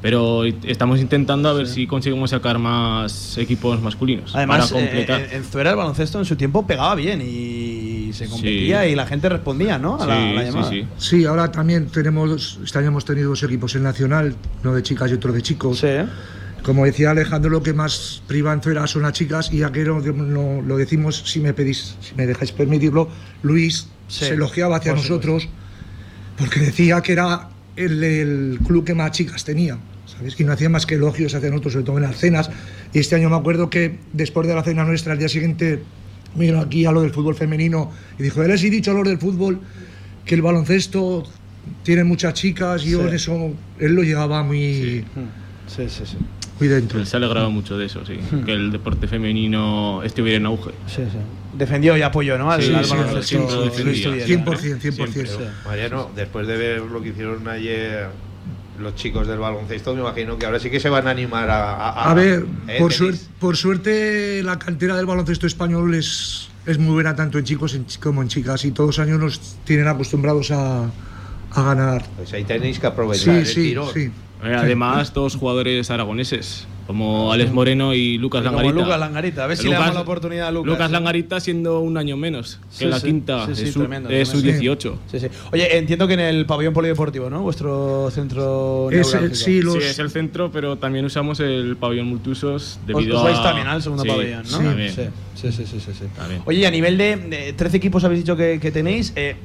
Pero 0.01 0.45
estamos 0.45 1.01
intentando 1.01 1.49
a 1.49 1.53
ver 1.53 1.67
si 1.67 1.85
conseguimos 1.85 2.29
sacar 2.29 2.57
más 2.57 3.37
equipos 3.37 3.81
masculinos. 3.81 4.33
Además, 4.33 4.71
para 4.71 4.81
eh, 4.81 4.85
completar. 4.85 5.21
en, 5.29 5.33
en 5.37 5.43
Zuera 5.43 5.71
el 5.71 5.75
baloncesto 5.75 6.19
en 6.19 6.25
su 6.25 6.37
tiempo 6.37 6.65
pegaba 6.65 6.95
bien 6.95 7.21
y 7.21 8.11
se 8.13 8.27
competía 8.27 8.83
Sí. 8.83 8.89
y 8.91 8.95
la 8.95 9.05
gente 9.05 9.27
respondía, 9.27 9.77
¿no? 9.77 10.01
A 10.01 10.07
la, 10.07 10.29
a 10.29 10.33
la 10.33 10.43
llamada. 10.45 10.71
Sí, 10.97 11.25
ahora 11.25 11.51
también 11.51 11.87
tenemos, 11.87 12.59
este 12.63 12.79
año 12.79 12.87
hemos 12.87 13.03
tenido 13.03 13.29
dos 13.29 13.43
equipos 13.43 13.75
en 13.75 13.83
Nacional, 13.83 14.35
uno 14.63 14.73
de 14.73 14.83
chicas 14.83 15.11
y 15.11 15.15
otro 15.15 15.33
de 15.33 15.41
chicos. 15.41 15.83
Como 16.63 16.85
decía 16.85 17.11
Alejandro, 17.11 17.49
lo 17.51 17.61
que 17.61 17.73
más 17.73 18.21
priva 18.25 18.53
en 18.53 18.61
Zuera 18.61 18.87
son 18.87 19.01
las 19.01 19.11
chicas 19.13 19.51
y 19.51 19.59
lo, 19.59 19.99
lo- 19.99 20.61
lo 20.61 20.77
decimos, 20.77 21.21
si 21.25 21.41
me 21.41 21.53
pedís, 21.53 21.95
si 21.99 22.15
me 22.15 22.25
dejáis 22.25 22.51
permitirlo, 22.53 23.09
Luis 23.43 23.89
Sí, 24.09 24.25
se 24.25 24.33
elogiaba 24.33 24.75
hacia 24.77 24.91
por 24.91 25.01
nosotros 25.01 25.47
porque 26.37 26.59
decía 26.59 27.01
que 27.01 27.13
era 27.13 27.47
el, 27.77 28.03
el 28.03 28.59
club 28.65 28.83
que 28.83 28.93
más 28.93 29.11
chicas 29.11 29.43
tenía. 29.45 29.77
¿Sabes? 30.05 30.35
Que 30.35 30.43
no 30.43 30.51
hacía 30.51 30.67
más 30.69 30.85
que 30.85 30.95
elogios 30.95 31.33
hacia 31.35 31.49
nosotros, 31.49 31.73
sobre 31.73 31.85
todo 31.85 31.97
en 31.97 32.03
las 32.03 32.17
cenas. 32.17 32.49
Y 32.93 32.99
este 32.99 33.15
año 33.15 33.29
me 33.29 33.35
acuerdo 33.37 33.69
que 33.69 33.99
después 34.11 34.47
de 34.47 34.55
la 34.55 34.63
cena 34.63 34.83
nuestra, 34.83 35.13
al 35.13 35.19
día 35.19 35.29
siguiente, 35.29 35.83
vino 36.35 36.59
aquí 36.59 36.85
a 36.85 36.91
lo 36.91 37.01
del 37.01 37.11
fútbol 37.11 37.35
femenino 37.35 37.91
y 38.17 38.23
dijo: 38.23 38.41
Les 38.43 38.61
he 38.63 38.69
dicho 38.69 38.91
a 38.91 38.95
los 38.95 39.07
del 39.07 39.19
fútbol 39.19 39.59
que 40.25 40.33
el 40.35 40.41
baloncesto 40.41 41.23
tiene 41.83 42.03
muchas 42.03 42.33
chicas 42.33 42.83
y 42.85 42.89
yo 42.91 43.01
Sí. 43.03 43.07
en 43.09 43.13
eso, 43.13 43.53
él 43.79 43.93
lo 43.93 44.01
llevaba 44.03 44.41
muy, 44.43 45.05
Sí, 45.67 45.83
sí, 45.87 46.01
sí. 46.05 46.17
muy 46.59 46.67
dentro. 46.67 46.99
Él 46.99 47.05
se 47.05 47.17
alegraba 47.17 47.49
mucho 47.49 47.77
de 47.77 47.85
eso, 47.85 48.03
sí. 48.05 48.17
Que 48.45 48.53
el 48.53 48.71
deporte 48.71 49.07
femenino 49.07 50.01
estuviera 50.03 50.37
en 50.37 50.47
auge. 50.47 50.71
Sí, 50.87 51.03
sí. 51.03 51.17
Defendió 51.53 51.97
y 51.97 52.01
apoyó, 52.01 52.37
¿no? 52.37 52.51
Al, 52.51 52.61
Sí, 52.61 52.73
al 52.73 52.85
sí, 52.85 52.91
baloncesto 52.91 53.63
defendía. 53.63 53.85
Luis 53.85 54.03
Tubiela, 54.03 54.45
100%, 54.45 54.79
100%. 54.79 54.79
Siempre. 54.79 55.47
Mariano, 55.65 56.11
después 56.15 56.47
de 56.47 56.57
ver 56.57 56.81
lo 56.81 57.01
que 57.01 57.09
hicieron 57.09 57.47
ayer 57.47 58.07
los 58.79 58.95
chicos 58.95 59.27
del 59.27 59.39
baloncesto, 59.39 59.93
me 59.93 60.01
imagino 60.01 60.37
que 60.37 60.45
ahora 60.45 60.59
sí 60.59 60.69
que 60.69 60.79
se 60.79 60.89
van 60.89 61.07
a 61.07 61.11
animar 61.11 61.49
a... 61.49 61.89
A, 61.89 62.11
A 62.11 62.13
ver, 62.13 62.45
¿eh? 62.67 62.77
por, 62.79 62.93
suerte, 62.93 63.19
por 63.39 63.57
suerte 63.57 64.41
la 64.43 64.57
cantera 64.57 64.95
del 64.95 65.05
baloncesto 65.05 65.47
español 65.47 65.93
es, 65.95 66.49
es 66.65 66.77
muy 66.77 66.93
buena 66.93 67.15
tanto 67.15 67.37
en 67.37 67.43
chicos 67.43 67.77
como 68.01 68.21
en 68.21 68.29
chicas 68.29 68.63
y 68.65 68.71
todos 68.71 68.97
los 68.97 68.99
años 68.99 69.19
nos 69.19 69.57
tienen 69.65 69.87
acostumbrados 69.87 70.51
a, 70.51 70.89
a 71.51 71.63
ganar. 71.63 72.05
Pues 72.17 72.31
ahí 72.33 72.43
tenéis 72.43 72.79
que 72.79 72.87
aprovechar 72.87 73.33
Sí, 73.35 73.39
el 73.39 73.45
sí, 73.45 73.61
tirón. 73.69 73.93
sí. 73.93 74.09
Eh, 74.43 74.55
Además, 74.57 75.13
dos 75.13 75.35
jugadores 75.35 75.91
aragoneses, 75.91 76.65
como 76.87 77.33
Alex 77.33 77.51
Moreno 77.51 77.93
y 77.93 78.17
Lucas 78.17 78.41
como 78.41 78.55
Langarita. 78.55 78.81
Lucas 78.85 78.99
Langarita, 79.01 79.43
a 79.43 79.47
ver 79.47 79.57
si 79.57 79.67
le 79.67 79.73
damos 79.73 79.93
la 79.95 79.99
oportunidad 79.99 80.47
a 80.47 80.51
Lucas. 80.51 80.89
Langarita 80.91 81.41
siendo 81.41 81.81
un 81.81 81.97
año 81.97 82.15
menos 82.15 82.57
que 82.71 82.77
Sí, 82.77 82.85
la 82.85 83.01
sí. 83.01 83.07
quinta, 83.07 83.47
Sí, 83.47 83.55
sí, 83.55 83.63
es 83.65 83.73
su, 83.73 83.79
tremendo, 83.81 84.09
es 84.09 84.29
su 84.29 84.35
tremendo. 84.41 84.61
18. 84.61 84.99
Sí, 85.11 85.19
sí. 85.19 85.27
Oye, 85.51 85.77
entiendo 85.77 86.07
que 86.07 86.13
en 86.13 86.21
el 86.21 86.45
pabellón 86.45 86.73
polideportivo, 86.73 87.29
¿no? 87.29 87.41
Vuestro 87.41 88.09
centro 88.11 88.87
neurálgico. 88.89 89.35
sí, 89.35 89.59
es 89.81 89.99
el 89.99 90.09
centro, 90.09 90.49
pero 90.53 90.77
también 90.77 91.03
usamos 91.03 91.41
el 91.41 91.75
pabellón 91.75 92.07
multusos 92.07 92.79
Os, 92.79 92.87
debido 92.87 93.17
os 93.17 93.23
vais 93.25 93.37
a... 93.39 93.43
también 93.43 93.67
al 93.67 93.83
segundo 93.83 94.03
Sí, 94.03 94.09
pabellón, 94.09 94.43
¿no? 94.49 94.57
sí. 94.87 94.87
Sí, 95.35 95.51
sí, 95.51 95.51
sí, 95.51 95.65
sí, 95.65 95.79
sí, 95.81 95.91
sí. 95.99 96.05
Oye, 96.45 96.59
y 96.59 96.65
a 96.65 96.71
nivel 96.71 96.97
de, 96.97 97.17
de 97.17 97.53
13 97.53 97.75
equipos 97.75 98.05
habéis 98.05 98.21
dicho 98.21 98.37
que, 98.37 98.57
que 98.61 98.71
tenéis, 98.71 99.11
eh, 99.17 99.35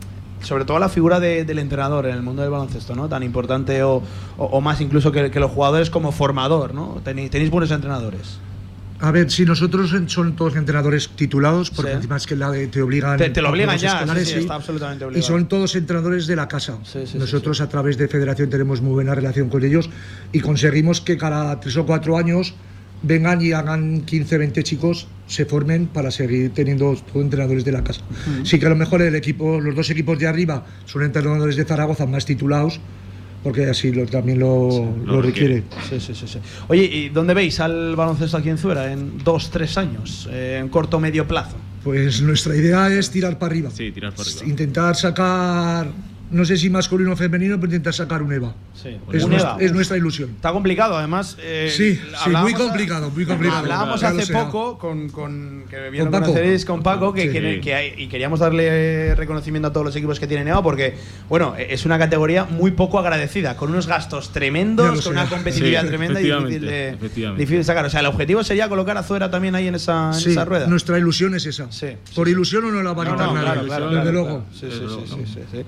sobre 0.45 0.65
todo 0.65 0.79
la 0.79 0.89
figura 0.89 1.19
de- 1.21 1.45
del 1.45 1.59
entrenador 1.59 2.07
en 2.07 2.15
el 2.15 2.23
mundo 2.23 2.43
del 2.43 2.51
baloncesto, 2.51 2.95
¿no? 2.95 3.09
Tan 3.09 3.23
importante 3.23 3.83
o, 3.83 3.97
o- 4.39 4.45
o 4.45 4.61
más 4.61 4.81
incluso 4.81 5.11
que, 5.13 5.31
que 5.31 5.41
los 5.41 5.51
jugadores 5.51 5.91
como 5.91 6.13
formador, 6.13 6.75
¿no? 6.75 7.01
Tenéis, 7.05 7.31
tenéis 7.31 7.51
buenos 7.51 7.71
entrenadores. 7.71 8.39
A 9.01 9.11
ver, 9.11 9.31
si 9.31 9.45
nosotros 9.45 9.93
son 10.07 10.37
todos 10.37 10.55
entrenadores 10.57 11.09
titulados, 11.11 11.71
porque 11.71 11.91
Sí. 11.91 11.97
encima 11.97 12.17
es 12.17 12.27
que 12.27 12.37
la 12.37 12.51
de- 12.51 12.69
te 12.69 12.81
obligan. 12.81 13.19
Te- 13.19 13.29
te 13.29 13.43
lo 13.43 13.51
obligan 13.51 13.77
ya, 13.77 14.07
sí, 14.15 14.25
sí, 14.25 14.39
está 14.39 14.55
absolutamente 14.55 15.05
Y 15.05 15.09
obligado. 15.09 15.27
son 15.27 15.47
todos 15.49 15.75
entrenadores 15.75 16.27
de 16.27 16.37
la 16.37 16.47
casa. 16.49 16.79
sí, 16.85 17.01
nosotros 17.19 17.61
a 17.61 17.69
través 17.69 17.99
de 17.99 18.07
Federación 18.09 18.49
tenemos 18.51 18.81
muy 18.81 18.93
buena 18.95 19.15
relación 19.15 19.49
con 19.49 19.65
ellos 19.65 19.91
y 20.33 20.41
conseguimos 20.41 21.01
que 21.01 21.19
cada 21.19 21.59
tres 21.61 21.77
o 21.77 21.85
cuatro 21.85 22.17
años 22.17 22.55
vengan 23.07 23.41
y 23.43 23.53
hagan 23.53 24.03
15, 24.03 24.39
20 24.39 24.63
chicos, 24.63 25.07
se 25.27 25.45
formen 25.45 25.87
para 25.87 26.11
seguir 26.11 26.53
teniendo 26.53 26.95
todos 26.95 27.25
entrenadores 27.25 27.65
de 27.65 27.73
la 27.73 27.85
casa. 27.85 28.03
Sí 28.43 28.59
que 28.59 28.67
a 28.67 28.71
lo 28.71 28.77
mejor 28.77 29.03
el 29.03 29.15
equipo, 29.15 29.61
los 29.61 29.75
dos 29.75 29.91
equipos 29.91 30.19
de 30.19 30.27
arriba 30.27 30.67
son 30.85 31.03
entrenadores 31.03 31.57
de 31.57 31.65
Zaragoza 31.65 32.07
más 32.07 32.25
titulados, 32.25 32.81
porque 33.43 33.67
así 33.67 33.93
lo, 33.93 34.07
también 34.07 34.39
lo, 34.39 34.97
lo 35.05 35.21
requiere. 35.21 35.63
Sí, 35.89 36.01
sí, 36.01 36.15
sí, 36.15 36.27
sí. 36.27 36.39
Oye, 36.69 36.85
¿y 36.85 37.09
dónde 37.11 37.35
veis 37.35 37.61
al 37.61 37.95
baloncesto 37.95 38.39
aquí 38.39 38.49
en 38.49 38.59
Zuera 38.59 38.91
en 38.91 39.19
dos, 39.23 39.51
tres 39.51 39.77
años? 39.77 40.29
Eh, 40.33 40.59
en 40.61 40.69
corto 40.71 40.97
o 40.97 41.01
medio 41.01 41.29
plazo. 41.29 41.57
Pues 41.83 42.23
nuestra 42.23 42.57
idea 42.57 42.89
es 42.89 43.11
tirar 43.11 43.39
para 43.39 43.53
arriba. 43.53 43.71
Sí, 43.71 43.93
tirar 43.93 44.15
para 44.15 44.31
arriba. 44.31 44.47
Intentar 44.47 44.97
sacar, 44.97 45.89
no 46.35 46.45
sé 46.45 46.57
si 46.57 46.69
masculino 46.69 47.13
o 47.13 47.17
femenino, 47.17 47.55
pero 47.57 47.67
intentar 47.67 47.95
sacar 47.95 48.23
un 48.23 48.33
EVA. 48.33 48.55
Sí, 48.75 48.99
Es, 49.13 49.25
un 49.25 49.31
nuestra, 49.31 49.53
EVA. 49.53 49.63
es 49.63 49.73
nuestra 49.73 49.97
ilusión. 49.97 50.31
Está 50.37 50.53
complicado, 50.53 50.97
además. 50.99 51.37
eh, 51.41 51.73
Sí, 51.75 51.95
sí, 51.97 52.31
muy 52.31 52.53
complicado, 52.55 53.11
muy 53.11 53.25
complicado. 53.25 53.61
Hablábamos 53.61 54.03
hace 54.03 54.33
poco 54.33 54.79
con, 54.79 55.09
con 55.09 55.65
que 55.71 55.99
Con 55.99 56.11
Paco. 56.11 56.25
conoceréis 56.27 56.65
con 56.65 56.83
Paco 56.83 57.13
que, 57.13 57.23
Sí. 57.23 57.29
que- 57.33 57.61
que 57.61 57.75
hay- 57.75 57.95
y 57.97 58.09
queríamos 58.09 58.41
darle 58.41 59.15
reconocimiento 59.15 59.69
a 59.69 59.73
todos 59.73 59.87
los 59.87 59.97
equipos 59.97 60.21
que 60.21 60.27
tienen 60.27 60.49
EVA 60.49 60.63
porque 60.63 60.95
bueno 61.29 61.55
es 61.57 61.87
una 61.87 61.99
categoría 61.99 62.45
muy 62.45 62.73
poco 62.73 62.99
agradecida 62.99 63.57
con 63.57 63.71
unos 63.71 63.87
gastos 63.87 64.33
tremendos 64.33 65.03
con 65.03 65.13
una 65.13 65.27
competitividad 65.27 65.83
Sí, 65.83 65.89
tremenda 65.89 66.21
y 66.21 66.25
difícil 66.31 66.61
de, 66.67 66.97
difícil 67.37 67.59
de 67.59 67.65
sacar 67.65 67.85
o 67.87 67.91
sea 67.91 68.01
el 68.01 68.07
objetivo 68.07 68.43
sería 68.45 68.69
colocar 68.69 68.97
a 68.99 69.03
Zuera 69.03 69.31
también 69.31 69.55
ahí 69.55 69.69
en 69.69 69.77
esa, 69.77 70.09
en 70.09 70.15
Sí, 70.15 70.31
esa 70.33 70.45
rueda 70.45 70.67
nuestra 70.67 70.99
ilusión 70.99 71.35
es 71.35 71.47
esa. 71.47 71.69
Por 72.15 72.29
ilusión 72.29 72.65
o 72.65 72.71
no 72.71 72.83
la 72.83 72.93
va 72.93 73.03
a 73.05 73.07
quitar 73.07 73.27
no, 73.29 73.35
nadie, 73.35 73.45
claro, 73.45 73.67
claro, 73.67 73.85
desde 73.91 74.03
claro, 74.03 74.13
luego. 74.13 74.45
sí, 74.53 74.67
sí, 74.71 75.43
sí. 75.53 75.65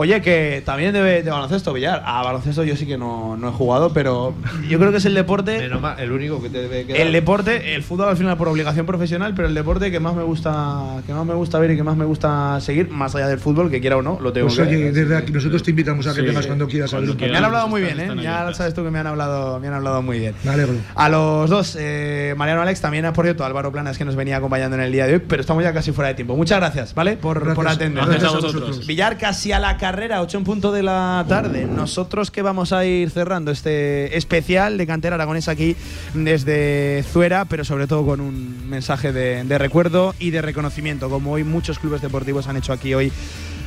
Oye, 0.00 0.22
que 0.22 0.62
también 0.64 0.92
de, 0.92 1.24
de 1.24 1.30
baloncesto, 1.30 1.72
Villar. 1.72 2.04
A 2.06 2.22
baloncesto 2.22 2.62
yo 2.62 2.76
sí 2.76 2.86
que 2.86 2.96
no, 2.96 3.36
no 3.36 3.48
he 3.48 3.52
jugado, 3.52 3.92
pero 3.92 4.32
yo 4.68 4.78
creo 4.78 4.92
que 4.92 4.98
es 4.98 5.04
el 5.06 5.14
deporte. 5.14 5.58
Menos 5.58 5.80
mal, 5.80 5.98
el 5.98 6.12
único 6.12 6.40
que 6.40 6.48
te 6.50 6.58
debe 6.62 6.86
quedar. 6.86 7.00
El 7.00 7.12
deporte, 7.12 7.74
el 7.74 7.82
fútbol 7.82 8.08
al 8.08 8.16
final 8.16 8.36
por 8.36 8.46
obligación 8.46 8.86
profesional, 8.86 9.34
pero 9.34 9.48
el 9.48 9.54
deporte 9.54 9.90
que 9.90 9.98
más 9.98 10.14
me 10.14 10.22
gusta, 10.22 11.02
que 11.04 11.12
más 11.12 11.26
me 11.26 11.34
gusta 11.34 11.58
ver 11.58 11.72
y 11.72 11.76
que 11.76 11.82
más 11.82 11.96
me 11.96 12.04
gusta 12.04 12.60
seguir, 12.60 12.88
más 12.90 13.12
allá 13.16 13.26
del 13.26 13.40
fútbol, 13.40 13.72
que 13.72 13.80
quiera 13.80 13.96
o 13.96 14.02
no, 14.02 14.20
lo 14.20 14.32
tengo 14.32 14.46
Pues 14.46 14.58
que 14.58 14.62
oye, 14.76 14.92
desde 14.92 15.16
aquí 15.16 15.32
nosotros 15.32 15.64
te 15.64 15.70
invitamos 15.70 16.06
a 16.06 16.14
que 16.14 16.20
Sí. 16.20 16.26
vengas 16.26 16.46
cuando 16.46 16.68
quieras 16.68 16.94
a 16.94 17.00
ver 17.00 17.10
un 17.10 17.16
Me 17.16 17.36
han 17.36 17.44
hablado 17.44 17.66
muy 17.66 17.80
bien, 17.82 17.98
¿eh? 17.98 18.08
Ya 18.22 18.54
sabes 18.54 18.74
tú 18.74 18.84
que 18.84 18.92
me 18.92 19.00
han 19.00 19.08
hablado, 19.08 19.58
me 19.58 19.66
han 19.66 19.74
hablado 19.74 20.00
muy 20.00 20.20
bien. 20.20 20.32
Me 20.44 20.52
alegro. 20.52 20.74
A 20.94 21.08
los 21.08 21.50
dos, 21.50 21.76
eh, 21.76 22.34
Mariano 22.36 22.62
Alex, 22.62 22.80
también, 22.80 23.12
por 23.12 23.24
cierto, 23.24 23.44
Álvaro 23.44 23.72
Planas, 23.72 23.98
que 23.98 24.04
nos 24.04 24.14
venía 24.14 24.36
acompañando 24.36 24.76
en 24.76 24.82
el 24.82 24.92
día 24.92 25.08
de 25.08 25.14
hoy, 25.14 25.22
pero 25.26 25.40
estamos 25.40 25.64
ya 25.64 25.72
casi 25.72 25.90
fuera 25.90 26.08
de 26.10 26.14
tiempo. 26.14 26.36
Muchas 26.36 26.58
gracias, 26.60 26.94
¿vale? 26.94 27.16
Por, 27.16 27.38
Gracias. 27.38 27.56
por 27.56 27.66
atendernos. 27.66 28.08
Gracias 28.10 28.32
a 28.32 28.36
vosotros. 28.36 28.86
Villar 28.86 29.18
casi 29.18 29.50
a 29.50 29.58
la 29.58 29.76
carrera, 29.88 30.20
8 30.20 30.36
en 30.36 30.44
punto 30.44 30.70
de 30.70 30.82
la 30.82 31.24
tarde. 31.30 31.64
Nosotros 31.64 32.30
que 32.30 32.42
vamos 32.42 32.74
a 32.74 32.84
ir 32.84 33.08
cerrando 33.08 33.50
este 33.50 34.18
especial 34.18 34.76
de 34.76 34.86
cantera 34.86 35.14
aragonesa 35.14 35.52
aquí 35.52 35.76
desde 36.12 37.02
Zuera, 37.10 37.46
pero 37.46 37.64
sobre 37.64 37.86
todo 37.86 38.04
con 38.04 38.20
un 38.20 38.68
mensaje 38.68 39.14
de, 39.14 39.44
de 39.44 39.56
recuerdo 39.56 40.14
y 40.18 40.28
de 40.28 40.42
reconocimiento, 40.42 41.08
como 41.08 41.32
hoy 41.32 41.42
muchos 41.42 41.78
clubes 41.78 42.02
deportivos 42.02 42.48
han 42.48 42.58
hecho 42.58 42.74
aquí 42.74 42.92
hoy 42.92 43.10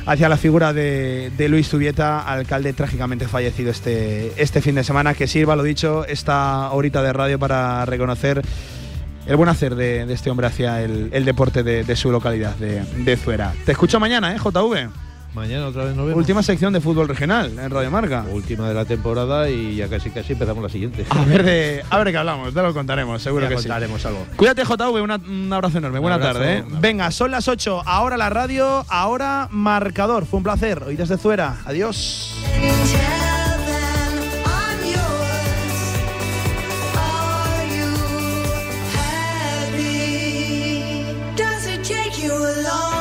hacia 0.06 0.28
la 0.28 0.36
figura 0.36 0.72
de, 0.72 1.32
de 1.36 1.48
Luis 1.48 1.68
Zubieta, 1.68 2.20
alcalde 2.20 2.72
trágicamente 2.72 3.26
fallecido 3.26 3.72
este, 3.72 4.32
este 4.40 4.62
fin 4.62 4.76
de 4.76 4.84
semana. 4.84 5.14
Que 5.14 5.26
sirva, 5.26 5.56
lo 5.56 5.64
dicho, 5.64 6.06
esta 6.06 6.70
horita 6.70 7.02
de 7.02 7.12
radio 7.12 7.36
para 7.40 7.84
reconocer 7.84 8.42
el 9.26 9.34
buen 9.34 9.48
hacer 9.48 9.74
de, 9.74 10.06
de 10.06 10.14
este 10.14 10.30
hombre 10.30 10.46
hacia 10.46 10.82
el, 10.82 11.10
el 11.12 11.24
deporte 11.24 11.64
de, 11.64 11.82
de 11.82 11.96
su 11.96 12.12
localidad, 12.12 12.54
de, 12.54 12.84
de 12.98 13.16
Zuera. 13.16 13.52
Te 13.66 13.72
escucho 13.72 13.98
mañana, 13.98 14.32
¿eh, 14.32 14.38
JV? 14.38 15.11
Mañana 15.34 15.66
otra 15.66 15.84
vez 15.84 15.96
nos 15.96 16.06
vemos. 16.06 16.18
Última 16.18 16.42
sección 16.42 16.72
de 16.72 16.80
fútbol 16.80 17.08
regional 17.08 17.58
en 17.58 17.70
Radio 17.70 17.90
Marca. 17.90 18.24
Última 18.30 18.68
de 18.68 18.74
la 18.74 18.84
temporada 18.84 19.48
y 19.48 19.76
ya 19.76 19.88
casi 19.88 20.10
casi 20.10 20.34
empezamos 20.34 20.62
la 20.62 20.68
siguiente. 20.68 21.06
A 21.10 21.24
ver, 21.24 21.42
de, 21.42 21.82
a 21.88 21.98
ver 21.98 22.12
qué 22.12 22.18
hablamos, 22.18 22.52
te 22.52 22.62
lo 22.62 22.74
contaremos, 22.74 23.22
seguro 23.22 23.48
que 23.48 23.54
contaremos 23.54 24.04
algo. 24.04 24.26
Cuídate, 24.36 24.64
JV, 24.64 25.02
una, 25.02 25.16
un 25.16 25.52
abrazo 25.52 25.78
enorme. 25.78 25.98
Buena 25.98 26.20
tarde. 26.20 26.58
¿eh? 26.58 26.64
Venga, 26.80 27.10
son 27.10 27.30
las 27.30 27.48
8, 27.48 27.82
ahora 27.86 28.16
la 28.16 28.28
radio, 28.30 28.84
ahora 28.88 29.48
marcador. 29.50 30.26
Fue 30.26 30.38
un 30.38 30.44
placer. 30.44 30.82
Hoy 30.84 30.96
desde 30.96 31.16
Zuera. 31.16 31.56
Adiós. 31.64 32.34
alone 42.62 42.91